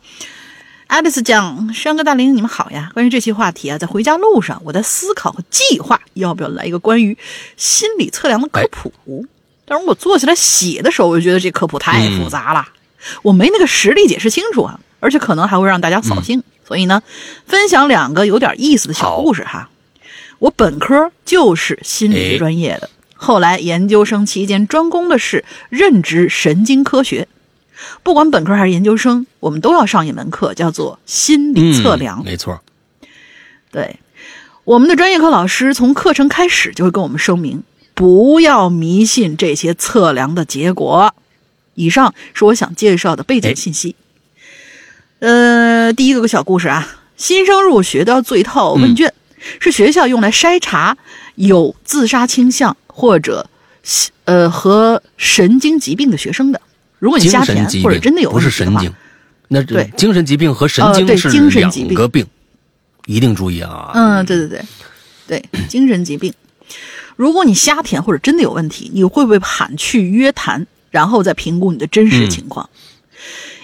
[0.91, 2.91] 爱丽丝讲：“山哥大林，你们好呀！
[2.93, 7.17] 关于这期话题啊，在回家路上，我在思考和计划要不要来一个关于
[7.57, 9.25] 心理测量的科普。
[9.65, 12.67] 但是我坐起来写的时候，我就觉得这科普太复杂了，
[13.23, 16.43] 我没那个实力解释清楚啊，而且可能还会让大家扫兴。
[16.67, 17.01] 所以呢，
[17.47, 19.71] 分享两个有点意思的小故事哈。
[20.41, 27.29] 我本科就是心理学专业的，后来研究生期间专攻的是认知神经科学。
[28.03, 32.21] 不管本科还是研究生，我们都要上一门课，叫做心理测量。
[32.21, 32.61] 嗯、没错。
[33.71, 34.01] 对，
[34.65, 37.63] 我们的专业课老师从课程开始就会跟我们声明，
[37.95, 41.15] 不要迷信这些测量的结果。
[41.75, 43.95] 以上是我想介绍的背景信息。
[45.21, 49.15] 呃，第一个小故事啊，新生入学都要做一套问卷，嗯、
[49.61, 50.97] 是学校用来筛查
[51.37, 53.49] 有自杀倾向或者
[54.25, 56.61] 呃和神经疾病的学生的。
[57.01, 58.95] 如果你瞎填或者真的有不是神经，
[59.49, 62.25] 那对精神疾病和神经是两个病，
[63.07, 63.91] 一定注意啊。
[63.95, 64.63] 嗯，对对对，
[65.27, 66.33] 对，精神疾病。
[67.17, 72.71] 如果你瞎填或者真的有问题，你会不会喊去约谈，然后再评估你的真实情况。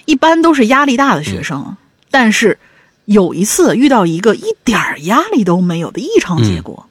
[0.05, 1.77] 一般都是压力大的学生，
[2.11, 2.59] 但是
[3.05, 6.87] 有一次遇到一个一点儿压力都没有的异常结果，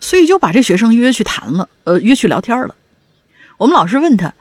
[0.00, 2.74] 所以就把这学生约去谈了，呃，约去聊天了。
[3.58, 4.32] 我们老师问他：“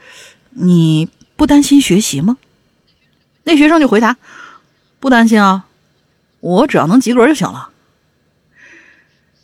[0.51, 1.09] 你
[1.40, 2.38] 不担心学习吗？”
[3.44, 4.18] 那学生就回答
[4.99, 5.66] ：“不担心啊，
[6.41, 7.70] 我只要能及格就行了。”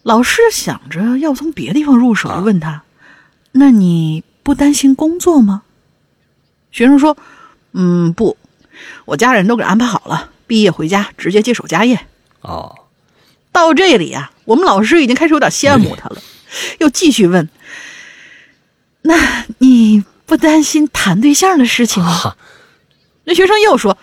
[0.03, 2.83] 老师想着要从别的地方入手，就问他
[3.53, 5.63] ：“那你不担心工作吗？”
[6.69, 7.17] 学生说
[7.71, 8.37] ：“嗯，不，
[9.05, 12.05] 我家人都给安排好了，毕业回家直接接手家业。”
[12.41, 12.75] 哦，
[13.53, 16.21] 到这里啊，我们老师已经开始有点羡慕他了，
[16.79, 17.49] 又继续问
[19.01, 22.37] ：“那你不担心谈对象的事情吗？”哈，
[23.25, 23.97] 那学生又说：“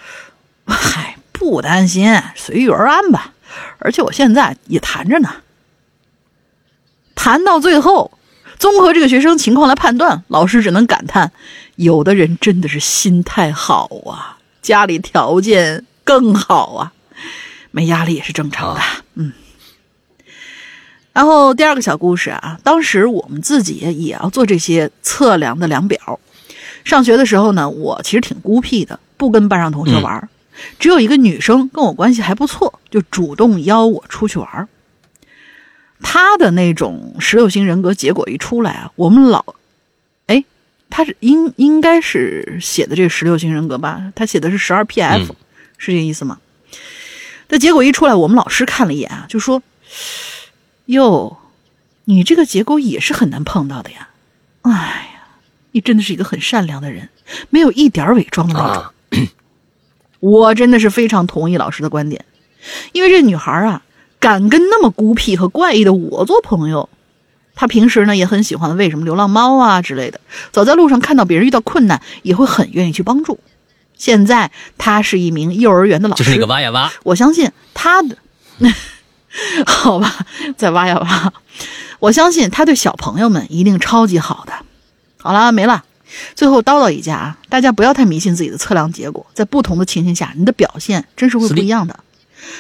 [0.67, 3.33] 嗨，不担心，随遇而安吧。
[3.79, 5.37] 而且我现在也谈着呢。”
[7.15, 8.19] 谈到最后，
[8.59, 11.33] 综合这个学生情况来判断，老师只能感叹：
[11.77, 16.93] 有的人真的是心态好啊，家里条件更好啊，
[17.71, 18.81] 没压力也是正常的。
[19.15, 19.33] 嗯。
[21.13, 26.19] 然后第二个小故事啊，当时我们自己也要做这些测量的量表。
[26.85, 30.29] 上学的时候呢，我其实挺孤僻的，不跟班上同学玩儿。
[30.79, 34.69] 只有一个女生跟我关系还不错，就主动邀我出去玩儿。
[36.01, 39.55] 她的那种十六型人格结果一出来啊，我们老，
[40.27, 40.45] 哎，
[40.91, 44.13] 她是应应该是写的这个十六型人格吧？
[44.15, 45.37] 她写的是十二 PF，、嗯
[45.79, 46.39] 是这个意思吗？
[47.49, 49.63] 这结果一出来，我们老师看了一眼啊，就说
[50.93, 51.39] ：“哟，
[52.05, 54.09] 你这个结果也是很难碰到的呀。
[54.63, 54.73] 哎
[55.15, 55.25] 呀，
[55.73, 57.09] 你真的是一个很善良的人，
[57.51, 58.83] 没有一点儿伪装的那种。
[58.83, 58.93] 啊，
[60.21, 62.25] 我真的是非常同意老师的观点，
[62.93, 63.83] 因为这女孩啊，
[64.21, 66.89] 敢跟那么孤僻和怪异的我做朋友。
[67.55, 70.21] 她平时呢也很喜欢喂什么流浪猫啊之类的，
[70.53, 73.41] 走在路上看到别人遇到困难，也会很愿意去帮助。
[73.97, 78.17] 现在她是一名幼儿园的老师，就是那个挖呀挖，我相信她的，
[79.67, 80.27] 好吧，
[80.57, 81.33] 再挖呀挖。
[81.99, 84.53] 我相信他对小朋友们一定超级好的。
[85.19, 85.85] 好了，没了。
[86.35, 91.99] 最后叨叨一下啊，大家不要太迷信自己的测量结果，在不同的情形下，你的表现真是会不一样的。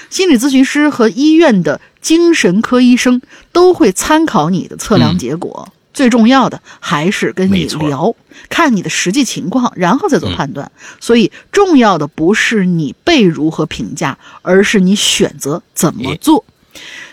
[0.08, 3.20] 心理咨询师和医院的精神科医生
[3.50, 5.68] 都会参考你的测量结果。
[5.92, 8.14] 最重要的还是跟你聊，
[8.48, 10.72] 看你的实际情况，然后再做判断。
[11.00, 16.42] 所以，重要的不是你被如何评价，而是你选择怎么做。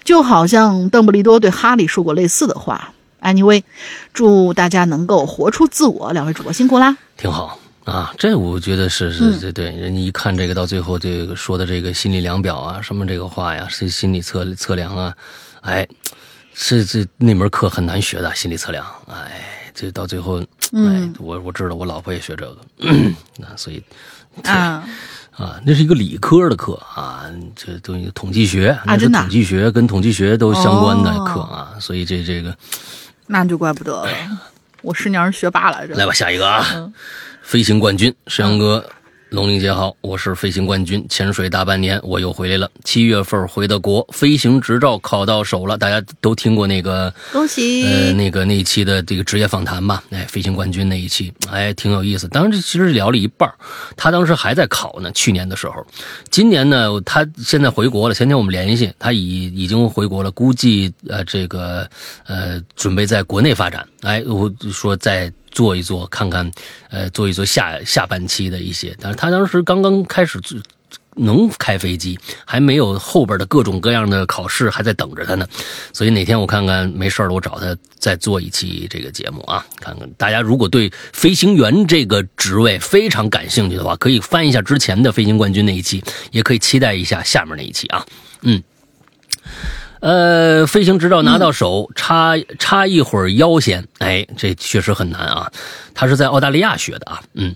[0.03, 2.93] 就好像邓布利多对哈利说过类似的话。
[3.21, 3.63] Anyway，
[4.13, 6.13] 祝大家能够活出自我。
[6.13, 6.95] 两位主播辛苦啦！
[7.17, 8.13] 挺好啊。
[8.17, 15.13] 这我觉得是是嗯对对，人家一看这个到最后这个说的这个心理量表啊，什么这个话呀，是心理测测量啊，
[15.59, 15.85] 哎，
[16.53, 19.41] 是这那门课很难学的心理测量，哎，
[19.73, 22.57] 这到最后，哎嗯，我我知道我老婆也学这个，
[23.35, 23.83] 那所以
[24.45, 24.87] 啊，
[25.39, 27.23] 啊，那是一个理科的课啊，
[27.55, 32.53] 这都一个统计学，那是真的啊统计学跟统计学都相关的哦课啊，所以这这个
[33.27, 34.09] 那就怪不得了。
[34.81, 35.95] 我师娘是学霸来着。
[35.95, 36.93] 来吧，下一个啊，嗯
[37.41, 38.87] 飞行冠军，石阳哥，
[39.29, 42.67] 龙玲姐好，我是飞行冠军，潜水大半年，我又回来了。
[42.83, 47.85] 七月份回的国，飞行执照考到手了，大家都听过那个恭喜！
[47.85, 52.27] 呃，那个那一期的这个职业访谈吧，哎，飞行冠军那一期，哎，挺有意思。
[52.29, 53.47] 当时，其实聊了一半
[53.95, 55.85] 他当时还在考呢，去年的时候。
[56.31, 58.15] 今年呢，他现在回国了。
[58.15, 61.87] 前天我们联系，他已已经回国了，估计呃这个
[62.25, 63.87] 呃准备在国内发展。
[64.01, 66.51] 哎，我说再做一做，看看
[66.89, 68.95] 呃做一做下下半期的一些。
[68.99, 70.39] 但是他当时刚刚开始。
[71.15, 75.45] 能开飞机，还没有后边的各种各样的考试还在等着他呢，
[75.91, 86.01] 所以哪天我看看没事了，我找他再做一期这个节目啊，看看大家如果对飞行员这个职位非常感兴趣的话，可以翻一下之前的飞行冠军那一期，
[86.31, 88.05] 也可以期待一下下面那一期啊，
[88.43, 88.63] 嗯。
[89.99, 95.51] 呃，飞行执照拿到手，插插一会儿腰先，哎，这确实很难啊。
[95.93, 97.55] 他是在澳大利亚学的啊，嗯，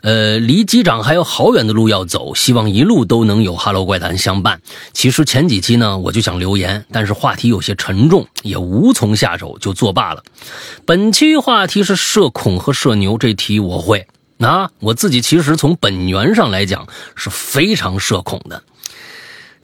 [0.00, 4.60] 呃，离机长还有好远的路要走，希望一路都能有《哈喽怪谈》相伴。
[4.92, 10.24] 其实前几期呢，我就想留言，但是话题有些沉重，也无从下手，就作罢了。
[10.84, 14.06] 本期话题是社恐和社牛，这题我会。
[14.38, 18.62] 啊，我自己其实从本源上来讲是非常社恐的。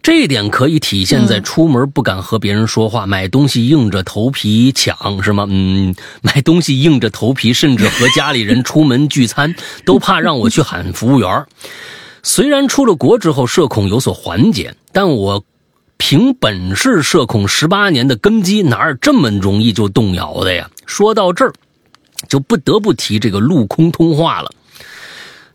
[0.03, 5.47] 这一点可以体现在出门不敢和别人说话，买东西硬着头皮抢，是吗？
[5.49, 9.55] 嗯， 买东西硬着头皮，甚至和家里人出门聚餐
[9.87, 11.47] 都怕让我去喊服务员。
[12.25, 15.45] 虽然出了国之后社恐有所缓解，但我
[15.99, 20.69] 凭本事社恐十八年的根基，哪有这么容易就动摇的呀？
[20.85, 21.53] 说到这儿，
[22.29, 24.53] 就不得不提这个陆空通话了。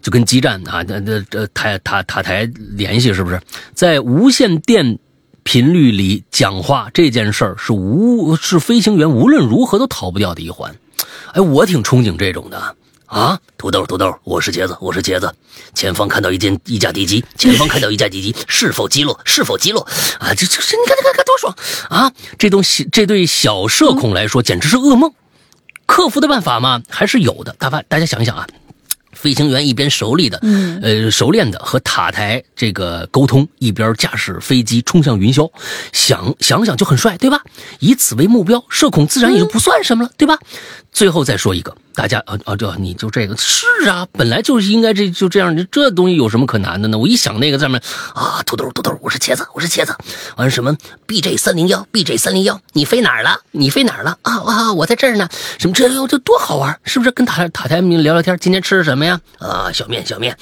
[0.08, 3.42] 就跟基站啊，这这这塔塔塔台联系是不是？
[3.74, 4.98] 在无线电
[5.44, 10.74] 频率里讲话这件事儿是无是飞行员无论如何都逃不掉的一环。
[11.34, 12.76] 哎，我挺憧憬这种的
[13.06, 13.38] 啊！
[13.58, 15.30] 土豆土豆，我是茄子，我是茄子。
[15.74, 19.20] 前方看到一件一架敌机，前方看到一架敌机， 是否击落？
[19.26, 19.82] 是否击落？
[20.22, 21.54] 啊，这这这，你看你看看多爽
[21.90, 22.10] 啊！
[22.40, 25.12] 这东西这对小社恐来说简直是噩梦。
[25.86, 27.54] 克服的办法嘛，还是有的。
[27.60, 28.48] 大家大家想一想啊。
[29.18, 35.50] 飞行员一边熟练的，嗯，呃，熟练的和塔台这个沟通，一边驾驶飞机冲向云霄，
[35.92, 37.42] 想想想就很帅，对吧？
[37.80, 40.38] 以此为目标，社恐自然也就不算什么了，对吧？
[40.98, 41.78] 最后再说一个。
[41.94, 46.98] 大家啊啊，就你就这个是啊，本来就是应该这就这样，这东西有什么可难的呢？
[46.98, 47.80] 我一想那个上面
[48.16, 49.96] 啊，土豆土豆，我是茄子，我是茄子，
[50.38, 50.76] 完什么
[51.06, 53.40] B J 三零幺 B J 三零幺，你飞哪儿了？
[53.52, 54.18] 你飞哪儿了？
[54.24, 55.30] 啊啊，我在这儿呢。
[55.60, 57.12] 什么这，这多好玩，是不是？
[57.12, 59.22] 跟塔塔台明聊聊天，今天吃的什么呀？
[59.38, 60.36] 啊，小面小面，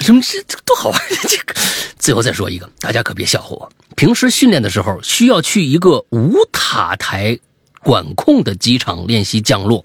[0.00, 0.98] 什么这这多好玩？
[1.28, 1.54] 这个
[1.98, 3.70] 最后再说一个，大家可别笑话我。
[3.94, 7.38] 平时训练的时候需要去一个无塔台
[7.82, 9.84] 管控的机场练习降落。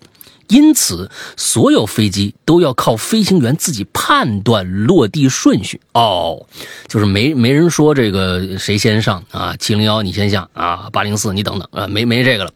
[0.50, 6.46] 因此，所有飞机都要靠飞行员自己判断落地顺序哦，
[6.88, 12.52] 就是没没人说这个谁先上啊，七零幺你先下啊，八零四你等等啊，没没这个了，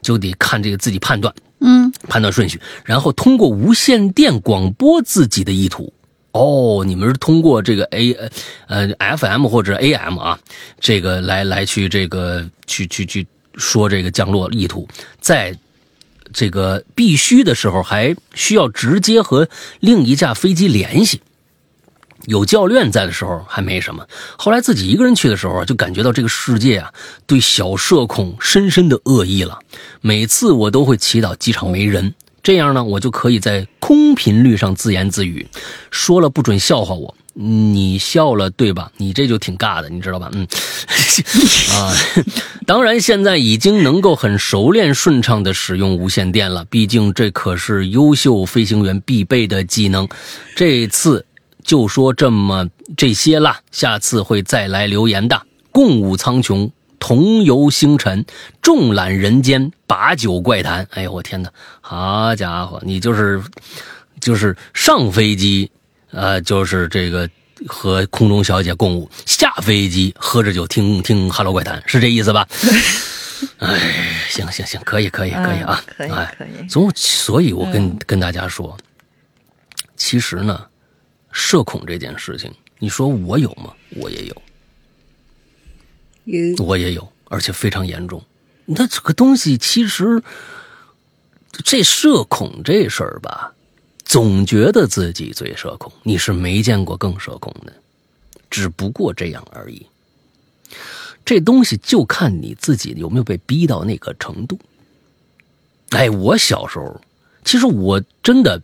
[0.00, 5.92] 就得看这个自己判断，嗯，判断顺序，然后通过无线电广播自己的意图。
[6.32, 8.16] 哦，你们是通过这个 A
[8.68, 8.88] 呃
[9.18, 10.38] FM 或者 AM 啊，
[10.80, 14.88] 这个来来去这个去去去说这个降落意图，
[15.20, 15.54] 在。
[16.32, 19.48] 这个必须的时候，还需要直接和
[19.80, 21.20] 另一架飞机联系。
[22.26, 24.06] 有教练在的时候还没什么，
[24.38, 26.92] 后来自己一个人去的时候，就感觉到这个世界啊，
[27.26, 29.58] 对小社恐深深的恶意了。
[30.00, 32.14] 每次我都会祈祷机场没人。
[32.40, 35.46] 这样呢，我就可以在空频率上自言自语，
[35.90, 37.14] 说了不准笑话我。
[37.34, 38.90] 你笑了对吧？
[38.96, 40.30] 你这就挺尬的，你知道吧？
[40.32, 40.46] 嗯，
[41.72, 41.92] 啊，
[42.66, 50.08] 当然现在已经能够很熟练顺畅的使用无线电了，毕竟这可是优秀飞行员必备的技能。
[50.54, 51.24] 这次
[51.62, 55.42] 就说这么这些了，下次会再来留言的。
[55.70, 56.70] 共舞苍穹。
[57.04, 58.24] 同游星辰，
[58.60, 60.86] 众览人间，把酒怪谈。
[60.92, 61.50] 哎呦，我天哪！
[61.80, 63.42] 好家伙，你就是
[64.20, 65.68] 就是上飞机，
[66.12, 67.28] 呃，就是这个
[67.66, 72.46] 和空中小姐共舞；下飞机喝着酒听听《哈喽怪谈》，是这意思吧？
[73.58, 76.66] 哎，行行行，可以可以可以啊，可以可以。
[76.68, 78.76] 总所以，我跟跟大家说，
[79.96, 80.64] 其实呢，
[81.32, 83.72] 社恐这件事情，你说我有吗？
[83.96, 84.42] 我也有。
[86.64, 88.24] 我也有，而且非常严重。
[88.64, 90.22] 那这个东西其实，
[91.64, 93.52] 这社恐这事儿吧，
[94.12, 95.90] 总觉得自己最社恐。
[96.02, 97.72] 你是没见过更社恐的，
[98.50, 99.86] 只不过这样而已。
[101.24, 104.58] 这东西就看你自己有没有被逼到那个程度。
[105.92, 107.00] 哎，我小时候，
[107.42, 108.60] 其实我真的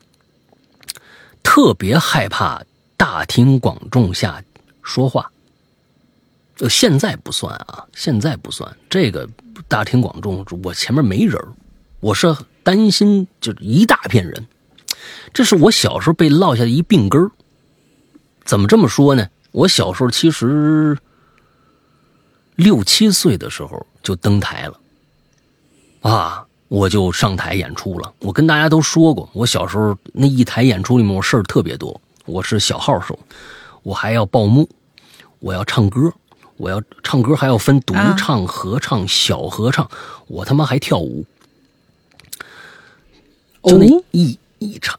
[1.42, 2.62] 特别害怕
[2.98, 4.44] 大庭广众下
[4.82, 5.32] 说话。
[6.56, 8.70] 就，现在不算啊，现在不算。
[8.90, 9.26] 这个
[9.66, 11.42] 大庭广众，我前面没人
[12.00, 14.46] 我是担心就一大片人。
[15.32, 17.30] 这是我小时候被落下的一病根
[18.44, 19.28] 怎么这么说呢？
[19.52, 20.96] 我小时候其实
[22.56, 24.80] 六七岁的时候就登台了，
[26.00, 28.12] 啊，我就上台演出了。
[28.20, 32.00] 我跟大家都说过，我小时候那一台演出里面，我事儿特别多。
[32.26, 33.18] 我是小号手，
[33.82, 34.68] 我还要报幕，
[35.40, 36.12] 我要唱歌。
[36.56, 39.88] 我要唱歌还要分独唱、合唱、小合唱，
[40.26, 41.24] 我他妈还跳舞，
[43.62, 44.98] 就那一一场。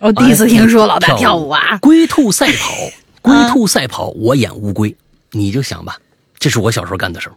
[0.00, 1.76] 我第一次听说老大跳舞啊！
[1.82, 2.74] 龟兔赛跑，
[3.20, 4.96] 龟兔赛跑，我演乌龟，
[5.32, 5.98] 你就想吧，
[6.38, 7.34] 这是我小时候干的事儿。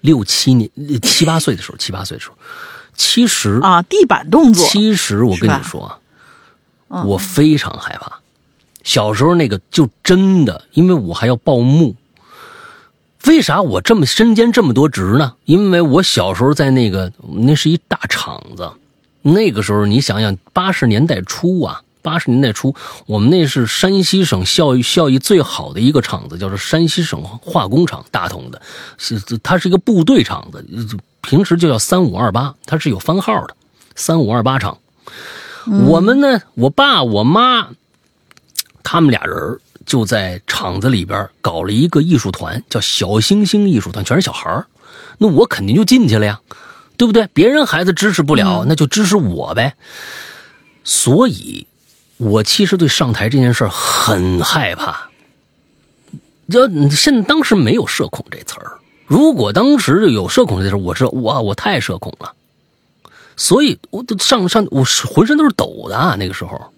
[0.00, 0.70] 六七年、
[1.02, 2.36] 七八岁的时候，七八岁的时候，
[2.94, 4.66] 其实啊，地板动作。
[4.68, 6.00] 其实我跟你说
[6.88, 8.20] 啊，我非常害怕。
[8.84, 11.94] 小时候那个就真的，因为我还要报幕。
[13.26, 15.34] 为啥我这么身兼这么多职呢？
[15.44, 18.70] 因为我小时候在那个那是一大厂子，
[19.22, 22.74] 那个时候你想想，八十年代初啊，八十年代初，
[23.06, 28.62] 我们那是山西省效益效益最好的一个厂子，叫做山西省化工厂，大同的，
[28.96, 30.64] 是它是一个部队厂子，
[31.20, 33.56] 平时就叫三五二八，它是有番号的，
[33.94, 34.78] 三五二八厂。
[35.86, 37.68] 我们呢，我爸我妈，
[38.82, 44.66] 他们俩人就在厂子里边搞了一个艺术团，叫小星星艺术团，全是小孩儿。
[45.18, 46.40] 那我肯定就进去了呀，
[46.98, 47.26] 对不对？
[47.32, 49.74] 别人孩子支持不了，那就支持我呗。
[50.84, 51.66] 所以，
[52.16, 55.08] 我其实对上台这件事儿很害怕。
[56.50, 62.34] 就现在当时没有社恐这词儿，如果当时有社恐这词儿，我是哇，我太社恐了。
[63.36, 66.72] 所以，我都上上，我浑身都是抖的啊，那个时候，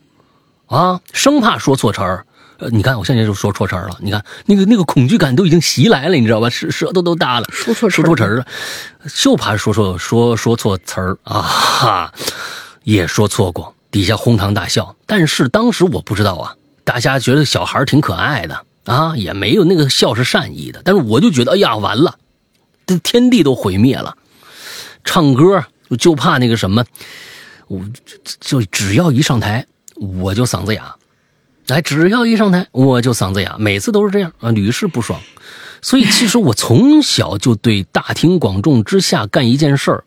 [0.67, 2.27] 啊，生怕说错词儿。
[2.61, 6.51] 呃，你看我现在就说错词儿了，你看那个那个恐惧感都已经袭来了，你知道吧？
[6.51, 8.47] 舌舌头都耷了，说错说错词儿了，
[9.15, 12.13] 就怕说错说说错词儿啊哈，
[12.85, 14.95] 也说错过，底下哄堂大笑。
[15.07, 16.55] 但是当时我不知道啊，
[16.85, 22.17] 大家觉得小孩儿挺可爱的啊，也没有那个笑是善意的，但是我就觉得，哎呀，完了，
[22.87, 24.15] 这天地都毁灭了，
[25.03, 25.65] 唱歌
[25.99, 26.85] 就怕那个什么，
[27.69, 27.81] 我
[28.39, 29.67] 就只要一上台
[29.97, 30.95] 我就嗓子哑，
[31.73, 35.21] 哎，只要一上台我就嗓子哑，每次都是这样啊，屡试不爽。
[35.83, 40.05] 所以其实我从小就对大庭广众之下干一件事儿，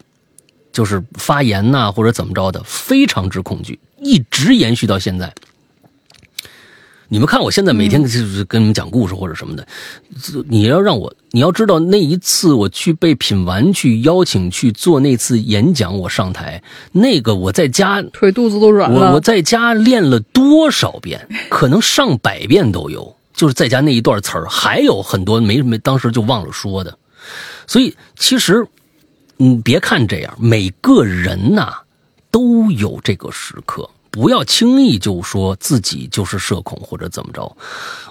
[0.71, 5.33] 就是发言呐、或者怎么着的，非常之恐惧，一直延续到现在。
[7.13, 9.67] 你们看，我现在每天就是跟你们讲故事或者什么的，
[10.19, 19.19] 这你要让我，你要知道那一次我去被品玩去邀请去做那次演讲，我上台那个我在家腿肚子都软我我。
[19.19, 26.97] 在家练了多少遍，可能上百遍都有，就是在家那一段词儿，还有很多没没当时就忘了说的，
[27.67, 28.65] 所以其实，
[29.37, 31.71] 你，别看这样，每个人呐、
[32.31, 37.57] 都有这个时刻，不要轻易就说自己就是社恐或者怎么着。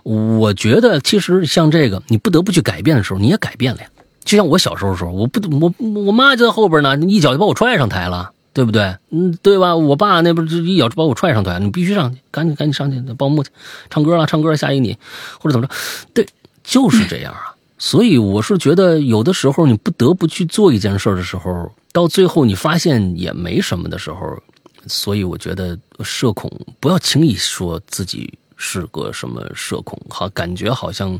[0.02, 3.86] 我觉得其实像这个，你不得不去改变的时候，你也改变了呀。
[4.24, 5.72] 就像我小时候的时候，我不我
[6.02, 8.32] 我妈就在后边呢，一脚就把我踹上台了。
[8.54, 8.94] 对不对？
[9.08, 9.74] 嗯，对吧？
[9.74, 13.48] 我爸那不是一脚就把我踹上台，你必须上去，赶紧赶紧上去报幕去，
[13.88, 14.94] 唱歌了，唱歌了，下一你，
[15.40, 15.72] 或者怎么着？
[16.12, 16.26] 对，
[16.62, 17.54] 就是这样啊。
[17.78, 24.38] 所以我是觉得，有的时候你不得不去做一件事的时候，到最后你发现也没什么的时候，
[24.86, 26.50] 所以我觉得社恐
[26.80, 31.18] 不要轻易说自己是个什么社恐，好感觉好像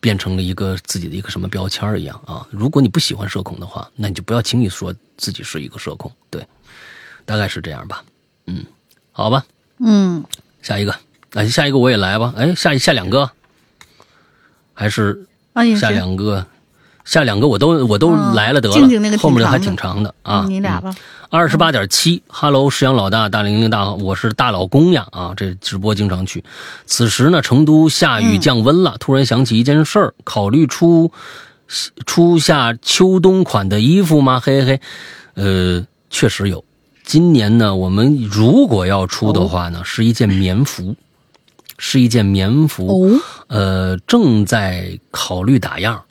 [0.00, 2.46] 变成了一个自己的一个什么标签儿一样啊。
[2.50, 6.46] 如果你不喜欢社恐的话，那你就不要轻易说自己是一个社恐，对，
[7.24, 8.04] 大概是这样吧。
[8.46, 8.64] 嗯，
[9.12, 9.44] 好吧，
[9.78, 10.24] 嗯，
[10.62, 10.94] 下一个，
[11.34, 11.78] 哎，下一个。
[11.78, 12.34] 我也来吧。
[12.36, 13.30] 哎，下下两个，
[14.74, 15.26] 还是。
[15.78, 16.46] 下两个，
[17.04, 20.44] 下两个我都我都嗯来了得了，静静那个后面的还挺长的啊。
[20.46, 20.94] 嗯你俩吧。
[21.30, 26.44] 二十八点七，Hello，石阳老大，大玲玲大，我是大老公呀啊，这直播经常去。
[26.84, 31.10] 此时呢，成都下雨降温了，突然想起一件事儿，考虑出
[32.04, 34.40] 出下秋冬款的衣服吗？
[34.44, 34.80] 嘿嘿嘿，
[35.42, 36.62] 呃，确实有。
[37.02, 40.94] 今年呢，我们如果要出的话呢，是一件棉服，
[41.78, 42.86] 是一件棉服。
[42.88, 46.02] 哦，呃，正在考虑打样，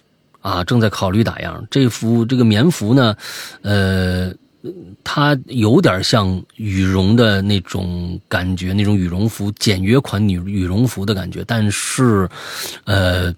[0.42, 1.66] 啊，正在考虑打样。
[1.72, 3.16] 这幅这个棉服呢，
[3.62, 4.34] 呃，
[5.04, 12.28] 它有点像羽绒的那种感觉，那种羽绒服简约款羽羽绒服的感觉，但是，
[12.86, 13.34] 呃，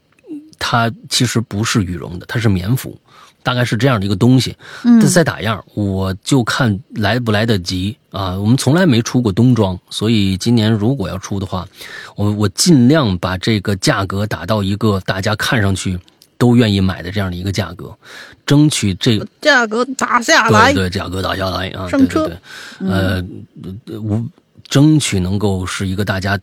[0.58, 2.98] 它其实不是羽绒的，它是棉服。
[3.46, 4.56] 大概是这样的一个东西，
[4.86, 8.40] 嗯它在打样，我就看来不来得及啊。
[8.40, 11.68] 我们从来没出过冬装，所以今年如果要出的话，
[12.16, 16.00] 我我尽量把这个价格打到一个大家看上去
[16.44, 17.98] 都愿意买的这样的一个价格，
[18.46, 20.74] 争取这个价格打下来。
[20.74, 22.28] 对，对价格打下来啊，上车。
[22.28, 22.36] 对
[22.80, 24.22] 对对，呃，我
[24.68, 26.38] 争取能够是一个大家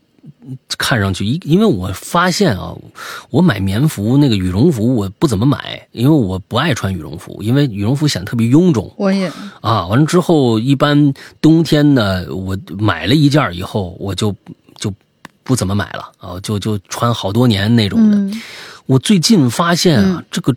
[0.78, 2.74] 看上去，因因为我发现啊，
[3.28, 8.90] 我买棉服那个羽绒服我不怎么买，因为我不爱穿羽绒服，因为羽绒服显得特别臃肿。
[8.96, 9.30] 我也。
[9.60, 9.86] 啊。
[9.86, 11.12] 完了之后，一般
[11.42, 14.34] 冬天呢，我买了一件以后，我就
[14.76, 14.90] 就
[15.42, 18.16] 不怎么买了啊，就就穿好多年那种的。
[18.16, 18.40] 嗯
[18.90, 20.56] 我最近发现啊，这个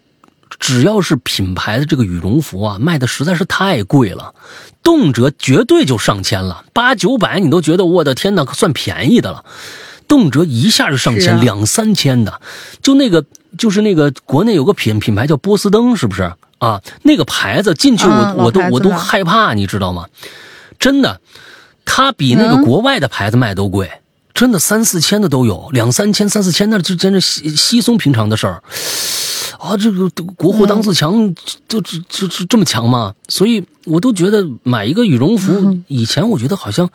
[0.60, 4.34] 只要是品牌的这个羽绒服啊，卖的实在是太贵了，
[4.82, 9.46] 动辄绝对就上千了，八九百你都觉得我的天哪，可算便宜的了。
[10.08, 12.42] 动辄一下就上千，啊两三千的，
[12.82, 13.24] 就那个
[13.56, 16.82] 就是那个国内有个品品牌叫波司登，是不是啊？
[17.04, 20.08] 那个牌子进去我、啊我都我都害怕，你知道吗？
[20.80, 21.22] 真的，
[21.86, 23.92] 它比那个嗯国外的牌子卖都贵，
[24.34, 28.64] 真的三四千的都有，两三千、三四千那就真是稀稀松平常的事儿。
[29.60, 31.34] 啊，这个国货当自强，
[31.70, 33.14] 就就就就这么强吗？
[33.30, 36.90] 所以我都觉得买一个羽绒服，以前我觉得好像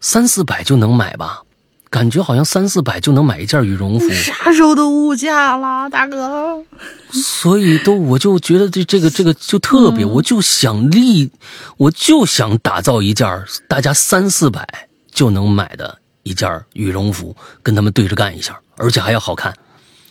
[0.00, 1.42] 三四百就能买吧，
[1.90, 6.62] 感觉好像三四百就能买一件羽绒服，啥时候的物价了，大哥。
[7.10, 11.30] 所以都我就觉得这这个这个就特别，我就想立，
[11.76, 13.28] 我就想打造一件
[13.68, 19.54] 大家三四百就能买的一件羽绒服，跟他们对着干一下，而且还要好看。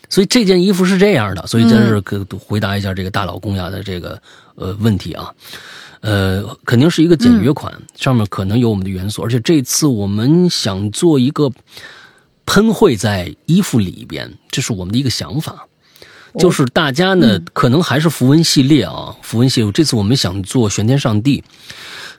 [0.10, 4.20] 所以这件衣服是这样的，所以在这可回答一下这个大老公呀的这个
[4.56, 5.32] 呃问题啊，
[6.02, 11.52] 呃，肯定是一个简约款，上面可能有我们的元素，而且这次我们想做一个
[12.46, 15.68] 喷绘在衣服里边，这是我们的一个想法。
[16.38, 19.72] 就是大家呢，可能还是符文系列啊，符文系列。
[19.72, 21.44] 这次我们想做玄天上帝，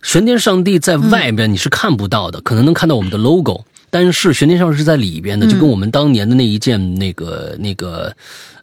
[0.03, 8.15] 玄天上帝在外边你是看不到的，可能能看到我们的 logo，但是玄天上帝是在里边的，就跟我们当年的那一件那个那个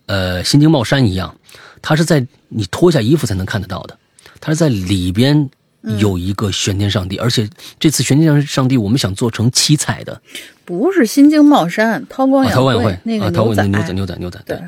[0.06, 1.36] 呃新经帽衫一样，
[1.82, 3.98] 它是在你脱下衣服才能看得到的，
[4.40, 5.50] 它是在里边
[6.00, 7.50] 有一个玄天上帝，而且
[7.80, 10.22] 这次玄天上帝我们想做成七彩的，
[10.66, 14.58] 不是新京帽衫，韬光啊，韬光养晦那个啊，韬光仔，牛仔牛仔牛仔对。
[14.58, 14.64] 对。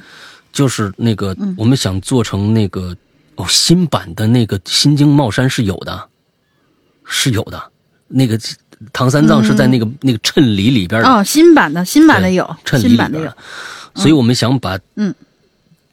[0.51, 2.97] 就是那个，我们想做成那个
[3.35, 6.09] 哦，新版的那个新京帽衫是有的，
[7.05, 7.71] 是有的。
[8.07, 8.35] 那个
[8.93, 11.09] 唐三藏是在那个、那个衬里里边的。
[11.09, 13.35] 哦，新版的新版的有，衬里里边的，，
[13.95, 15.13] 所以我们想把嗯。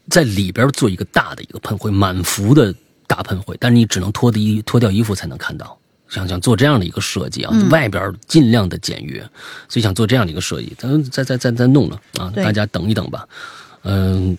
[0.09, 2.73] 在里边做一个大的一个喷绘，满幅的
[3.07, 5.77] 大喷绘，但是你只能脱的衣脱掉衣服才能看到。
[6.07, 7.69] 想想做这样的一个设计啊，嗯。
[7.69, 9.19] 外边尽量的简约，
[9.67, 13.27] 所以想做这样的一个设计，咱再再再再弄了啊，大家等一等吧。
[13.83, 14.37] 嗯，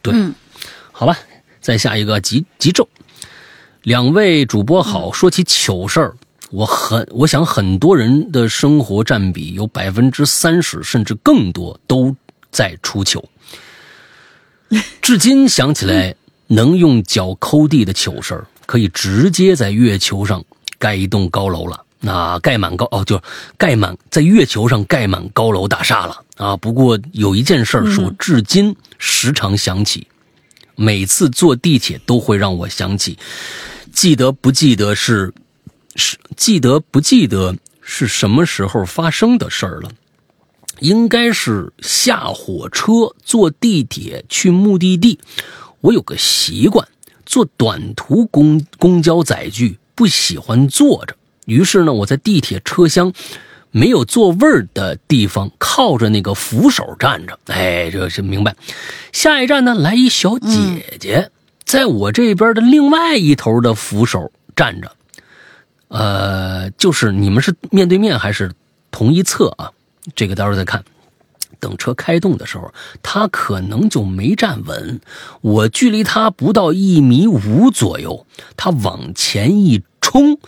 [0.00, 0.34] 对，嗯。
[0.92, 1.14] 好吧，
[1.60, 2.88] 再下一个急急骤。
[3.82, 6.14] 两位主播好，说起糗事儿，
[6.52, 12.14] 我很我想很多人的生活占比有百分之三十甚至更多都
[12.50, 13.26] 在出糗。
[15.00, 16.14] 至今想起来，
[16.48, 20.44] 能用脚抠地的糗事儿，可以直接在月球上
[20.78, 21.84] 盖一栋高楼了。
[22.00, 23.22] 那盖满高哦，就是
[23.56, 26.56] 盖满在月球上盖满高楼大厦了啊！
[26.56, 30.06] 不过有一件事儿是我至今时常想起，
[30.74, 33.16] 每次坐地铁都会让我想起，
[33.92, 35.32] 记得不记得是
[35.94, 39.90] 是记得不记得是什么时候发生的事儿了？
[40.80, 45.18] 应该是下火车坐地铁去目的地。
[45.80, 46.88] 我有个习惯，
[47.24, 51.14] 坐短途公公交载具不喜欢坐着，
[51.46, 53.12] 于是呢，我在地铁车厢
[53.70, 57.38] 没有座位儿的地方，靠着那个扶手站着。
[57.46, 58.56] 哎，这是明白。
[59.12, 61.30] 下一站呢，来一小姐姐，
[61.64, 64.90] 在我这边的另外一头的扶手站着。
[65.92, 68.52] 呃，就是你们是面对面还是
[68.90, 69.70] 同一侧啊？
[70.16, 70.82] 这个到时候再看。
[71.60, 72.74] 等车开动的时候，
[73.04, 75.00] 他可能就没站稳。
[75.42, 80.40] 我距离他不到一米五左右，他往前一冲，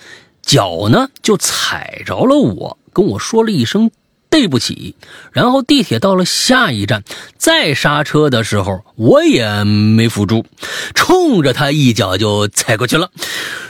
[0.42, 3.92] 脚呢就踩着了我，跟我说了一声
[4.34, 4.96] 对不起。
[5.30, 7.04] 然后地铁到了下一站，
[7.38, 10.44] 再刹车的时候，我也没扶住，
[10.92, 13.10] 冲着他一脚就踩过去了。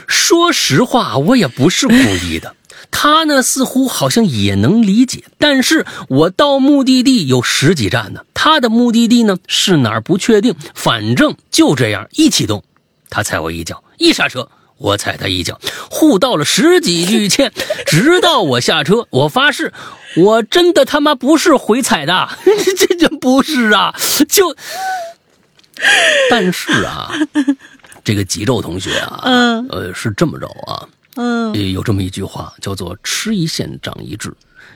[0.07, 2.55] 说实话，我也不是故意的。
[2.89, 12.63] 他呢，似乎好像也能理解，但是我到目的地有十几站呢，他的目的地呢是哪儿不确定，反正就这样一启动，
[13.11, 15.59] 他踩我一脚，一刹车我踩他一脚，
[15.91, 17.51] 互道了十几句歉，
[17.85, 19.71] 直到我下车，我发誓，
[20.17, 22.29] 我真的他妈不是回踩的，
[22.77, 23.93] 这这不是啊，
[24.29, 24.55] 就，
[26.29, 27.11] 但是啊，
[28.03, 30.87] 这个吉昼同学啊，嗯呃，是这么着啊。
[31.17, 34.33] 嗯呃，有这么一句话叫做“吃一堑长一智”，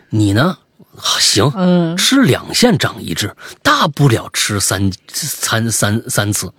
[0.09, 0.57] 你呢？
[0.97, 6.51] 行，嗯吃两堑长一智，大不了吃三三三三次。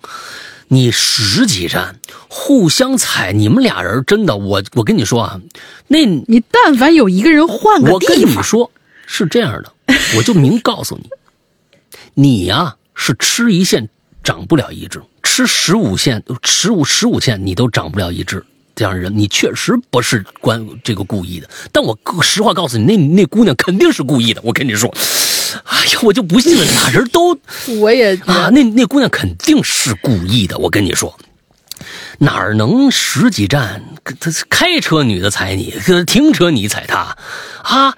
[0.73, 1.99] 你十几站
[2.29, 5.41] 互相踩，你们俩人真的，我我跟你说啊，
[5.89, 8.71] 那你但凡有一个人换个我跟你说
[9.05, 9.73] 是这样的，
[10.17, 11.11] 我就明告诉你，
[12.15, 13.89] 你呀、是吃一堑
[14.23, 18.45] 长不了一智，吃十五堑、十五十五堑你都长不了一智。
[18.81, 21.47] 这样的人，你确实不是关这个故意的。
[21.71, 24.41] 但我实话告诉你，那那姑娘肯定是故意的。
[24.43, 24.91] 我跟你说，
[25.65, 27.39] 哎呀，我就不信了， 俩人都
[27.79, 31.15] 我也啊，那那姑娘肯定是故意的，我跟你说，
[32.21, 33.85] 哪儿能十几站？
[34.19, 35.75] 她开车女的踩你，
[36.07, 37.19] 停车你踩她，
[37.63, 37.95] 啊，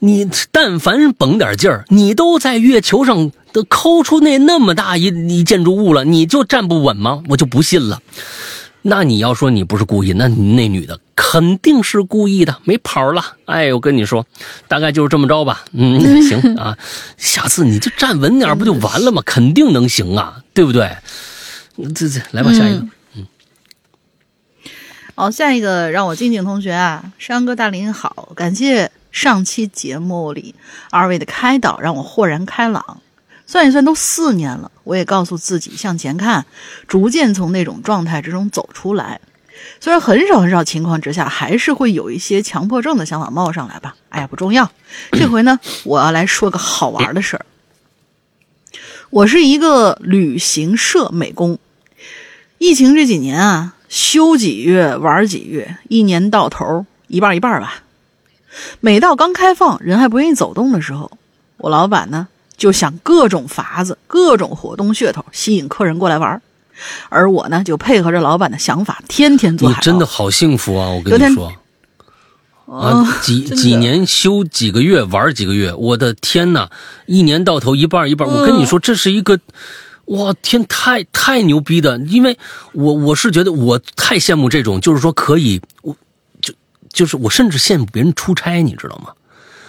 [0.00, 7.22] 你但凡绷点劲儿，你都在月球上都抠出那那么大一一建筑物了，你就站不稳吗？
[7.28, 8.02] 我就不信了。
[8.88, 13.36] 那你要说你不是故意，那那女的肯定是故意的，没跑了。
[13.46, 14.24] 哎，我跟你说，
[14.68, 15.64] 大概就是这么着吧。
[15.72, 16.78] 嗯， 行啊，
[17.16, 19.20] 下次你就站稳点儿不就完了吗？
[19.26, 20.96] 肯定能行啊，对不对？
[21.94, 22.86] 这这来吧，下一个。
[23.14, 23.26] 嗯
[25.16, 30.54] 哦，下一个让我静静同学啊，山哥大林好，感谢上期节目里
[30.90, 33.00] 二位的开导，让我豁然开朗。
[33.46, 36.44] 算一算都四年了，我也告诉自己向前看，
[36.88, 39.20] 逐渐从那种状态之中走出来。
[39.80, 43.96] 虽然很少很少情况之下，还是会有一些强迫症的想法冒上来吧。
[44.08, 44.70] 哎呀，不重要。
[45.12, 47.46] 这回呢，我要来说个好玩的事儿。
[49.10, 51.58] 我是一个旅行社美工，
[52.58, 57.84] 疫情这几年啊，休几月玩几月，一年到头一半一半吧。
[58.80, 61.12] 每到刚开放，人还不愿意走动的时候，
[61.58, 66.40] 我老板呢就想各种法子、各种活动噱头吸引客人过来玩儿，
[67.08, 69.74] 而我呢就配合着老板的想法，天天做你。
[69.82, 70.88] 真的好幸福啊！
[70.88, 71.46] 我跟你说。
[71.48, 71.52] 哦
[72.68, 76.68] 啊，几 几年休几个月玩几个月，我的天呐，
[77.06, 78.32] 一年到头一半一半儿。
[78.32, 79.38] 我跟你嗯说，这是一个，
[80.06, 82.36] 哇天，太太牛逼的，因为
[82.72, 85.94] 我我是觉得我太羡慕这种，就是说可以，我
[86.40, 86.52] 就
[86.92, 89.12] 就是我甚至羡慕别人出差，你知道吗？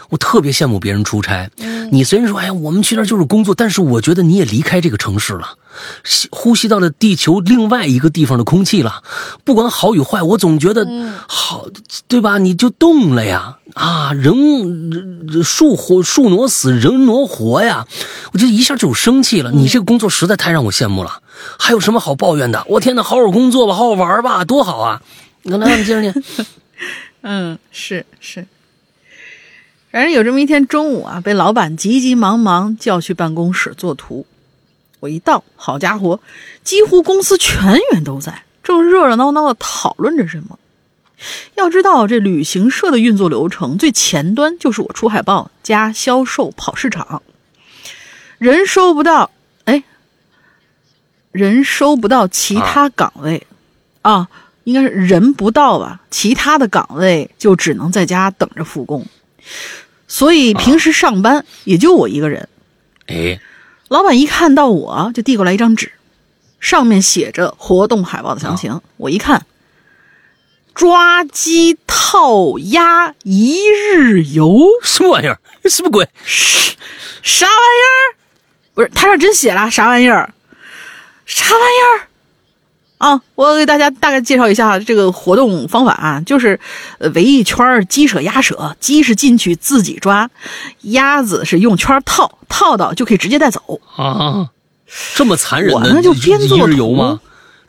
[0.09, 1.49] 我特别羡慕别人出差。
[1.91, 5.55] 你虽然说，哎呀，我们去那儿就是工作，但是我觉得你也离开这个城市了，
[6.03, 9.03] 吸呼吸到了地球另外一个地方的空气了。
[9.45, 10.85] 不管好与坏，我总觉得
[11.27, 11.65] 好，
[12.07, 12.37] 对吧？
[12.37, 14.89] 你就动了呀，啊，人
[15.27, 17.87] 人树活树挪死，人挪活呀。
[18.33, 19.51] 我就一下就有生气了。
[19.51, 21.21] 你这个工作实在太让我羡慕了，
[21.57, 22.65] 还有什么好抱怨的？
[22.67, 25.01] 我天哪，好好工作吧，好好玩吧，多好啊！
[25.43, 26.13] 来来，你接着念。
[27.21, 28.45] 嗯，是是。
[29.97, 34.27] 反正有这么一天中午啊，被老板急急忙忙叫去办公室做图。
[34.99, 36.19] 我一到，好家伙，
[36.63, 40.59] 几乎公司全员都在，正热热闹闹的讨论着什么。
[41.55, 47.23] 要知道，这旅行社的运作流程最前端就是我出海报加销售跑市场，
[48.37, 49.31] 人收不到，
[49.65, 49.83] 哎，
[51.31, 53.47] 人收不到其他岗位
[54.03, 54.29] 啊
[54.63, 59.03] 应该是人不到吧，其他的岗位就只能在家等着复工，
[60.07, 62.47] 所以平时上班也就我一个人。
[63.07, 63.39] 哎，
[63.89, 65.91] 老板一看到我就递过来一张纸，
[66.59, 68.81] 上面写着活动海报的详情。
[68.97, 69.45] 我一看，
[70.73, 75.39] 抓鸡套鸭一日游，什么玩意儿？
[75.65, 76.09] 什么鬼？
[76.25, 78.15] 啥玩意儿？
[78.73, 80.33] 不是，他这真写了啥玩意儿？
[81.25, 82.06] 啥玩意儿？
[82.97, 86.59] 啊，我给大家大概介绍一下这个活动方法啊，就是
[86.97, 90.29] 呃围一圈鸡舍鸭舍，鸡是进去自己抓，
[90.81, 93.79] 鸭子是用圈套，套到就可以直接带走。
[93.95, 94.49] 啊，
[95.15, 97.19] 这么残忍的我呢就边做一日游图吗？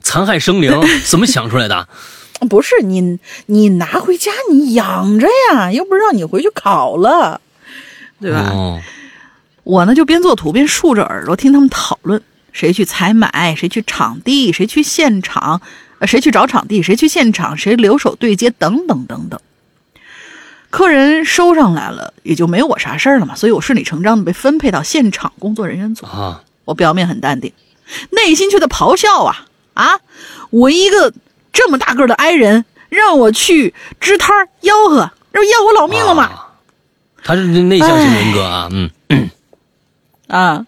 [0.01, 0.73] 残害生灵，
[1.05, 1.89] 怎么想出来的？
[2.49, 7.41] 不是你，你拿回家你养着呀，又不是让你回去烤了，
[8.21, 8.51] 对吧？
[8.55, 8.81] 哦，
[9.65, 12.23] 我呢就边做图边竖着耳朵听他们讨论，
[12.53, 15.61] 谁去采买，谁去场地，谁去现场，
[15.99, 19.41] 呃，谁去找场地，谁去现场，谁留守对接，等等等等。
[20.71, 26.05] 客人收上来了，也就没我啥事儿了嘛，所以我顺理成章的被分配到现场工作人员组。
[26.07, 27.53] 啊，我表面很淡定，
[28.11, 30.01] 内心却在咆哮啊啊！
[30.51, 31.13] 我一个
[31.53, 36.25] 这么大个儿的 i 人，让我去支摊儿吆喝，这不要我老命了吗？
[36.25, 36.45] 啊
[37.25, 38.91] 他是内向型人格啊，嗯，
[40.29, 40.65] 啊！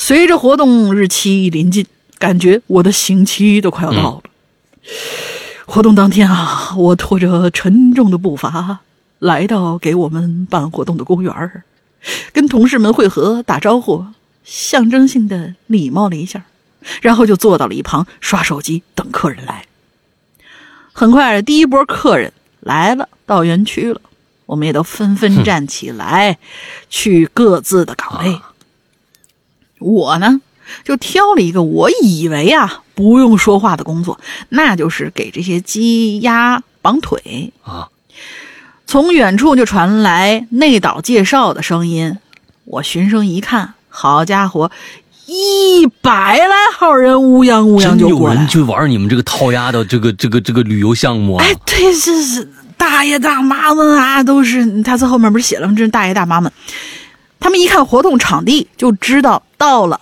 [0.00, 1.84] 随着活动日期临近，
[2.20, 4.22] 感觉我的刑期都快要到了。
[5.66, 8.78] 活动当天啊，我拖着沉重的步伐
[9.18, 11.64] 来到给我们办活动的公园儿，
[12.32, 14.06] 跟同事们会合打招呼，
[14.44, 16.44] 象征性的礼貌了一下，
[17.02, 19.66] 然后就坐到了一旁刷手机等客人来。
[20.92, 24.00] 很快，第一波客人来了，到园区了，
[24.46, 26.38] 我们也都纷纷站起来，
[26.88, 28.40] 去各自的岗位。
[29.78, 30.40] 我呢，
[30.84, 34.18] 就挑了一个我以为啊不用说话的工作，
[34.48, 37.52] 那就是给这些鸡鸭绑腿。
[37.62, 37.88] 啊，
[38.86, 42.18] 从远处就传来内岛介绍的声音，
[42.64, 44.70] 我循声一看，好家伙，
[45.26, 48.40] 一百来号人乌泱乌泱就过来有。
[48.40, 51.44] 人去玩你们这个套鸭的这个这个这个旅游项目啊？
[51.44, 55.74] 哎，对，是是大爷大妈们啊，都是他在后面不是写了吗？
[55.76, 56.50] 这是大爷大妈们，
[57.38, 60.00] 他们一看活动场地就知道到了。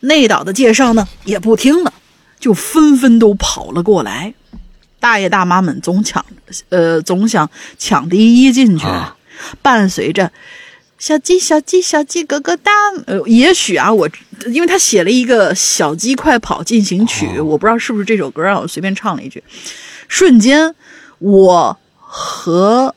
[0.00, 1.92] 内岛的介绍呢也不听了，
[2.38, 4.34] 就纷纷都跑了过来。
[5.00, 6.24] 大爷大妈们总抢，
[6.68, 9.16] 呃，总想抢第一进去，啊
[9.62, 10.30] 伴随着。
[10.98, 12.70] 小鸡，小鸡，小鸡咯咯哒。
[13.06, 14.08] 呃，也许啊，我
[14.46, 19.42] 因为他写了一个《小鸡快跑进行曲》哦我不知道是不是这首歌啊，我随便唱了一句。
[20.06, 20.72] 瞬间，
[21.18, 22.94] 我和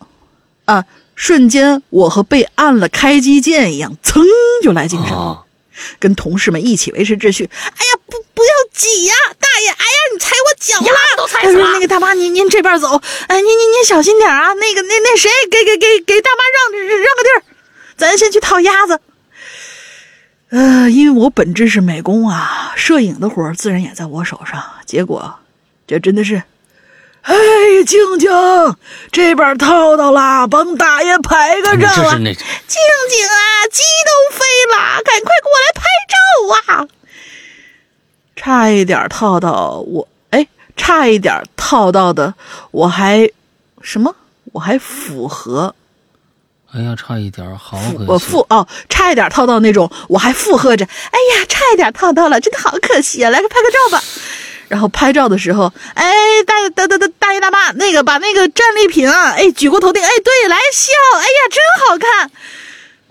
[0.65, 0.85] 啊，
[1.15, 4.23] 瞬间我和被按了开机键一样，噌
[4.61, 5.17] 就来精神了。
[5.17, 5.44] 啊，
[5.99, 7.49] 跟同事们一起维持秩序。
[7.53, 9.69] 哎呀，不不要挤呀，大爷！
[9.69, 10.99] 哎呀，你踩我脚了！
[11.17, 14.53] 都踩他说那个大妈，您您这边走，哎，您您您小心点啊！
[14.53, 17.43] 那个那那谁，给给给给大妈让让个地儿，
[17.97, 18.99] 咱先去套鸭子。
[20.49, 24.63] 呃，因为我本质是美工啊，摄影的活儿自然也在我手上。
[24.85, 25.39] 结果，
[25.87, 26.43] 这真的是
[27.25, 27.35] 哎，
[27.87, 28.29] 静静，
[29.11, 32.13] 这边套到了，帮大爷拍个照啊！
[32.17, 36.15] 静静啊，鸡都飞了，赶快过来拍照
[36.73, 36.87] 啊！
[38.35, 40.47] 差一点套到我，哎，
[40.77, 42.35] 差一点套到的，
[42.69, 43.27] 我还
[43.81, 44.15] 什么？
[44.53, 45.73] 我还符合
[46.71, 48.05] 哎呀，差一点儿，好可惜。
[48.07, 53.31] 我附哦，差一点套到那种，我还附和着，哎呀，差一点套到了，真的好可惜啊！
[53.31, 54.03] 来个拍个照吧。
[54.67, 56.11] 然后拍照的时候，哎，
[56.45, 62.31] 大大大大大爷大妈，那个把那个战利品啊，哎，举过头顶，哎，对，来笑，哎呀，真好看。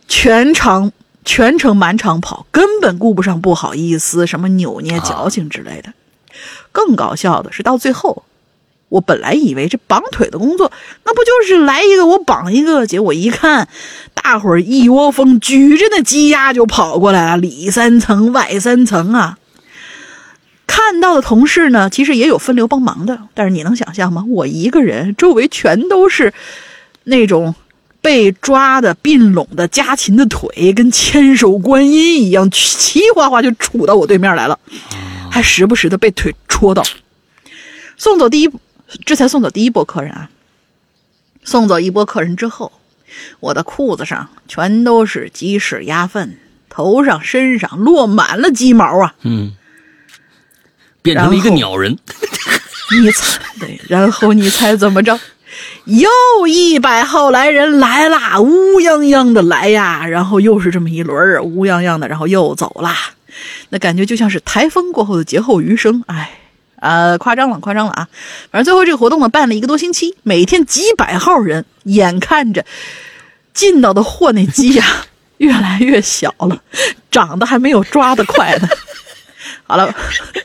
[0.07, 0.93] 全场
[1.25, 5.93] 全程满场跑，根本顾不上不好意思，什么扭捏矫情之类的。
[6.73, 8.25] 更搞笑的是，到最后，
[8.89, 10.71] 我本来以为这绑腿的工作，
[11.05, 12.87] 那不就是来一个我绑一个？
[12.87, 13.69] 结果一看，
[14.13, 19.39] 大伙儿一窝蜂举着那鸡鸭就跑过来了，里三层外三层啊！
[20.66, 24.24] 看到的同事呢，其实也有分流帮忙的，但是你能想象吗？
[24.28, 26.32] 我一个人，周围全都是
[27.05, 27.55] 那种
[28.01, 34.59] 被抓的、并拢的家禽的腿，跟千手观音一样，齐哗哗就杵到我对面来了，
[35.31, 36.82] 还时不时的被腿戳到。
[37.97, 38.51] 送走第一，
[39.05, 40.31] 这才送走第一波客人啊。
[41.45, 42.73] 送走一波客人之后，
[43.41, 46.39] 我的裤子上全都是鸡屎鸭粪，
[46.69, 49.15] 头上、身上落满了鸡毛啊！
[49.23, 49.53] 嗯，
[51.05, 51.97] 变成了一个鸟人。
[53.01, 55.21] 你猜对，然后你猜怎么着？
[55.85, 56.09] 又
[56.47, 62.97] 一百号来人来啦，乌泱泱的来呀，然后又是这么一轮儿，乌泱泱的，然后又走啦，
[63.69, 66.39] 那感觉就像是台风过后的劫后余生，哎，
[66.81, 68.09] 呃，夸张了，夸张了啊！
[68.51, 72.65] 反正最后这个活动呢，办了一个多星期，每天几百号人，眼看着
[73.53, 74.85] 进到的货那鸡呀、
[75.39, 76.63] 越来越小了，
[77.11, 78.69] 长得还没有抓得快呢。
[79.66, 79.95] 好了，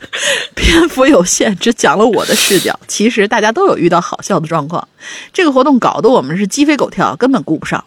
[0.56, 2.78] 篇幅有限，只讲了我的视角。
[2.88, 4.88] 其实大家都有遇到好笑的状况。
[5.32, 7.84] 这个活动搞得我们是鸡飞狗跳，根本顾不上，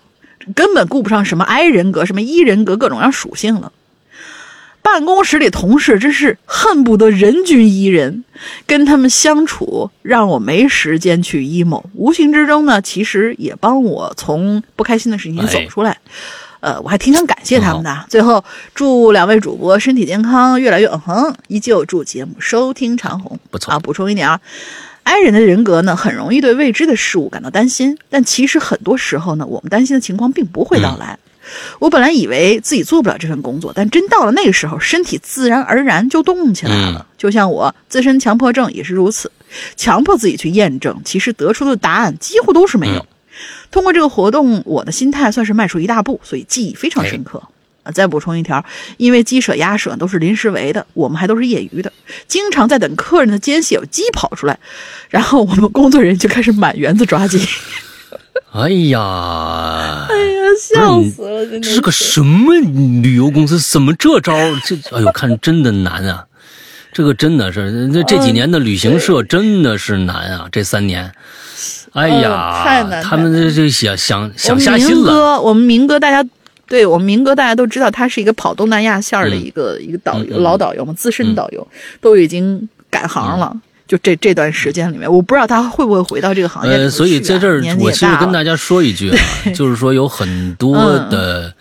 [0.56, 3.72] 根本顾不上什么 I 人格、什么 E 人格各种样属性了。
[4.84, 8.26] 办公室里同事真是恨不得人均一人，
[8.68, 11.86] 跟他们相处让我没时间去 emo。
[11.94, 15.98] 无形之中呢，其实也帮我从不开心的事情走出来。
[16.64, 18.06] 呃，我还挺想感谢他们的。
[18.08, 18.42] 最后，
[18.74, 23.38] 祝两位主播身体健康，越来越嗯哼，依旧祝节目收听长虹。
[23.52, 24.40] 不错啊，补充一点啊
[25.04, 31.20] ，I 人的人格呢，很容易对未知的事物感到担心，但其实很多时候呢，我们担心的情况并不会到来。
[31.80, 37.06] 我本来以为自己做不了这份工作，但真到了那个时候，身体自然而然就动起来了。
[37.18, 39.30] 就像我自身强迫症也是如此，
[39.76, 43.06] 强迫自己去验证，其实得出的答案几乎都是没有。
[43.72, 47.42] 通过这个活动，我的心态算是迈出一大步，所以记忆非常深刻。
[47.84, 48.64] 啊，再补充一条，
[48.96, 51.92] 因为鸡舍、鸭舍都是临时围的，我们还都是业余的，
[52.30, 54.58] 经常在等客人的间隙有鸡跑出来，
[55.10, 57.40] 然后我们工作人员就开始满园子抓鸡。
[58.54, 62.54] 哎呀，哎呀，笑死了，真的这是个什么
[63.02, 63.60] 旅游公司？
[63.60, 64.34] 怎么这招？
[64.64, 66.26] 这哎呦，看真的难啊！
[66.94, 70.48] 这个真的是这这几年的旅行社真的是难啊！
[70.52, 71.12] 这三年，
[71.94, 74.96] 哎呀，嗯太难他们这这想想想下心了。
[74.96, 76.28] 明哥，我们明哥，大家
[76.68, 81.68] 对我们明哥大家都知道，他是一个跑东南亚线儿的一个、一个导游，老导游嘛，资深导游，
[82.02, 83.56] 都已经改行了。
[83.86, 89.18] 就这这段时间里面，我不知道他会不会回到这个行业所以在这儿我其实跟大家说一句啊，
[89.54, 90.76] 就是说有很多
[91.10, 91.54] 的、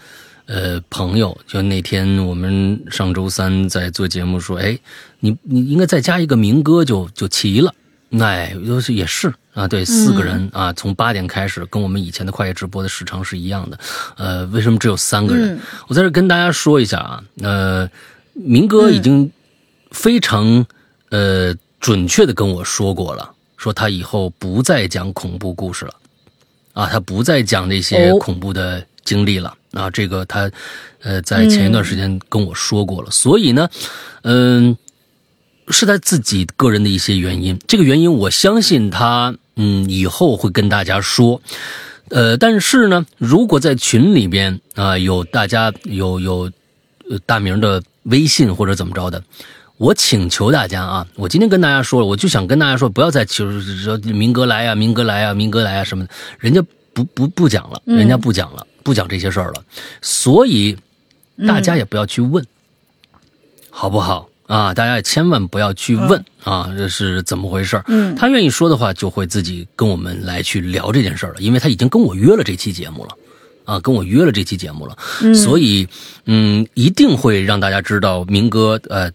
[0.47, 4.79] 呃朋友，就那天我们上周三在做节目说，哎，
[5.19, 7.75] 你你应该再加一个明哥就就齐了。
[8.21, 13.79] 哎，就是也是啊，对，四个人、啊，从八点开始，跟我们以前的快夜直播的时长是一样的。
[14.17, 15.57] 呃，为什么只有三个人？
[15.57, 17.91] 嗯我在这跟大家说一下啊，呃，
[18.33, 19.31] 明哥已经
[19.91, 20.65] 非常、
[21.11, 25.95] 呃准确的跟我说过了，说他以后不再讲恐怖故事了，
[26.75, 29.53] 啊，他不再讲这些哦恐怖的经历了。
[29.73, 30.51] 啊，这个他，
[31.01, 33.69] 呃，在前一段时间跟我说过了，所以呢，
[34.23, 34.77] 嗯、
[35.69, 37.59] 是他自己个人的一些原因。
[37.67, 41.41] 这个原因，我相信他，嗯，以后会跟大家说。
[42.09, 46.51] 呃，但是呢，如果在群里边啊、有大家有有
[47.09, 49.23] 呃大明的微信或者怎么着的，
[49.79, 56.63] 我请求大家啊，我今天跟大家说了，我就想跟大家说，不要再就是说民歌来啊，明哥来啊，明哥来啊什么的，人家
[56.93, 59.65] 不不不讲了，人家不讲了，不讲这些事儿了，
[60.03, 60.77] 所以
[61.47, 62.45] 大家也不要去问，
[63.71, 64.29] 好不好？
[64.53, 67.83] 啊，大家也千万不要去问、啊，这是怎么回事？
[67.87, 73.17] 嗯他愿意说的话，就会自己跟我们来去聊这件事儿了，因为他已经跟我约了这期节目了。
[73.65, 74.99] 啊，跟我约了这期节目了，
[75.33, 75.87] 所以
[76.27, 79.09] 嗯，一定会让大家知道明哥呃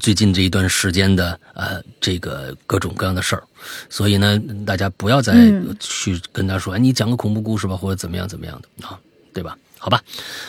[0.00, 3.42] 最近这一段时间的呃这个各种各样的事儿，
[3.88, 4.36] 所以呢，
[4.66, 5.32] 大家不要再
[5.78, 8.98] 去跟他说，哎，你讲个恐怖故事吧，或者怎么样怎么样的啊，
[9.32, 9.56] 对吧？
[9.78, 10.02] 好吧，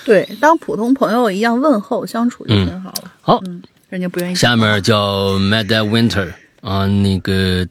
[0.04, 3.12] 对，当普通朋友一样问候相处就挺好了。
[3.22, 4.36] 好，嗯，人家不愿意。
[4.36, 7.68] 下面叫 Mad Winter 啊，那个。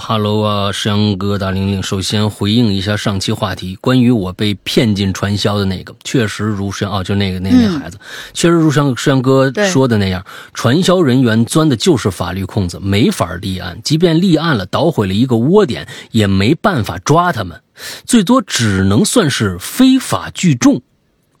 [0.00, 1.82] Hello 啊，石阳哥，大玲玲。
[1.82, 7.98] 首先回应一下上期话题，关于我被骗进传销的那个，确实如石阳哦，就那个那那孩子，
[8.32, 10.24] 确实如石阳石阳哥说的那样，
[10.54, 17.60] 传销人员钻的就是法律空子，没法立案，即便立案了，捣毁了一个窝点，也没办法抓他们，
[18.04, 20.80] 最多只能算是非法聚众。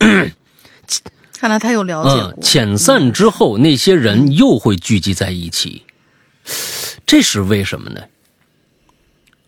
[1.38, 2.42] 看来他有了解过。
[2.42, 5.84] 遣散之后，那些人又会聚集在一起，
[7.06, 8.00] 这是为什么呢？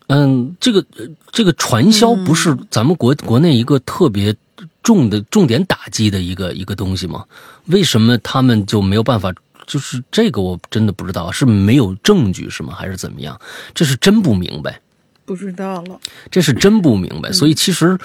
[0.07, 0.85] 嗯，这个
[1.33, 4.33] 这个传销不是咱们国国内一个特别
[4.81, 7.25] 重的重点打击的一个一个东西吗？
[7.65, 9.33] 为什么他们就没有办法？
[9.67, 12.73] 就是这个我真的不知道，是没有证据是吗？
[12.73, 13.37] 还是怎么样？
[13.73, 14.79] 这是真不明白。
[15.25, 15.99] 不知道了，
[16.29, 17.33] 这是真不明白。
[17.33, 17.97] 所以其实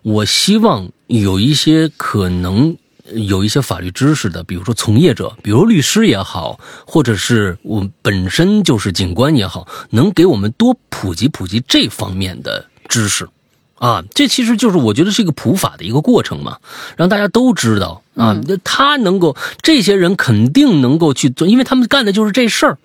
[0.00, 2.74] 我希望有一些可能。
[3.12, 13.28] 有一些法律知识的，比如说从业者，比如律师也好，或者是我本身就是警官也好，能给我们多普及普及这方面的知识，
[13.74, 16.58] 啊，这其实就是我觉得是一个普法的一个过程嘛，
[16.96, 22.78] 让大家都知道啊，他能够，这些人肯定能够去做，因为他们干的就是这事儿，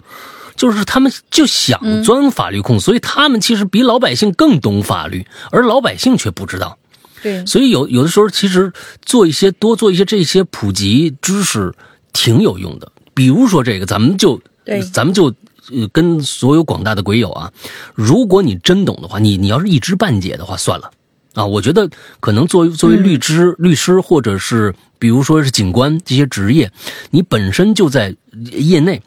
[0.58, 6.78] 就是他们就想钻法律空，所以他们其实比老百姓更懂法律，而老百姓却不知道。
[7.22, 8.72] 对，所以有有的时候，其实
[9.02, 11.74] 做一些多做一些这些普及知识，
[12.14, 12.92] 挺有用的。
[13.14, 14.42] 比如说这个，咱们就，
[14.94, 15.34] 咱们就
[15.72, 17.52] 呃跟所有广大的鬼友啊，
[17.94, 20.92] 如果你真懂的话，你你要是一知半解的话，算了
[21.34, 21.46] 啊。
[21.46, 21.90] 我觉得
[22.20, 26.72] 可能作为作为律师、律师或者是比如说是警官这些职业，
[27.12, 28.16] 你本身就在
[28.52, 29.02] 业内。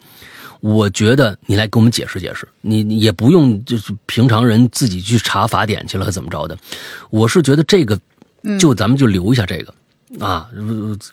[0.63, 6.57] 我觉得你来给我们解释解释，你也不用就是平常人自己去查法典去了怎么着的。
[7.09, 7.99] 我是觉得这个，
[8.57, 9.73] 就咱们就留一下这个
[10.25, 10.47] 啊，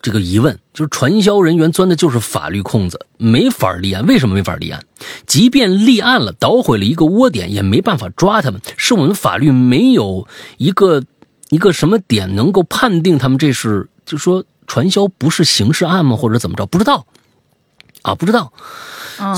[0.01, 4.07] 这个疑问就是传销人员钻的就是法律空子，没法立案。
[4.07, 4.81] 为什么没法立案？
[5.27, 8.61] 即便立案了，捣毁了一个窝点，也没办法抓他们。
[8.77, 10.29] 是我们法律没有
[10.59, 11.03] 一个
[11.49, 16.15] 一个什么点能够判定他们这是，就说传销不是刑事案吗？
[16.15, 16.65] 或者怎么着？
[16.67, 17.05] 不知道
[18.03, 18.53] 啊，不知道。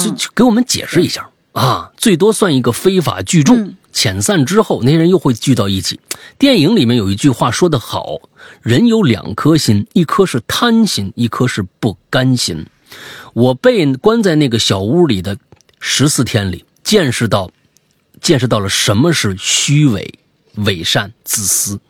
[0.03, 6.01] 就就给我们解释一下啊，最多算一个非法聚众，遣散之后那些人又会聚到一起。
[6.39, 8.21] 电影里面有一句话说得好
[8.63, 12.67] ：“人有两颗心，一颗是贪心，一颗是不甘心。”
[13.35, 15.37] 我被关在那个小屋里的
[15.79, 17.51] 十四天里，见识到，
[18.21, 20.19] 见识到了什么是虚伪、
[20.55, 21.81] 伪善、自私。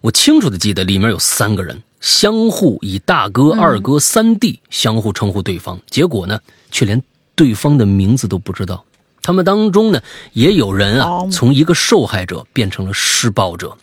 [0.00, 1.82] 我清楚的记得里面有三个人。
[2.00, 6.38] 相互以大哥、二哥、三弟相互称呼对方，结果呢，
[6.70, 7.02] 却连
[7.34, 8.84] 对方的名字都不知道。
[9.22, 10.00] 他们当中呢，
[10.32, 13.76] 也有人啊，从一个受害者变成了施暴者。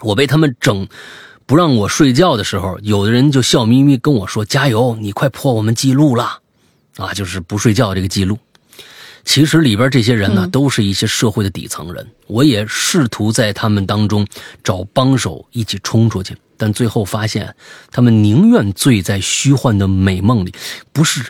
[0.00, 0.86] 我被他们整，
[1.46, 6.40] 不让我睡觉的时候，有的人就笑眯眯跟我说：“加油，你快破我们记录了。”
[6.96, 8.38] 啊，就是不睡觉这个记录。
[9.24, 12.06] 其实里边这些人呢，都是一些社会的底层人。
[12.26, 14.26] 我也试图在他们当中
[14.62, 16.36] 找帮手，一起冲出去。
[16.58, 17.56] 但最后发现，
[17.90, 20.54] 他们宁愿醉在虚幻的美梦里。
[20.92, 21.24] 不是，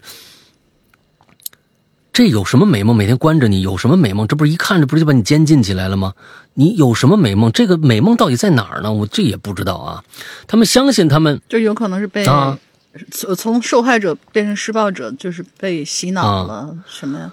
[2.15, 2.95] 这有什么美梦？
[2.95, 4.28] 每天关着你，有什么美梦？
[4.28, 6.15] 这不是一看着不是就把你监禁起来了吗？
[6.55, 7.51] 你有什么美梦？
[7.51, 8.93] 这个美梦到底在哪儿呢？
[8.93, 10.05] 我这也不知道啊。
[10.47, 12.24] 他们相信他们，就有可能是被
[13.11, 17.32] 从从受害者变成施暴者，就是被洗脑了什么呀？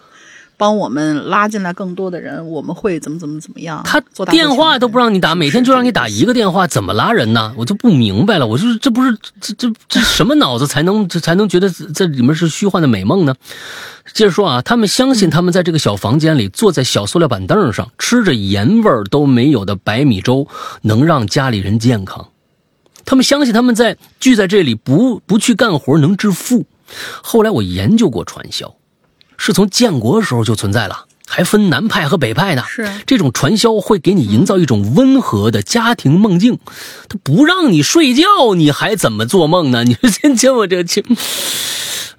[0.62, 3.82] 帮我们拉进来更多的人，我们会怎么怎么怎么样？
[3.84, 7.52] 他电话都不让你打，每天就让你打一个电话，怎么拉人呢？
[7.58, 8.46] 我就不明白了。
[8.46, 13.34] 我说这不是这这这什么脑子才能才能觉得这里面是虚幻的美梦呢？
[14.14, 20.48] 接着说啊，他们相信他们在这个小房间里，坐在小塑料板凳上，吃着盐味都没有的白米粥，
[20.84, 22.28] 能让家里人健康。
[23.04, 26.68] 他们相信他们在聚在这里不不去干活能致富。
[27.24, 28.76] 后来我研究过传销。
[29.43, 32.63] 是从建国时候就存在了，还分南派和北派呢。
[32.68, 36.59] 是这种传销会给你营造一种温和的家庭梦境，
[37.09, 39.84] 他不让你睡觉，你还怎么做梦呢？
[39.84, 41.03] 你说先听我这个情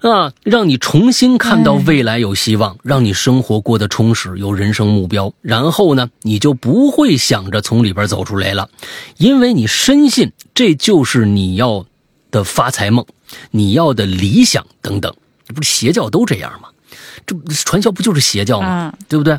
[0.01, 5.31] 啊，让你重新看到未来有希望，让你生活过得充实，有人生目标。
[5.41, 8.69] 然后呢，你就不会想着从里边走出来了，
[9.15, 11.85] 因为你深信这就是你要
[12.31, 13.05] 的发财梦，
[13.51, 15.15] 你要的理想等等。
[15.47, 16.67] 这不是邪教都这样吗？
[17.25, 17.35] 这
[17.65, 18.93] 传销不就是邪教吗？
[19.07, 19.37] 对不对？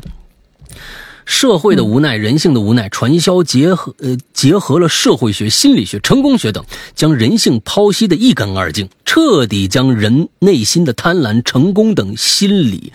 [1.25, 12.93] 社会的无奈、人性的无奈，传销结合呃结合了社会学、心理学、成功学等，将人性剖析的一干二净，彻底将人内心的贪婪、成功等心理。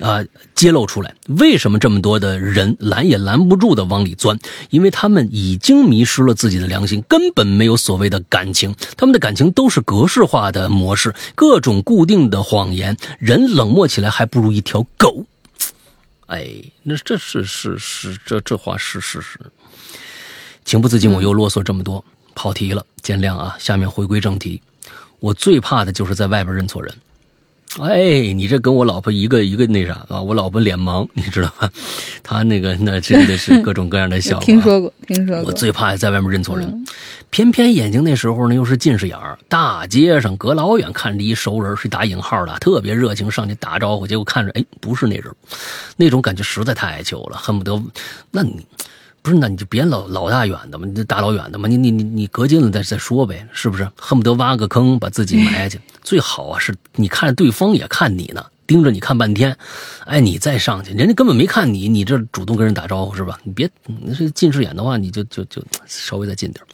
[0.00, 0.24] 啊，
[0.54, 4.38] 揭露出来，为什么这么多的人拦也拦不住的往里钻？
[4.70, 15.26] 因为他们已经迷失了自己的良心，根本没有所谓的感情，他们的感情都是格式化的模式，各种固定的谎言，人冷漠起来还不如一条狗。
[16.26, 16.48] 哎，
[16.82, 19.38] 那这是是是，这这话是事实。
[20.64, 22.04] 情不自禁，我又啰嗦这么多，
[22.34, 23.56] 跑题了，见谅啊。
[23.58, 24.62] 下面回归正题，
[25.18, 26.94] 我最怕的就是在外边认错人。
[27.78, 30.20] 哎，你这跟我老婆一个一个那啥啊！
[30.20, 31.70] 我老婆脸盲， 你知道吗？
[32.22, 34.44] 她那个那真的是各种各样的笑话。
[34.44, 35.44] 听说过，听说过。
[35.44, 36.84] 我最怕在外面认错人，
[37.30, 45.32] 偏偏眼睛那时候呢又是近视眼儿，大街上隔老远看着一熟人是打引号的，特别热情上去打招呼，结果看着哎不是那人，
[45.96, 47.80] 那种感觉实在太糗了，恨不得
[48.32, 48.66] 那你。
[49.22, 53.86] 不是，那你就别老老大远的嘛，你大老远的嘛，你你你你隔近了再再说呗，是不是？
[53.96, 55.80] 恨不得挖个坑把自己埋下去。
[56.02, 59.54] 最好啊，是你看着对方也看你呢，盯着你看半天，
[60.06, 63.38] 哎，你再上去，人家根本没看你，你这主动跟人打招呼是吧？
[63.44, 63.70] 你别，
[64.02, 66.64] 那是近视眼的话，你就就就稍微再近点。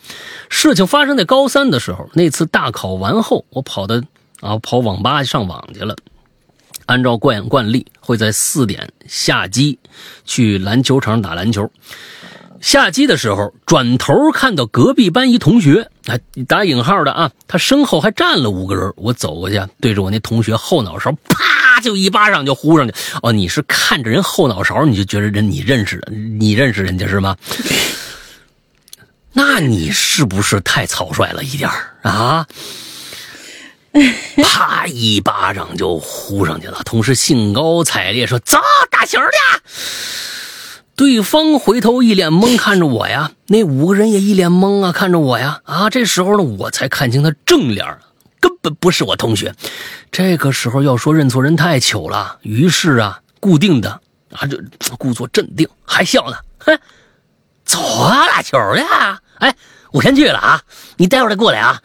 [0.49, 4.03] 事情发生在高三的时候，那次大考完后，我跑的
[4.41, 5.97] 啊跑网吧上网去了。
[6.87, 9.77] 按照惯惯例，会在四点下机
[10.25, 11.69] 去篮球场打篮球。
[12.61, 18.93] 下机的时候，转头看到隔壁班一同学，哎，打引号的啊，他身后还站了五个人。
[18.97, 22.95] 我走过去，对着我那同学后脑勺，啪就一巴掌就呼上去。
[23.23, 27.37] 哦，你是看着人后脑勺，你就觉得人你认识的，你认识人家是吗？
[29.33, 31.71] 那你是不是太草率了一点
[32.03, 32.47] 啊？
[34.43, 38.59] 啪一巴掌就呼上去了，同时兴高采烈说：“走，
[38.91, 39.61] 打球去！”
[40.97, 45.61] 对方回头一脸懵看着我呀，那五个人也一脸懵啊，看着我呀。
[45.65, 47.87] 啊，这时候呢，我才看清他正脸，
[48.41, 49.55] 根本不是我同学。
[50.11, 54.01] 这个时候要说认错人太糗了，于是啊，固定的
[54.33, 54.59] 啊，就
[54.97, 56.37] 故作镇定，还笑呢。
[56.61, 56.79] 哼，
[57.67, 58.83] 走啊，打球去！
[59.41, 59.55] 哎，
[59.93, 60.63] 我先去了啊，
[60.97, 61.79] 你待会儿再过来啊。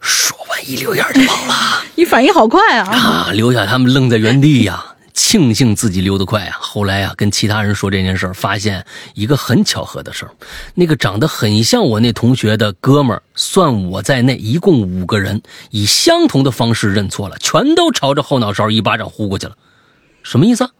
[0.00, 1.84] 说完，一溜烟就跑了。
[1.94, 2.90] 你反应好快啊！
[2.90, 4.84] 啊，留下他们愣在原地呀。
[5.16, 6.58] 庆幸自己溜得快啊！
[6.60, 8.84] 后来啊，跟其他人说这件事儿，发现
[9.14, 10.30] 一个很巧合的事儿：
[10.74, 19.56] 那个长得很像我那同学的哥们儿，算我在内，一共五个人，以相同的方式认错了，全都朝着后脑勺一巴掌呼过去了。
[20.22, 20.64] 什么意思？
[20.64, 20.70] 啊？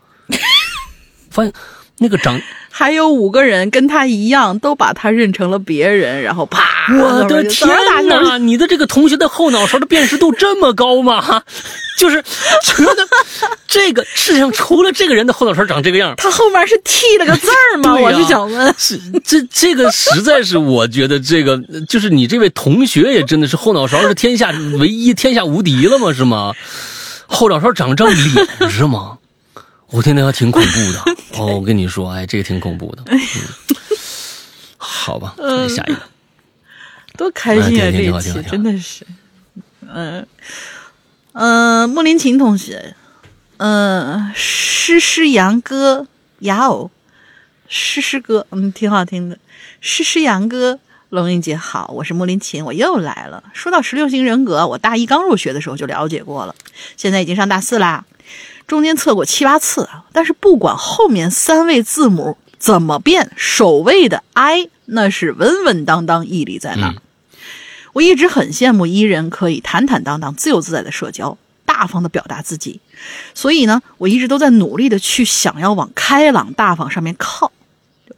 [1.30, 1.52] 发现
[1.98, 2.40] 那个长。
[2.70, 6.92] 还有五个人跟他一样，都把他认成了别人，然后啪！
[6.94, 7.66] 我的天
[8.06, 8.36] 哪！
[8.36, 11.42] 你的这个同学的后脑勺的辨识度这么高吗？
[11.96, 13.08] 就是觉得
[13.66, 17.96] 这个世界上除了这个人的后脑勺长这个样，他后面是剃了个字儿吗？
[17.98, 21.58] 我就想问，是这这个实在是我觉得这个
[21.88, 26.12] 就是你这位同学也真的是后脑勺是天下唯一、天下无敌了吗？
[26.12, 26.52] 是吗？
[27.26, 29.16] 后脑勺长这脸是吗？
[29.90, 30.98] 我听，那还挺恐怖的
[31.38, 31.46] 哦！
[31.46, 33.04] 我跟你说，哎，这个挺恐怖的。
[33.10, 33.20] 嗯、
[34.76, 35.34] 好吧，
[35.68, 36.02] 下一个，
[37.16, 37.90] 多开心啊！
[37.90, 39.06] 这一期真的是，
[39.88, 40.26] 嗯
[41.32, 42.96] 嗯，莫林琴同学，
[43.58, 46.06] 嗯，诗诗杨哥
[46.40, 46.90] 呀哦，
[47.68, 49.38] 诗诗哥，嗯，挺好听的。
[49.80, 50.80] 诗诗杨哥，
[51.10, 53.44] 龙云姐好，我是莫林琴，我又来了。
[53.52, 56.54] 说到十六型人格，我大一刚入学的时候就了解过了，
[56.96, 58.04] 现在已经上大四啦。
[58.66, 66.94] 中间测过七八次啊，但是不管后面三位字母怎么变，首位的 I 那是稳稳当当屹立在那儿。
[67.92, 72.80] 我一直很羡慕伊人可以坦坦荡荡、自由自在的社交，大方的表达自己。
[73.34, 77.52] 所以呢，我一直都在努力的去想要往开朗大方上面靠。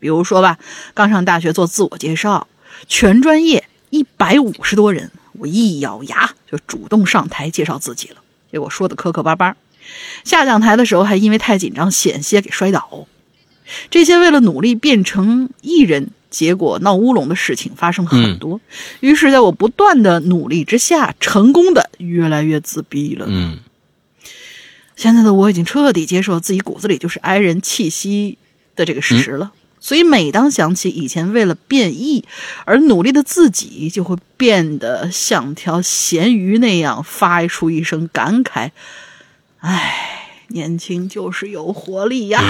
[0.00, 0.58] 比如说吧，
[0.94, 2.48] 刚上大学做自我介绍，
[2.86, 8.16] 全专业一百五十多人，我一咬牙就主动上台介绍自己了，
[8.50, 9.56] 结果说的磕磕巴巴。
[10.24, 13.06] 下讲台的时候还因为太紧张险些给摔倒，
[13.90, 18.60] 这些为了努力变成艺人，结果闹乌龙的事情发生了很多。
[19.00, 23.26] 于是，在我不断的努力之下，成功的越来越自闭了。
[23.28, 23.58] 嗯，
[24.96, 28.38] 现在的我已经彻底接受自己骨子里就是 I 人气息
[28.76, 29.52] 的这个事实了。
[29.80, 32.24] 所以，每当想起以前为了变异
[32.64, 38.72] 而努力的自己，就会变得像条咸鱼那样，发出一声感慨。
[39.60, 42.40] 唉，年轻就是有活力呀！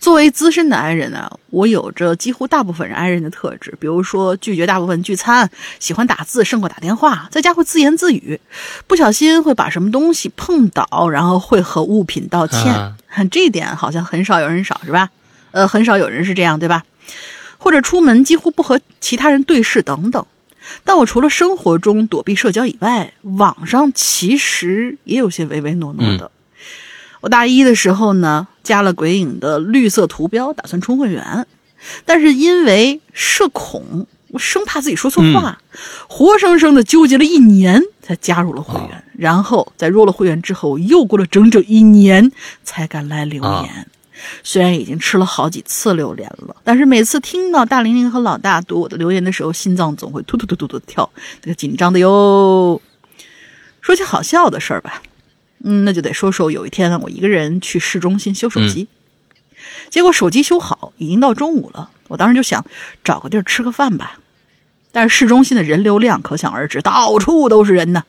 [0.00, 8.40] 作为资深的 i 人呢，我有着几乎大部分人 i 人的特质，比如说拒绝大部分聚餐，喜欢打字胜过打电话，在家会自言自语，
[8.88, 12.74] 不小心会把什么东西碰倒，然后会和物品道歉。
[12.74, 12.96] 啊
[13.30, 15.08] 这一点好像很少有人少是吧？
[15.52, 16.82] 呃，很少有人是这样对吧？
[17.58, 20.26] 或者出门几乎不和其他人对视等等。
[20.84, 26.30] 但我除了生活中躲避社交以外，网上其实也有些唯唯诺诺的。
[27.20, 31.46] 我大一的时候呢，加了鬼影的绿色图标，打算充会员，
[32.04, 35.60] 但是因为社恐，我生怕自己说错话，
[36.08, 39.04] 活生生的纠结了一年才加入了会员。
[39.16, 42.32] 然后在入了会员之后，又过了整整一年
[42.64, 43.86] 才敢来留言。
[44.42, 51.08] 虽然已经吃了好几次榴莲了，但是每次听到大玲玲和老大读我的留言的时候，心脏总会突突突突突地跳，
[51.42, 52.80] 那个紧张的哟。
[53.80, 55.02] 说起好笑的事儿吧，
[55.64, 58.86] 嗯，那就得说说有一天呢，我一个人去市中心修手机，
[59.90, 62.64] 结果手机修好已经到中午了，我当时就想
[63.02, 64.18] 找个地儿吃个饭吧，
[64.92, 68.04] 但是市中心的人流量可想而知，到处都是人呢。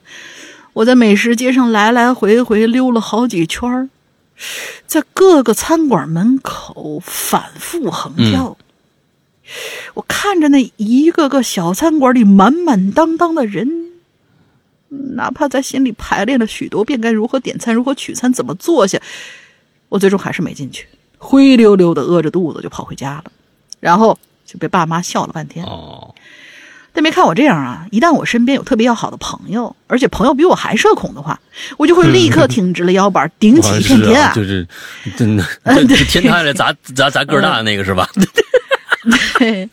[0.74, 3.90] 我在美食街上来来回回溜了好几圈儿。
[4.88, 8.58] 在各个餐馆门口反复横跳，
[9.94, 13.92] 我看着那一个个小餐馆里满满当当的人，
[15.16, 19.00] 哪怕在心里排练了许多遍该如何点餐、如何取餐、怎么坐下，
[19.90, 20.88] 我最终还是没进去，
[21.18, 23.26] 灰溜溜的饿着肚子就跑回家了，
[23.80, 25.66] 然后就被爸妈笑了半天。
[25.66, 26.14] 哦，
[26.96, 31.40] 但别看我这样啊，一旦我身边有特别要好的朋友，而且朋友比我还社恐的话，
[31.78, 34.32] 我就会立刻挺直了腰板，顶起一片天啊！
[34.32, 34.68] 是啊就是
[35.18, 35.44] 真的，
[36.08, 38.08] 天塌下来砸砸砸个儿大的那个是吧？
[39.40, 39.68] 对，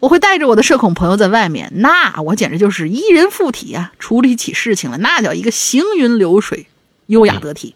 [0.00, 3.92] 我会带着我的社恐朋友在外面，那我简直就是一人附体啊！
[4.00, 6.66] 处理起事情来，那叫一个行云流水，
[7.06, 7.74] 优雅得体。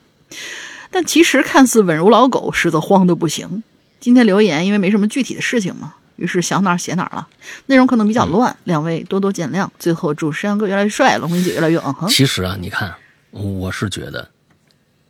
[0.91, 3.63] 但其实看似稳如老狗，实则慌得不行。
[4.01, 7.27] 今天留言因为没什么具体的事情嘛，于是想哪儿写哪儿了，
[7.67, 9.69] 内容可能比较乱，两位多多见谅。
[9.79, 12.09] 最后祝山哥越来越帅，龙鳞姐越来越嗯哼。
[12.09, 12.95] 其实啊，你看，
[13.31, 14.29] 我是觉得，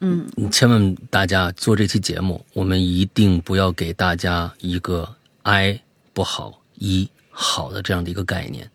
[0.01, 5.09] 嗯，你千万大家做这期节目，我们一定不要给大家一个
[5.43, 5.81] I
[6.12, 8.70] 不好一好的这样的一个概念，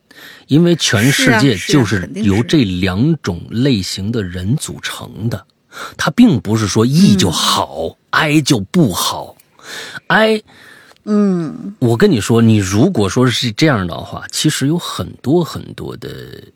[0.47, 5.45] 因为全世界就是由这两种类型的人组成的，
[5.95, 9.35] 它并不是说 E 就好、i 就不好
[10.07, 10.43] ，I。
[11.09, 16.09] 嗯，我跟你说，你如果说是这样的话，其实有很多很多的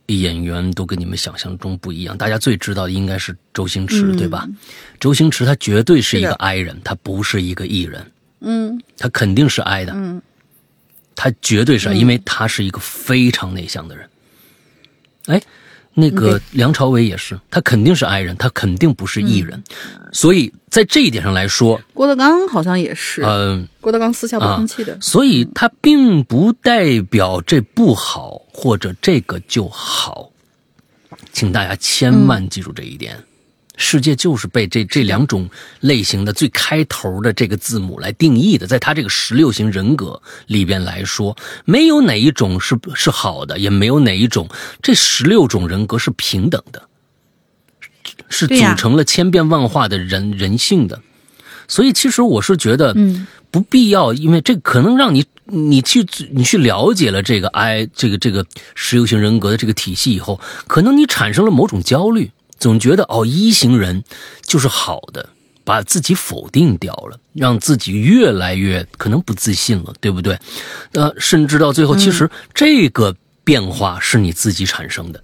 [0.07, 2.17] 演员都跟你们想象中不一样。
[2.17, 4.17] 大家最知道的应该是周星驰，嗯。
[4.17, 4.45] 对吧？
[4.99, 8.11] 周星驰他绝对是一个 I 人，他不是一个 E 人，
[8.41, 8.81] 嗯。
[8.97, 10.21] 他肯定是 I 的，嗯。
[11.15, 14.09] 他绝对是因为他是一个非常内向的人。
[15.27, 15.41] 哎，
[15.93, 19.61] 那个嗯梁朝伟也是，他肯定是 I 人，他肯定不是 E 人，
[20.13, 24.97] 所以在这一点上来说，郭德纲好像也是，嗯、郭德纲私下不生气的。
[25.01, 30.31] 所以他并不代表这不好或者这个就好，
[31.33, 33.17] 请大家千万记住这一点。
[33.81, 35.49] 世界就是被这这两种
[35.79, 41.35] 类型的最开头的这个字母来定义的，在他这个十六型人格里边来说，
[41.65, 44.47] 没有哪一种是是好的，也没有哪一种
[44.81, 46.87] 这十六种人格是平等的，
[48.29, 51.01] 是组成了千变万化的人人性的。
[51.67, 58.45] 所以，其实我是觉得，嗯，不必要，因为这可能让你你去你去了解了这个 I 这个这个
[58.75, 62.29] 十六型人格的这个体系以后，可能你产生了某种焦虑，
[62.61, 64.03] 总觉得哦一型人
[64.43, 65.27] 就是好的，
[65.63, 70.39] 把自己否定掉了，让自己越来越可能不自信了，对不对？
[70.93, 75.21] 呃，甚至到最后，其实这个变化是你自己产生的。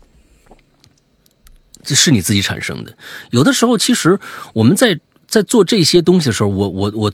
[1.83, 2.97] 这是你自己产生的。
[3.29, 4.19] 有的时候，其实
[4.53, 7.13] 我们在在做这些东西的时候，我我我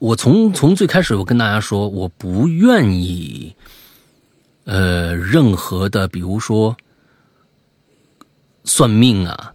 [0.00, 3.54] 我从从最开始我跟大家说，我不愿意，
[4.64, 6.76] 呃，任何的，比如说
[8.64, 9.54] 算命啊，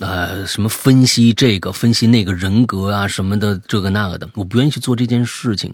[0.00, 5.72] 呃，什么分析这个分析那个人格啊什么的，这个那个的，我不愿意去做这件事情。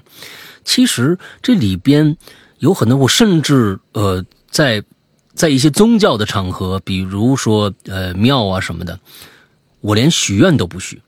[0.64, 2.16] 其实这里边
[2.58, 4.82] 有很多，我甚至呃，在
[5.32, 8.98] 在一些宗教的场合，比如说呃庙啊什么的，
[9.80, 11.00] 我连许愿都不许。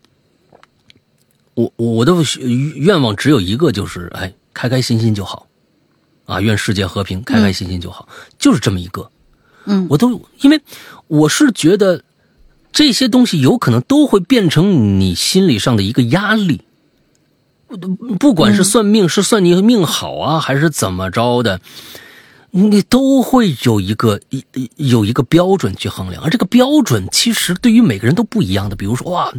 [1.55, 2.41] 我我我的许
[2.77, 5.49] 愿望只有一个，就是哎，开开心心就好，
[6.25, 8.09] 啊，愿世界和平，开开心心就好，
[8.39, 9.11] 就是这么一个。
[9.65, 10.61] 嗯我都因为
[11.09, 12.01] 我是觉得
[12.73, 16.63] 这些东西有可能都会变成你心理上的一个压力。
[18.19, 21.61] 不管是算命、是算你命好啊，还是怎么着的，
[22.51, 24.43] 你都会有一个一
[24.77, 28.75] 有一个标准去衡量，而这个标准其实对于每个人都不一样的。
[28.75, 29.33] 比如说，哇，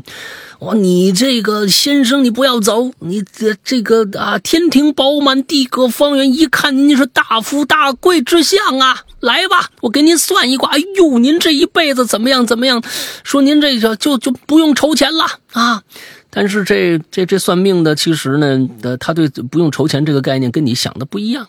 [0.59, 10.69] 哇，你这个先生，你不要走，你这这个啊，天庭饱满，地阁方圆，一看您是大富大贵之相啊，来吧，我给您算一卦。
[10.69, 12.83] 哎呦，您这一辈子怎么样怎么样？
[13.23, 15.81] 说您这个就就不用筹钱了啊。
[16.29, 21.47] 但是这这这算命的，其实呢，呃，他对不用筹钱这个概念跟你想的不一样。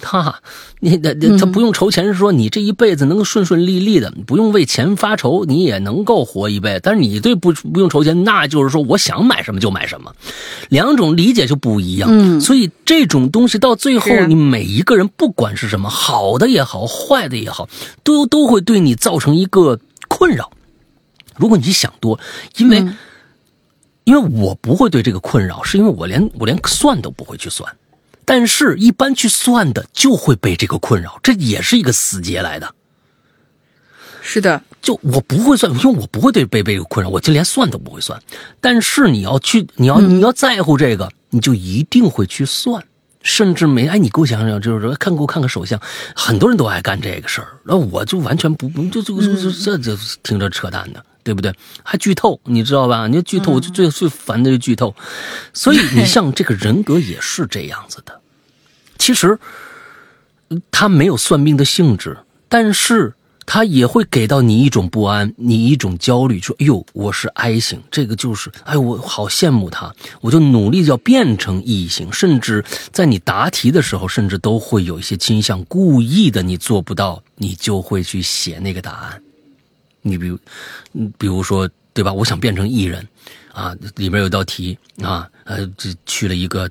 [0.06, 0.40] 哈，
[0.80, 6.80] 你的他不用筹钱，是说你这一辈子能够顺顺利利的，不用为钱发愁，你也能够活一辈子。
[6.82, 10.12] 但是你对不不用筹钱，那就是说我想买什么就买什么，
[10.68, 12.08] 两种理解就不一样。
[12.10, 17.68] 嗯所以这种东西到最后，你每一个人不管是什么，好的也好，坏的也好，
[18.02, 19.78] 都都会对你造成一个
[20.08, 20.50] 困扰。
[21.36, 22.18] 如果你想多，
[22.56, 22.96] 因为、嗯
[24.04, 27.70] 因为我不会对这个困扰，是因为我连我连算都不会去算。
[28.32, 32.72] 但是，一般去算的就会被这个困扰，这也是一个死结来的。
[34.22, 38.22] 是的，就我不会算，因为我不会对被被这个困扰，我就连算都不会算。
[38.60, 42.84] 但是你要去，你要你要在乎这个，你就一定会去算。
[43.22, 45.78] 甚至没哎，你给我想想，就是说看给我看看手相，
[46.14, 51.52] 很多人都爱干这个事儿，那我就完全不不就就就就这就听着扯淡的，对不对？
[51.82, 53.08] 还剧透，你知道吧？
[53.08, 54.94] 你剧透，我就最最烦的就是剧透。
[55.52, 58.19] 所以你像这个人格也是这样子的，
[59.00, 59.38] 其实
[60.70, 62.18] 他没有算命的性质，
[62.50, 63.14] 但是
[63.46, 72.62] 他也会给到你一种不安，你一种焦虑，说：“哎呦，我是 I 型，这个就是，哎，我好羡慕他，我就努力要变成 E 型，甚至
[72.92, 79.22] 在你答题的时候，甚至都会有一些倾向，故意的，你做不到，你就会去写那个答案。
[80.02, 80.38] 你比如，
[81.16, 82.12] 比如说，对吧？
[82.12, 83.06] 我想变成艺人，
[83.52, 86.70] 啊，里边有道题啊，呃，这去了一个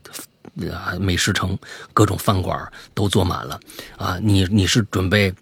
[0.67, 1.57] 啊美食城，
[1.93, 2.59] 各种饭馆
[2.93, 3.59] 都坐满了，
[3.97, 5.33] 啊，你你是准备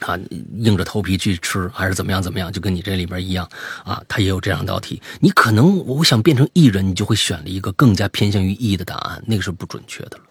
[0.00, 0.18] 啊
[0.58, 2.52] 硬着头皮去吃，还是怎么样怎么样？
[2.52, 3.48] 就跟你这里边一样
[3.84, 5.00] 啊，他也有这两道题。
[5.20, 10.24] 你可能我想变成艺人，你就会选了一个更加偏向于艺的答案，那个是不准确的了。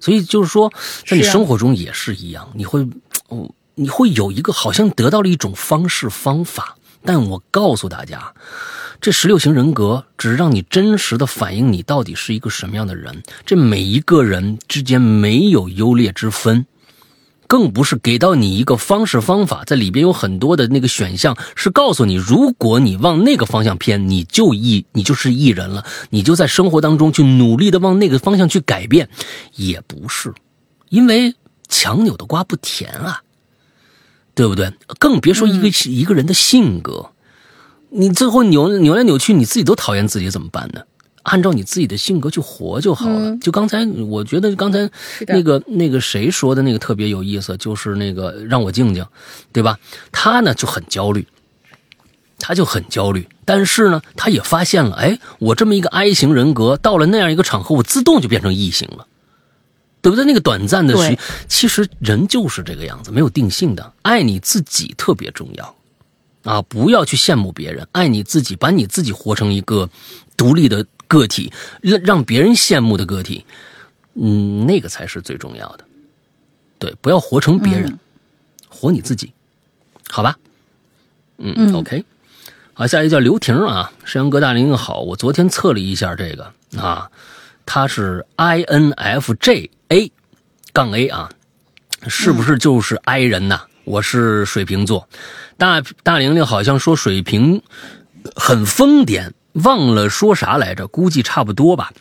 [0.00, 0.72] 所以就是说，
[1.06, 2.86] 在你生活中也是一样，你会，
[3.28, 8.32] 哦，你会有一个好像得到了一种方式方法，但我告诉大家，
[9.00, 16.66] 这十六型人格只让你真实的反映你到底是一个什么样的人，这每一个人之间没有优劣之分。
[17.46, 29.10] 更不是给到你一个方式方法，在里边有很多的那个选项，是告诉你，如果你往那个方向偏，你就艺，你就是艺人了，你就在生活当中去努力的往那个方向去改变，
[29.56, 30.32] 也不是，
[30.88, 31.34] 因为
[31.68, 33.20] 强扭的瓜不甜啊，
[34.34, 34.72] 对不对？
[34.98, 37.10] 更别说一个、一个人的性格，
[37.90, 40.82] 你最后扭扭来扭去，你自己都讨厌自己怎么办呢？
[41.22, 43.34] 按照你自己的性格去活就好了。
[43.38, 44.90] 就刚才，我觉得刚才
[45.26, 49.06] 那个那个谁说的那个特别有意思，就是那个让我静静，
[49.50, 49.78] 对吧？
[50.12, 51.26] 他呢就很焦虑，
[52.38, 59.06] 他就很焦虑，但是呢，他也发现了，哎，我这么一个 I 型人格，到了那样一个场合，我自动就变成 E 型了。
[60.04, 60.26] 对不对？
[60.26, 61.18] 那个短暂的对虚，
[61.48, 63.90] 其实人就是这个样子，没有定性的。
[64.02, 65.74] 爱你自己特别重要
[66.42, 66.60] 啊！
[66.60, 69.88] 不要去羡慕别人，爱你自己，把你自己活成一个
[70.36, 71.50] 独立的个体，
[71.80, 73.46] 让让别人羡慕的个体，
[74.12, 75.86] 嗯，那个才是最重要的。
[76.78, 77.98] 对，不要活成别人，
[78.68, 79.32] 活你自己，
[80.10, 80.36] 好吧？
[81.38, 82.04] 嗯嗯 o k
[82.74, 87.10] 好，下一个叫刘婷啊，山羊哥大林好，我昨天测了一下这个啊，
[87.64, 89.70] 他是 INFJ
[90.74, 91.30] 杠 A 啊，
[92.08, 93.60] 是不是就是 I 人呐？
[93.84, 95.08] 我是水瓶座，
[95.56, 97.62] 大大玲玲好像说水瓶
[98.34, 101.92] 很疯癫，忘了说啥来着，估计差不多吧。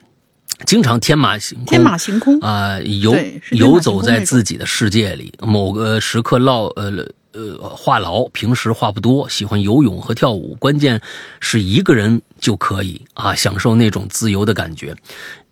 [0.66, 3.16] 经常天马行空，天马行空啊、游
[3.52, 6.92] 游走在自己的世界里，某个时刻唠呃
[7.34, 11.00] 呃话痨，平时话不多，喜欢游泳和跳舞，关键
[11.40, 14.96] 是一个人就可以啊，享受那种自由的感觉。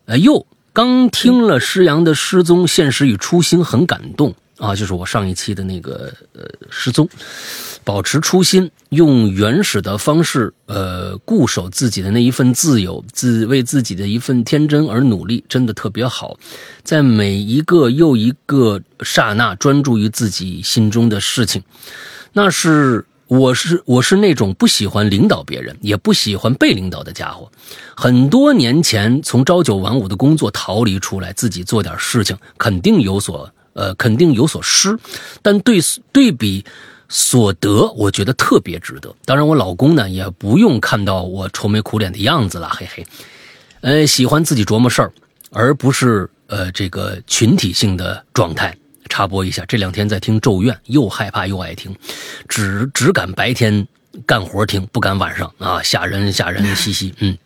[0.06, 0.44] 呃，又
[0.74, 7.08] 刚听了施洋的失踪、现实与初心，很感动啊，就是我上一期的那个呃失踪。
[7.84, 16.38] 保持初心，用原始的方式，呃，固守自己的那一份自由，自为自己的一份天真而努力，真的特别好。
[16.84, 21.64] 在每一个又一个刹那，专注于自己心中的事情。
[22.34, 27.50] 那是我是我是那种不喜欢领导别人，也不喜欢被领导的家伙。
[27.96, 35.00] 很多年前从朝九晚五的工作逃离出来，自己做点事情，肯定有所呃，肯定有所失，
[35.42, 35.80] 但对
[36.12, 36.66] 对比。
[37.14, 39.14] 所得，我觉得特别值得。
[39.26, 43.06] 当然，我老公呢也不用看到我愁眉苦脸的样子了，嘿嘿。
[43.82, 45.12] 呃，喜欢自己琢磨事儿，
[45.52, 48.78] 而不是呃这个群体性的状态，
[49.12, 51.94] 插播一下，这两天在听《咒怨》，又害怕又爱听，
[52.48, 53.86] 只只敢白天
[54.26, 57.14] 干活听，不敢晚上啊，吓人吓人嘻嘻。
[57.20, 57.38] 嗯，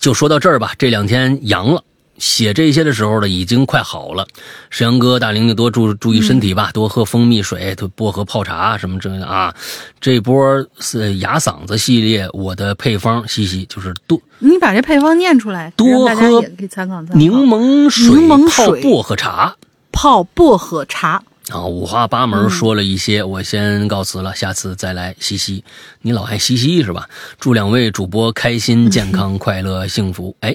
[0.00, 1.84] 就说到这儿吧，这两天阳了。
[2.16, 4.24] 写这些的时候呢，已经快好了。
[4.70, 9.52] 沈阳哥、大玲就多注注意身体吧，多喝蜂蜜水、薄荷泡茶什么之类的啊。
[10.00, 17.14] 这波是哑嗓子系列，我的配方嘻嘻就是多你把这配方念出来，多喝也可以参考参考。
[17.16, 19.56] 柠檬水柠檬泡水薄荷茶。
[19.94, 25.64] 泡薄荷茶，啊，五花八门说了一些，我先告辞了，下次再来西西。
[26.02, 27.08] 你老爱西西是吧？
[27.38, 30.34] 祝两位主播开心、 健康、快乐、幸福。
[30.40, 30.54] 哎，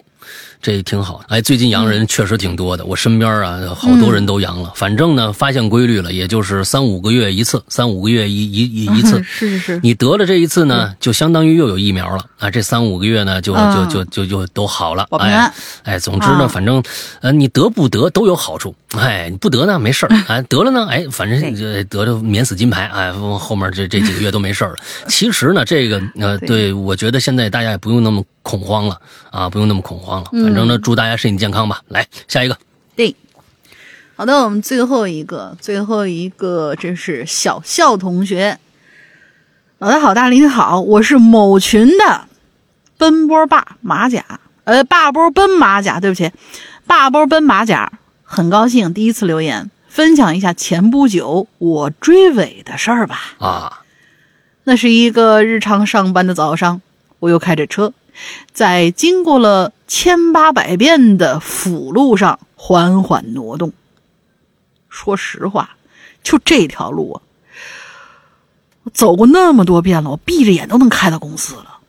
[0.61, 1.21] 这挺好。
[1.29, 4.73] 哎，最近阳人确实挺多的，我身边啊好多人都阳了。
[4.75, 9.23] 反正呢，发现规律了，也就是三五个月一次，三五个月一一一一次。
[9.23, 12.51] 是是是，你得了这一次呢，就相当于又有疫苗了啊！
[12.51, 15.07] 这三五个月呢，就就嗯就就就都好了。
[15.11, 15.51] 哎，
[15.83, 16.83] 哎，总之呢，啊反正
[17.21, 18.75] 呃，你得不得都有好处。
[18.97, 24.77] 哎，你不得呢没事儿， 哎，得了呢，哎，反正对这得了免死金牌，哎，后面这这几个月都没事儿了。
[25.07, 28.99] 其实呢，这个呃，对对我觉得现在大家也不用那么恐慌了
[29.31, 30.29] 啊，不用那么恐慌了。
[30.31, 31.81] 嗯反正呢，祝大家身体健康吧。
[31.87, 32.57] 来下一个，
[32.95, 33.15] 对。
[34.15, 38.59] 好的，我们最后一个，最后一个，这是小笑同学。
[39.77, 42.27] 老大好，大林好，我是某群的
[42.97, 46.29] 奔波霸马甲，呃，霸波奔马甲，对不起，
[46.85, 47.93] 霸波奔马甲，
[48.23, 53.19] 很高兴第一次留言，分享一下前不久我追尾的事儿吧。
[53.37, 53.83] 啊，
[54.65, 56.81] 那是一个日常上班的早上，
[57.19, 57.93] 我又开着车，
[58.51, 63.73] 在经过了千八百遍的辅路上缓缓挪动。
[64.89, 65.77] 说实话，
[66.23, 67.21] 就这条路啊，
[68.83, 71.79] 我走过那么多遍了，我闭着眼都能开到公司了。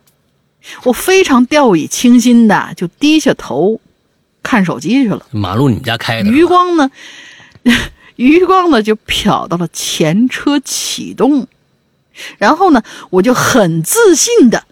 [0.85, 3.81] 我非常掉以轻心的就低下头
[4.43, 5.27] 看手机去了。
[5.31, 6.90] 马路你们家开的余光呢，
[8.16, 11.48] 余光呢就瞟到了前车启动，
[12.36, 14.65] 然后呢，我就很自信的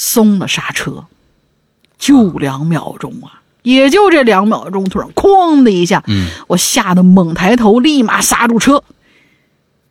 [0.00, 1.06] 松了刹车，
[1.98, 8.84] 就两秒钟啊，也就这两秒钟，突然哐的一下，嗯，我吓得猛抬头，立马刹住车。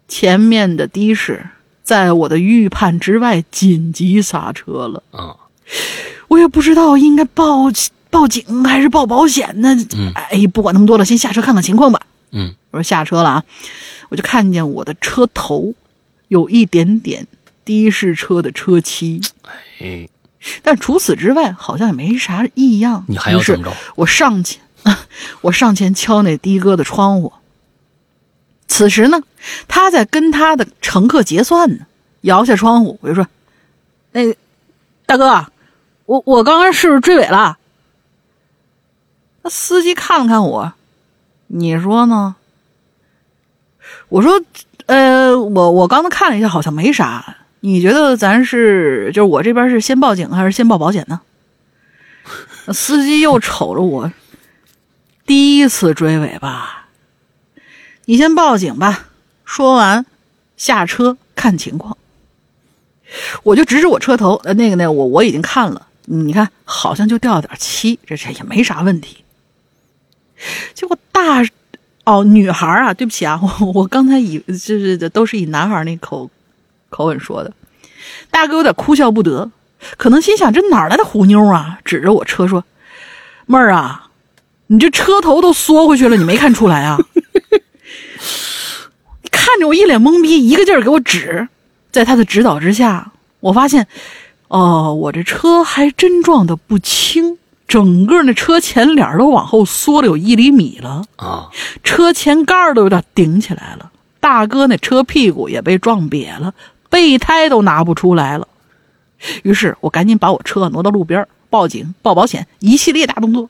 [0.07, 1.45] 前面的的士
[1.83, 5.03] 在我的预判之外，紧急刹车了。
[5.11, 5.35] 啊，
[6.29, 7.69] 我也不知道应该报
[8.09, 9.75] 报警还是报保险呢。
[9.93, 11.99] 嗯哎，不管那么多了，先下车看看情况吧。
[12.31, 13.43] 嗯，我说下车了啊，
[14.07, 15.73] 我就看见我的车头
[16.29, 17.27] 有一点点
[17.67, 19.21] 的士车的车漆，
[19.81, 20.07] 哎，
[20.63, 23.03] 但除此之外好像也没啥异样。
[23.07, 23.73] 你还要怎么着？
[23.95, 24.61] 我上前，
[25.41, 27.33] 我上前敲那的哥的窗户。
[28.67, 29.21] 此时呢，
[29.67, 31.85] 他在跟他的乘客结算呢，
[32.21, 33.27] 摇下窗户，我就说
[34.11, 34.33] ：“那
[35.05, 35.45] 大哥，
[36.05, 37.57] 我我刚刚是不是追尾了？”
[39.43, 40.73] 那司机看了看我，
[41.47, 42.35] 你说呢？
[44.09, 44.41] 我说
[44.87, 47.37] ：“呃，我我刚才看了一下，好像没啥。
[47.59, 51.21] 你觉得咱是就是我这边是先报警还是先报保险呢？”
[52.73, 54.11] 司机又瞅着我，
[55.25, 56.87] 第一次追尾吧？
[58.05, 59.07] 你先报警吧。
[59.45, 60.05] 说完，
[60.57, 61.97] 下车看情况。
[63.43, 69.23] 我就指指我车头，呃，那个那个，我我已经看了，你看好像就掉了点漆，这这也没啥问题。
[70.73, 71.41] 结果大，
[72.03, 76.29] 哦，女孩啊，对不起啊，我我刚才以就是都是以男孩那口
[76.89, 77.53] 口吻说的。
[78.31, 79.49] 大哥有点哭笑不得，
[79.97, 81.79] 可能心想这哪来的虎妞啊？
[81.83, 82.63] 指着我车说
[83.45, 84.09] ：“妹儿啊，
[84.67, 86.97] 你这车头都缩回去了，你没看出来啊？”
[89.31, 91.47] 看着我一脸懵逼，一个劲儿给我指。
[91.91, 93.87] 在他的指导之下，我发现，
[94.49, 101.49] 哦，我这车还真撞得不轻，整个那车前脸都往后缩了有一厘米了，啊，
[101.83, 103.91] 车前盖都有点顶起来了。
[104.19, 106.53] 大哥那车屁股也被撞瘪了，
[106.89, 108.47] 备胎都拿不出来了。
[109.43, 113.49] 于是我赶紧把我车挪到路边，报警、报保险，一系列大动作。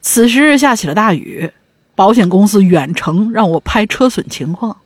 [0.00, 1.52] 此时下起了大雨，
[1.94, 4.76] 保险公司远程让我拍车损情况，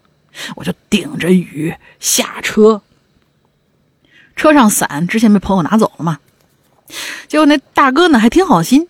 [0.56, 2.82] 我就顶着雨下车。
[4.36, 6.18] 车上伞之前被朋友拿走了嘛，
[7.26, 8.86] 结果那大哥呢还挺好心，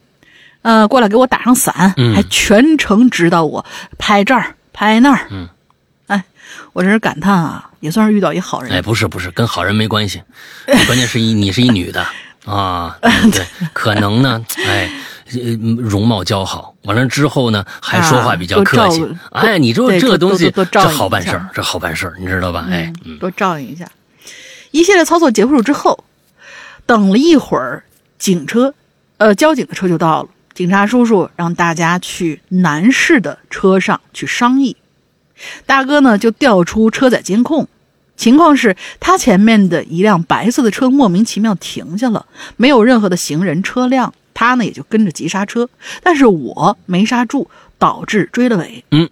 [0.63, 3.65] 呃，过来给我打上伞，嗯还全程指导我
[3.99, 5.29] 拍这儿拍那儿。
[6.79, 8.71] 我真是感叹啊，也算是遇到一好人。
[8.71, 10.23] 哎，不是不是，跟好人没关系，
[10.87, 12.07] 关键是一 你是一女的
[12.47, 12.97] 啊，
[13.33, 14.89] 对， 可能呢，哎。
[15.31, 15.41] 呃
[15.77, 19.05] 容貌姣好，完了之后呢，还说话比较客气。
[19.31, 22.67] 啊哎，你说这个东西，这好办事儿，这好办事儿，你知道吧？
[22.71, 23.87] 哎，嗯，多照应一下。
[24.71, 26.03] 一系列操作结束之后，
[26.87, 27.85] 等了一会儿，
[28.19, 28.73] 警车，
[29.19, 30.29] 呃，交警的车就到了。
[30.55, 34.75] 警察叔叔让大家去男士的车上去商议。
[35.67, 37.67] 大哥呢就调出车载监控，
[38.17, 42.27] 情况是他前面的一辆白色的车莫名其妙停下了，
[42.57, 45.69] 没有任何的行人车辆，他呢也就跟着急刹车，
[46.03, 48.85] 但是我没刹住，导致追了尾。
[48.91, 49.09] 嗯，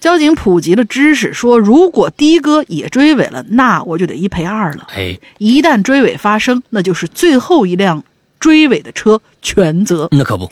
[0.00, 4.88] 交警普及了知识，说如果的哥也追尾了，那我就得一赔二了。
[4.94, 8.04] 哎，一旦追尾发生，那就是最后一辆
[8.38, 10.08] 追尾的车全责。
[10.10, 10.50] 那可不，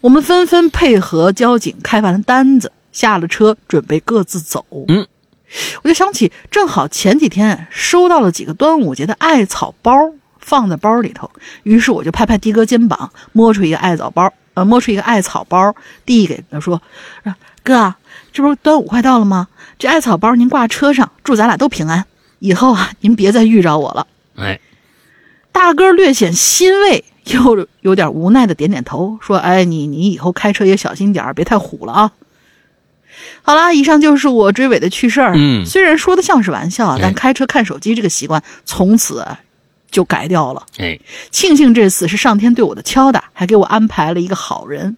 [0.00, 4.64] 我们纷纷配合交警开完了单子，下了车，准备各自走。
[4.88, 5.06] 嗯，
[5.82, 9.92] 我就想起，正好前几天收到了几个端午节的艾草包，
[10.38, 11.30] 放在包里头，
[11.62, 16.80] 于是我就拍拍的哥肩膀，摸出一个艾草包，呃，摸出一个艾草包，递给他说
[17.24, 17.98] ：“啊哥啊，
[18.32, 19.48] 这不是端午快到了吗？
[19.78, 22.04] 这艾草包您挂车上，祝咱俩都平安。
[22.40, 24.06] 以后啊，您别再遇着我了。”
[24.36, 24.60] 哎，
[25.52, 32.12] 大哥略显欣慰，又有点无奈的点点头，说：“哎，你你以后开车也小心点儿，别太虎了啊。”
[33.42, 35.32] 好啦，以上就是我追尾的趣事儿。
[35.36, 39.40] 嗯虽然说的像是玩笑但开车看手机这个习惯从此啊
[39.90, 40.64] 就改掉了。
[40.78, 40.98] 哎，
[41.30, 44.96] 庆幸这次是上天对我的敲打，还给我安排了一个好人。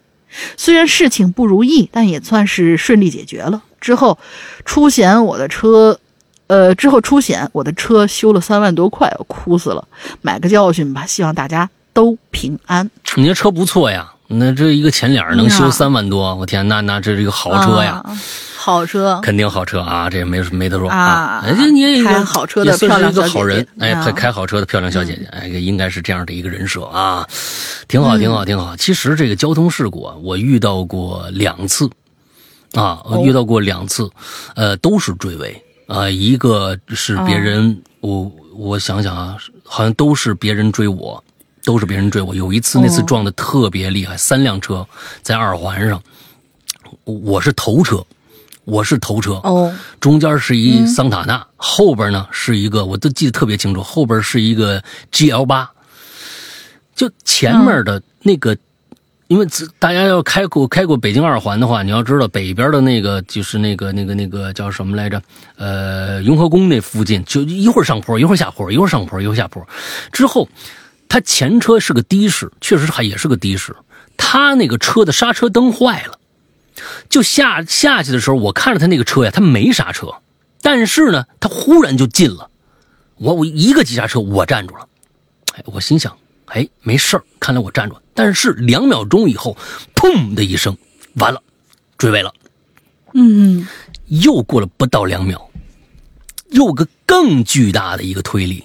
[0.57, 3.62] 虽然事情不如意，但也算是顺利解决了。
[3.81, 4.19] 之后
[4.65, 5.99] 出险我的车，
[6.47, 9.86] 呃，之后出险我的车修了三万多块，我哭死了。
[10.23, 12.89] 买个教训吧，希望大家都平安。
[13.17, 18.01] 你这车不错呀，那这一个前脸能修三万多，我天，那那这是一个豪车呀。
[18.05, 18.17] 啊
[18.57, 19.20] 好车。
[19.23, 21.43] 肯定好车啊，这也没没得说啊。
[21.44, 24.05] 哎，这你也一个开好车的也算是一个漂亮小姐姐好人，哎，啊。
[24.05, 27.28] 开开好车的漂亮小姐姐，哎，应该是这样的一个人设啊，
[27.89, 28.75] 挺好，挺好，挺好。
[28.77, 31.91] 其实这个交通事故啊，我遇到过两次。
[32.73, 34.11] 啊，我遇到过两次，
[34.57, 35.62] 呃，都是追尾。
[35.86, 41.23] 啊，一个是别人，我我想想啊，好像都是别人追我。
[41.65, 43.05] 都是别人追我，有一次那次哦。
[43.07, 44.86] 撞的特别厉害，三辆车
[45.23, 46.02] 在二环上，
[47.05, 48.05] 我是头车，
[48.65, 55.70] 我是头车，哦，中间是一桑塔纳，后边呢是一个，我都记得特别清楚，后边是一个 GL 八，
[56.94, 58.57] 就前面的那个，
[59.28, 59.47] 因为
[59.78, 65.20] 大家要开过开过北京二环的话，你要知道北边的那个就是那个那个那个叫什么来着？
[65.57, 69.67] 呃，雍和宫那附近，就一会儿上坡，一会儿下坡，一会儿上坡，一会儿下坡，
[70.12, 70.49] 之后，
[71.08, 73.74] 他前车是个的士，确实还也是个的士，
[74.16, 76.18] 他那个车的刹车灯坏了。
[77.08, 80.08] 就下下去的时候，我看着他那个车呀，他没刹车，
[80.60, 82.50] 但是呢，他忽然就进了，
[83.16, 84.89] 我我一个急刹车，我站住了，
[85.55, 86.16] 哎，我心想，
[86.47, 88.02] 哎，没事儿，看来我站住了。
[88.12, 89.57] 但是两秒钟以后，
[89.94, 90.76] 砰的一声，
[91.15, 91.41] 完了，
[91.97, 92.34] 追尾了。
[93.12, 93.66] 嗯，
[94.07, 95.49] 又过了不到两秒，
[96.50, 98.65] 又个更巨大的一个推力，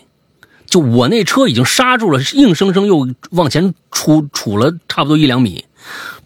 [0.70, 5.66] 就我那车已经刹住了，硬生生又往前杵杵了差不多一两米，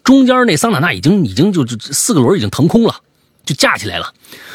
[0.02, 2.94] 中间那桑塔纳已经已经就就四个轮已经腾空了，
[3.44, 4.12] 就架起来了。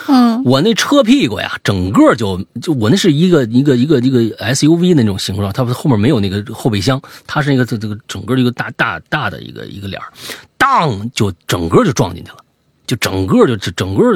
[0.08, 4.20] 嗯，我那车屁股呀，整个就就我那是一个一个一个一个
[4.54, 10.14] SUV 的那种形状，它后面没有那个后备箱，它是一个这这个整个一个大大大的一个一个脸儿
[10.58, 12.38] 当就整个就撞进去了，
[12.86, 14.16] 就整个就整整个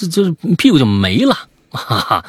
[0.00, 1.36] 就就是屁股就没了。
[1.70, 2.24] 哈哈，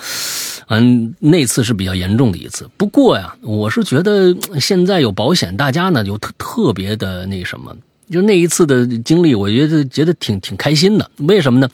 [0.70, 2.70] 嗯，那次是比较严重的一次。
[2.78, 7.76] 不过呀，我是觉得现在有保险，大家呢就特特别的那什么，
[8.10, 11.10] 就那一次的经历，我觉得觉得挺挺开心的。
[11.18, 11.68] 为什么呢？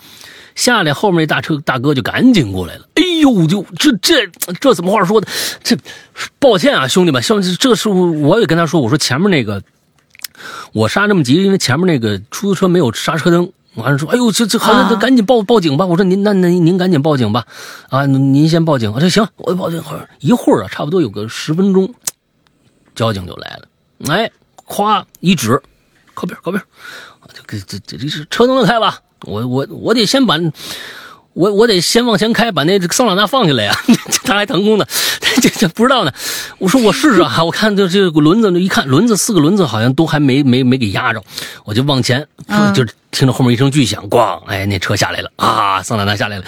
[0.56, 4.26] 下来后面那大车大哥就赶紧过来了，哎呦，就这这
[4.60, 5.28] 这怎么话说的？
[5.62, 5.78] 这
[6.40, 9.62] 抱歉啊，兄弟们，像这是我也跟他说，我说前面那个
[10.72, 13.52] 我刹这么急，因为前面那个出租车没有刹车灯。
[13.78, 15.86] 完了说，哎呦，这这好像啊赶紧报报警吧。
[15.86, 17.46] 我说您那那您您赶紧报警吧，
[17.90, 18.92] 啊，您先报警。
[18.92, 19.82] 我说行，我报警。
[20.20, 21.94] 一会儿啊，差不多有个十分钟，
[22.96, 23.68] 交警就来了。
[24.12, 24.32] 哎，
[24.66, 25.62] 咵一指，
[26.14, 26.62] 靠边靠边，
[27.34, 29.00] 这个这这这是车都能开吧？
[29.24, 30.38] 我我我得先把，
[31.38, 33.72] 我我得先往前开，把那桑塔纳放下来呀、
[34.26, 34.86] 他还腾空呢，
[35.40, 36.12] 这这不知道呢。
[36.58, 41.22] 我说我试试啊，我看这这个轮子一看轮子四个轮子好像都还没没没给压着，
[41.64, 46.44] 我就往前，嗯就听着后面一声巨响，咣，哎，那车下来了啊，桑塔纳下来了，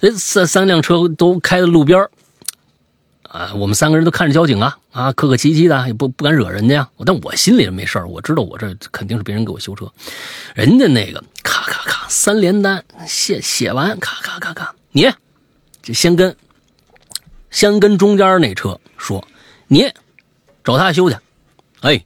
[0.00, 2.10] 这三三辆车都开到路边儿
[3.30, 6.88] 啊，我们三个人都看着交警啊啊，客客气气的，也不不敢惹人家呀。
[7.06, 9.88] 但我心里没事儿，我知道我这肯定是别人给我修车，
[10.52, 15.08] 人家那个咔咔咔三连单写写完，咔咔咔咔，你
[15.80, 16.34] 就先跟
[17.52, 19.24] 先跟中间那车说，
[19.68, 19.88] 你
[20.64, 21.16] 找他修去，
[21.82, 22.04] 哎，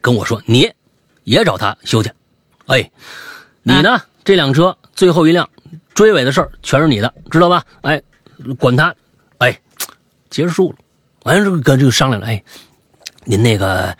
[0.00, 0.68] 跟我说你
[1.22, 2.10] 也找他修去，
[2.66, 2.90] 哎，
[3.62, 4.02] 你呢？
[4.24, 5.48] 这辆车最后一辆
[5.94, 7.64] 追尾的事儿全是你的，知道吧？
[7.82, 8.02] 哎，
[8.58, 8.92] 管他，
[9.38, 9.56] 哎。
[10.32, 10.76] 结束了，
[11.24, 12.42] 完了这个跟这个商量了，哎，
[13.24, 13.94] 您那个，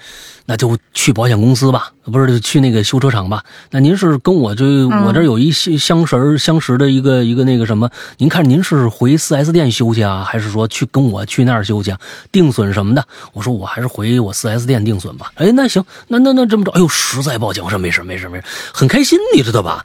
[0.46, 3.44] 那就去保险公司吧，不是去那个修车厂吧？
[3.70, 4.64] 那您是跟我这
[5.04, 7.88] 我这有一相相识相识的一个一个那个什么？
[8.16, 12.00] 您看您是回四 S 店修去啊，还是说去跟我去那儿修去啊？
[12.32, 13.06] 定损什么的？
[13.32, 15.30] 我说我还是回我四 S 店定损吧。
[15.36, 19.84] 哎，那行，那那那这么着，哎呦，实在抱歉，我说没事没事没事，很开心，你知道吧？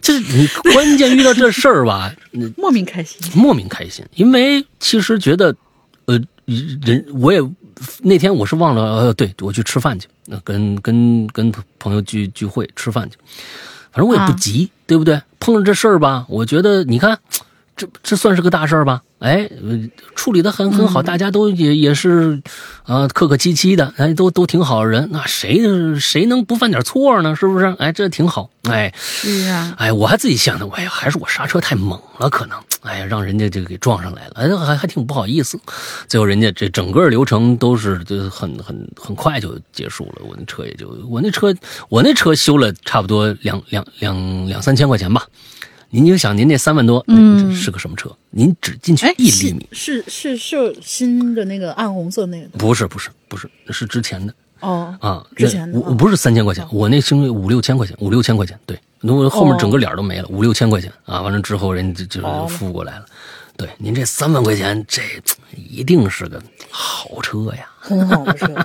[0.00, 2.12] 就是你关键遇到这事儿吧，
[2.56, 3.20] 莫名开心。
[3.34, 5.54] 莫名开心，因为其实觉得，
[6.06, 6.18] 呃，
[6.82, 7.40] 人我也
[8.02, 13.16] 那天我是忘了，呃，对我去吃饭去，那跟跟跟朋友聚聚会吃饭去，
[13.92, 15.20] 反正我也不急，对不对？
[15.38, 17.18] 碰上这事儿吧，我觉得你看，
[17.80, 19.00] 这这算是个大事儿吧？
[19.20, 19.78] 哎，呃
[20.14, 22.42] 处理的很很好，大家都也也是，
[22.84, 25.60] 啊、客客气气的，哎，都都挺好的人，那谁
[25.98, 27.34] 谁能不犯点错呢？
[27.34, 27.74] 是不是？
[27.78, 28.92] 哎，这挺好，哎。
[28.96, 35.58] 是啊，哎，我还自己想呢，哎呀，还是我刹车太猛了，可能，哎呀，让人家这个给撞上来了，哎，还还挺不好意思。
[36.06, 41.54] 最后人家这整个流程都是就很很很快就结束了，我那车也就我那车
[41.88, 45.26] 我那车修了差不多两两两两三千块钱吧。
[45.90, 48.10] 您就想您那三万多，嗯是个什么车？
[48.30, 54.32] 您只进去哎，一厘米，是是是是新的那个暗红色那个不是不是不是，是之前的。
[54.60, 63.06] 哦，啊，之前的啊那我不是三千块钱，我那是五六千块钱，五六千块钱，对，那我后面整个脸都没了，五六千块钱啊，完了之后人家就哦就付过来了。
[63.56, 65.02] 对，您这三万块钱，这
[65.56, 67.66] 一定是个好车呀。
[67.80, 68.46] 很好的车。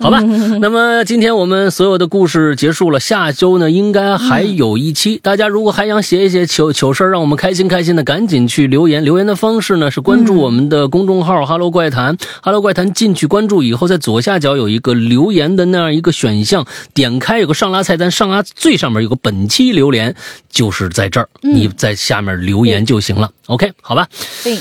[0.00, 0.18] 好吧，
[0.62, 5.18] 那么今天我们所有的故事结束了，下周呢应该还有一期。
[5.22, 9.04] 大家如果还想写一写糗糗事儿，让我们开心开心的，赶紧去留言。
[9.04, 20.14] 留言的方式呢是关注我们的公众号 “哈喽怪谈”，哈喽怪谈进去关注以后，在左下角有一个留言的那样一个选项，点开有个上拉菜单，上拉最上面有个本期留言，
[20.48, 23.30] 就是在这儿，你在下面留言就行了。
[23.48, 24.08] OK，好吧。
[24.42, 24.56] 对，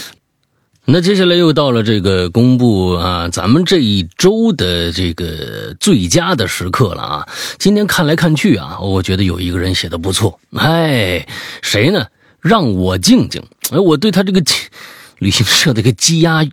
[0.92, 7.27] 那接下来又到了这个公布啊，咱们这一周的这个最佳的时刻了啊。
[7.59, 11.27] 今天看来看去啊，我觉得有一个人写的不错，哎，
[11.61, 12.08] 谁呢？
[12.42, 13.43] 让我静静。
[13.69, 14.42] 哎，我对他这个
[15.19, 16.45] 旅行社的一个积压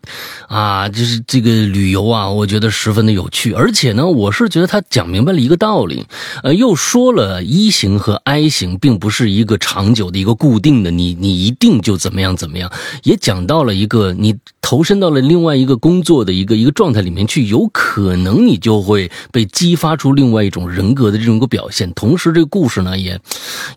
[0.49, 3.53] 啊，就是这个旅游啊，我觉得十分的有趣。
[3.53, 6.05] 而且呢，我是觉得他讲明白了一个道理，
[6.43, 12.71] 呃，又说了一型和 I 型并不是一个长久的一个固定的，你你一定就怎么样怎么样，
[13.05, 21.93] 也讲到了一个你投身到了另外一个工作的一个一个状态里面去，有可能你就会被激发出另外一种人格的这种个表现。
[21.93, 23.19] 同时，这个故事呢也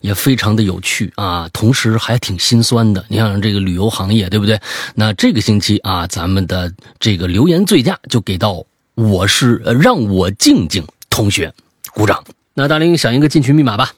[0.02, 3.06] 也非常的有趣啊，同时还挺心酸的。
[3.08, 4.60] 你想这个旅游行业，对不对？
[4.96, 8.64] 那这个星期啊，咱们的这个留言最佳就给到
[8.96, 11.54] 我是呃让我静静同学，
[11.94, 12.24] 鼓掌。
[12.54, 13.92] 那大林想一个进群密码吧。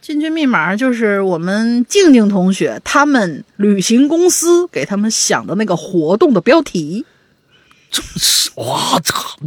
[0.00, 7.06] 进群密码就是我们静静同学他们旅行公司给他们想的那个活动的标题，
[8.56, 9.38] 哇操，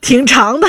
[0.00, 0.66] 挺长的，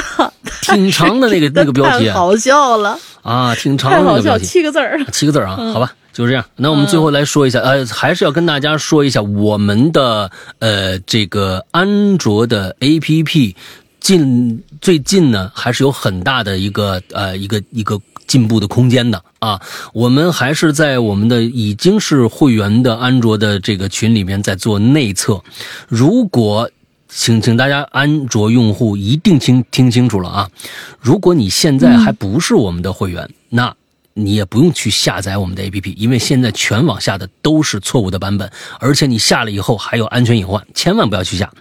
[0.61, 4.37] 挺长的那个 那个标题啊太好笑了，啊，挺长太好笑。
[4.37, 5.01] 七个字儿。
[5.13, 6.45] 七个字儿啊，好吧，就是这样。
[6.55, 13.55] 那我们最后来说一下，呃，还是要跟大家说一下我们的呃这个安卓的 APP
[13.99, 19.59] 近最近呢还是有很大的一个呃一个一个进步的空间的啊。
[19.93, 25.41] 我们还是在我们的已经是会员的安卓的这个群里面在做内测，
[25.87, 26.69] 如果
[27.07, 30.49] 请请大家安卓用户一定听听清楚了啊！
[30.99, 33.75] 如果你现在还不是我们的会员，那
[34.13, 41.51] 你也不用去下载我们的 APP，因为现在全网下的都是错误的版本，而且你下了以后还有安全隐患，千万不要去下。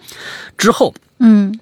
[0.58, 1.58] 之后，嗯，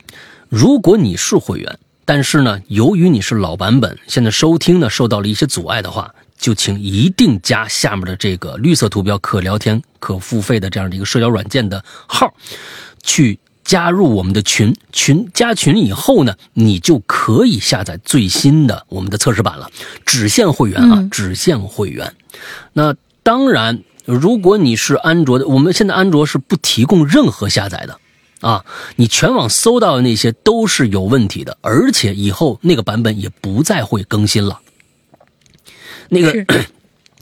[0.48, 12.34] 如果你是会员，但是呢，由于你是老版本，现在收听呢受到了一些阻碍的话，就请一定加下面的这个绿色图标可聊天、可付费的这样的一个社交软件的号，
[13.02, 14.74] 去加入我们的群。
[14.92, 19.70] 群加群以后呢，你就可以下载最新的我们的测试版了，
[20.04, 22.14] 只限会员啊，嗯只限会员。
[22.72, 27.98] 那当然，如果你是安卓的，我们现在安卓是不提供任何下载的。
[28.40, 28.64] 啊，
[28.96, 34.60] 你全网搜到的那些都是有问题的，而且以后那个版本也不再会更新了。
[36.08, 36.46] 那个是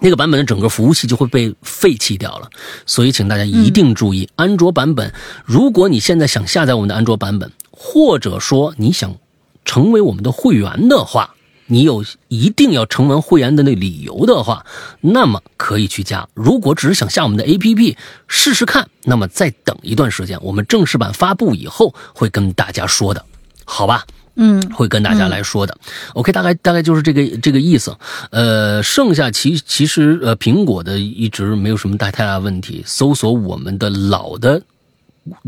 [0.01, 2.49] 那个版本的整个服务器就会被废弃掉了，
[2.87, 5.13] 所以请大家一定注意，安卓版本，
[5.45, 9.17] 如果你现在想下载我们的安卓版本，或者说你想
[9.65, 11.35] 成为我们的会员的话，
[11.67, 14.65] 你有一定要成为会员的那理由的话，
[15.01, 16.29] 那么可以去加。
[16.33, 17.97] 如果只是想下我们的 APP
[18.27, 23.25] 试试看，那么再等一段时间，我们正式版发布以后会跟大家说的，
[23.65, 24.07] 好吧？
[24.39, 25.77] 嗯，会跟大家来说的。
[26.15, 27.95] OK，大概大概就是这个这个意思。
[28.31, 32.83] 呃，剩下其其实呃，苹果的一直没有什么太太大问题。
[32.87, 34.63] 搜索我们的老的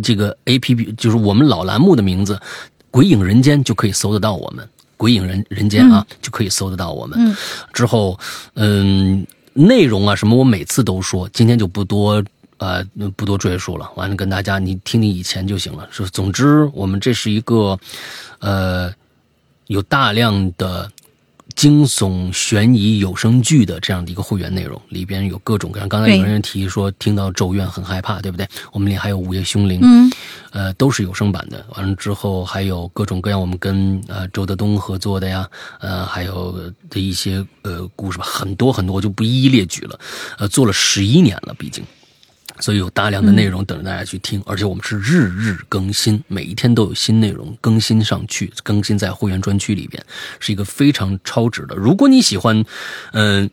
[0.02, 2.34] 这个 A P P，就是我们老栏目的名字
[2.90, 4.68] 《鬼影人间》，就可以搜得到我们。
[4.96, 7.16] 鬼影人人间啊，就可以搜得到我们。
[7.18, 7.34] 嗯
[7.72, 8.18] 之后，
[8.54, 12.22] 嗯，内容啊什么，我每次都说，今天就不多
[12.60, 12.84] 呃
[13.16, 13.90] 不多赘述了。
[13.97, 15.89] 完了，跟大家你听听以前就行了。
[15.90, 17.76] 说，总之，我们这是一个
[18.39, 18.92] 呃
[19.66, 20.90] 有大量的
[21.56, 25.89] 惊悚悬疑有声剧的这样的一个会员内容，里边有各种各样。
[25.89, 28.48] 刚才有人提说听到咒怨很害怕，对不对？
[28.72, 30.10] 我们里还有午夜凶铃，嗯
[30.52, 31.64] 呃，都是有声版的。
[31.76, 35.48] 完了之后还有各种各样我们跟呃周德东合作的呀，
[35.80, 36.52] 呃，还有
[36.89, 39.98] 的一些呃故事吧，很多很多，我就不一一列举了。
[40.39, 41.84] 呃，做了十一年了，毕竟。
[42.60, 50.05] 所以有大量的内容等着大家去听，而且我们是日日更新，每一天都有新内容更新上去，更新在会员专区里边，
[50.39, 51.74] 是一个非常超值的。
[51.74, 52.64] 如果你喜欢，
[53.12, 53.48] 嗯、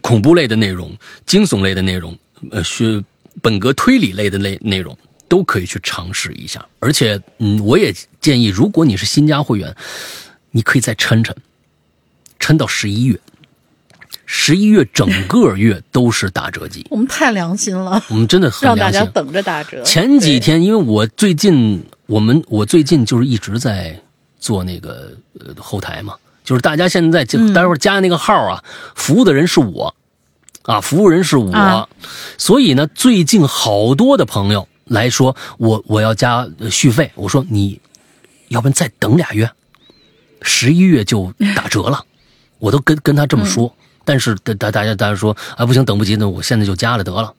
[0.00, 2.18] 恐怖类的内容、惊悚类的内容，
[2.50, 3.02] 呃，学
[3.40, 4.96] 本格推理类的内内容，
[5.28, 6.64] 都可以去尝试一下。
[6.80, 9.74] 而且，嗯，我也建议，如果你是新加会员，
[10.50, 11.32] 你可以再抻抻，
[12.40, 13.20] 抻到十一月，
[14.30, 16.86] 十一月整个月都是打折季。
[16.90, 19.12] 我们太良心了，我们真的很让大家良心。
[19.14, 19.82] 等着打折。
[19.84, 23.98] 前几天，因为我最近我们我最近就是一直在
[24.38, 28.62] 做那个呃后台嘛，就是大家现在待会儿加那个号啊，
[28.94, 29.94] 服务的人是我，
[30.64, 31.88] 啊，服务人是我，啊
[32.36, 37.80] 所以呢，最近好多的朋友来说我我要加呃续费，我说你
[38.48, 39.50] 要不然再等俩月，
[40.42, 42.04] 十一月就打折了，
[42.58, 43.74] 我都跟跟他这么说。
[44.08, 47.34] 但是大大大家大家说啊不行等不及，那我现在就加了得了。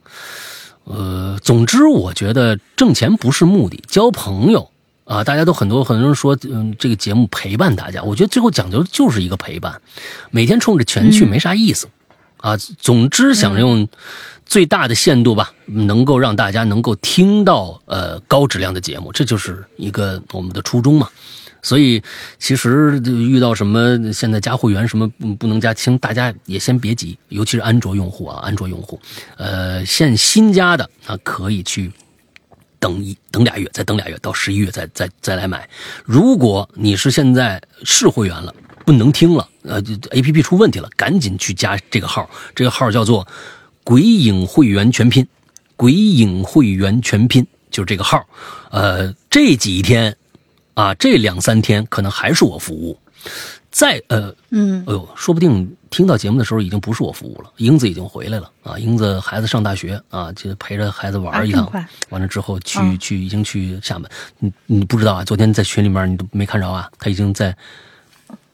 [0.84, 4.70] 呃，总之我觉得挣钱不是目的，交朋友
[5.04, 9.80] 啊，大家都很多很多人说，嗯，这个节目陪伴大家，我觉得最后讲究就是一个陪伴，
[10.30, 11.88] 每天冲着钱去没啥意思、
[12.36, 12.56] 啊。
[12.78, 13.88] 总之想用
[14.46, 21.08] 最大的限度吧，能够让大家能够听到呃高质量的节目，这就是一个我们的初衷嘛。
[21.62, 22.02] 所以，
[22.38, 29.00] 其实遇到什么现在加会员什么不不能加，请大家也先别急，尤其是安卓用户啊，安卓用户，
[29.36, 31.90] 呃，现新加的啊可以去
[32.78, 35.68] 等一等俩月，再等俩月，到十一月再再再来买。
[36.04, 38.54] 如果你是现在是会员了，
[38.86, 43.26] 不能听了，呃，A P P 出问题了，赶紧去加这个号，这个号叫做
[43.84, 45.26] “鬼影会员全拼”，
[45.76, 48.26] 鬼影会员全拼就是这个号。
[48.70, 50.16] 呃，这几天
[50.74, 52.98] 啊，这两三天可能还是我服务，
[53.70, 58.78] 再呃，嗯哎呦，说不定听到节目的时候已经不是我服务了，英子已经回来了啊！
[58.78, 61.70] 英子孩子上大学啊，就陪着孩子玩一趟，
[62.08, 64.08] 完了之后去、嗯去已经去厦门，
[64.38, 65.24] 你你不知道啊？
[65.24, 66.88] 昨天在群里面你都没看着啊？
[66.98, 67.54] 他已经在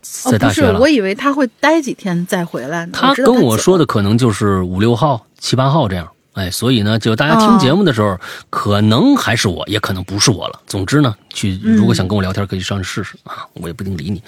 [0.01, 0.81] 在大学了。
[0.81, 2.93] 我以为他会待几天再回来呢。
[2.93, 6.11] 他跟我说的可能就是五六号、七八号这样。
[6.37, 8.19] 哎，所以呢，就大家听哦节目的时候，
[8.51, 10.61] 可能还是我，也可能不是我了。
[10.67, 14.23] 总之呢，去如果想跟我聊天，可以上去试试啊，我也不一定理你。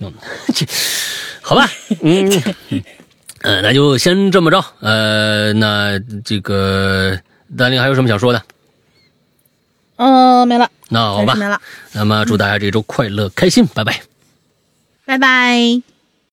[0.00, 0.12] 嗯，
[0.54, 0.64] 这
[1.42, 1.68] 好吧，
[2.02, 2.30] 嗯，
[3.42, 4.64] 呃，那就先这么着。
[4.78, 7.18] 呃，那这个
[7.58, 8.40] 丹玲还有什么想说的？
[9.96, 11.60] 嗯、没了，那好吧，没了，
[11.92, 14.00] 那么祝大家这周快乐开心，拜拜。
[15.04, 15.82] 拜拜。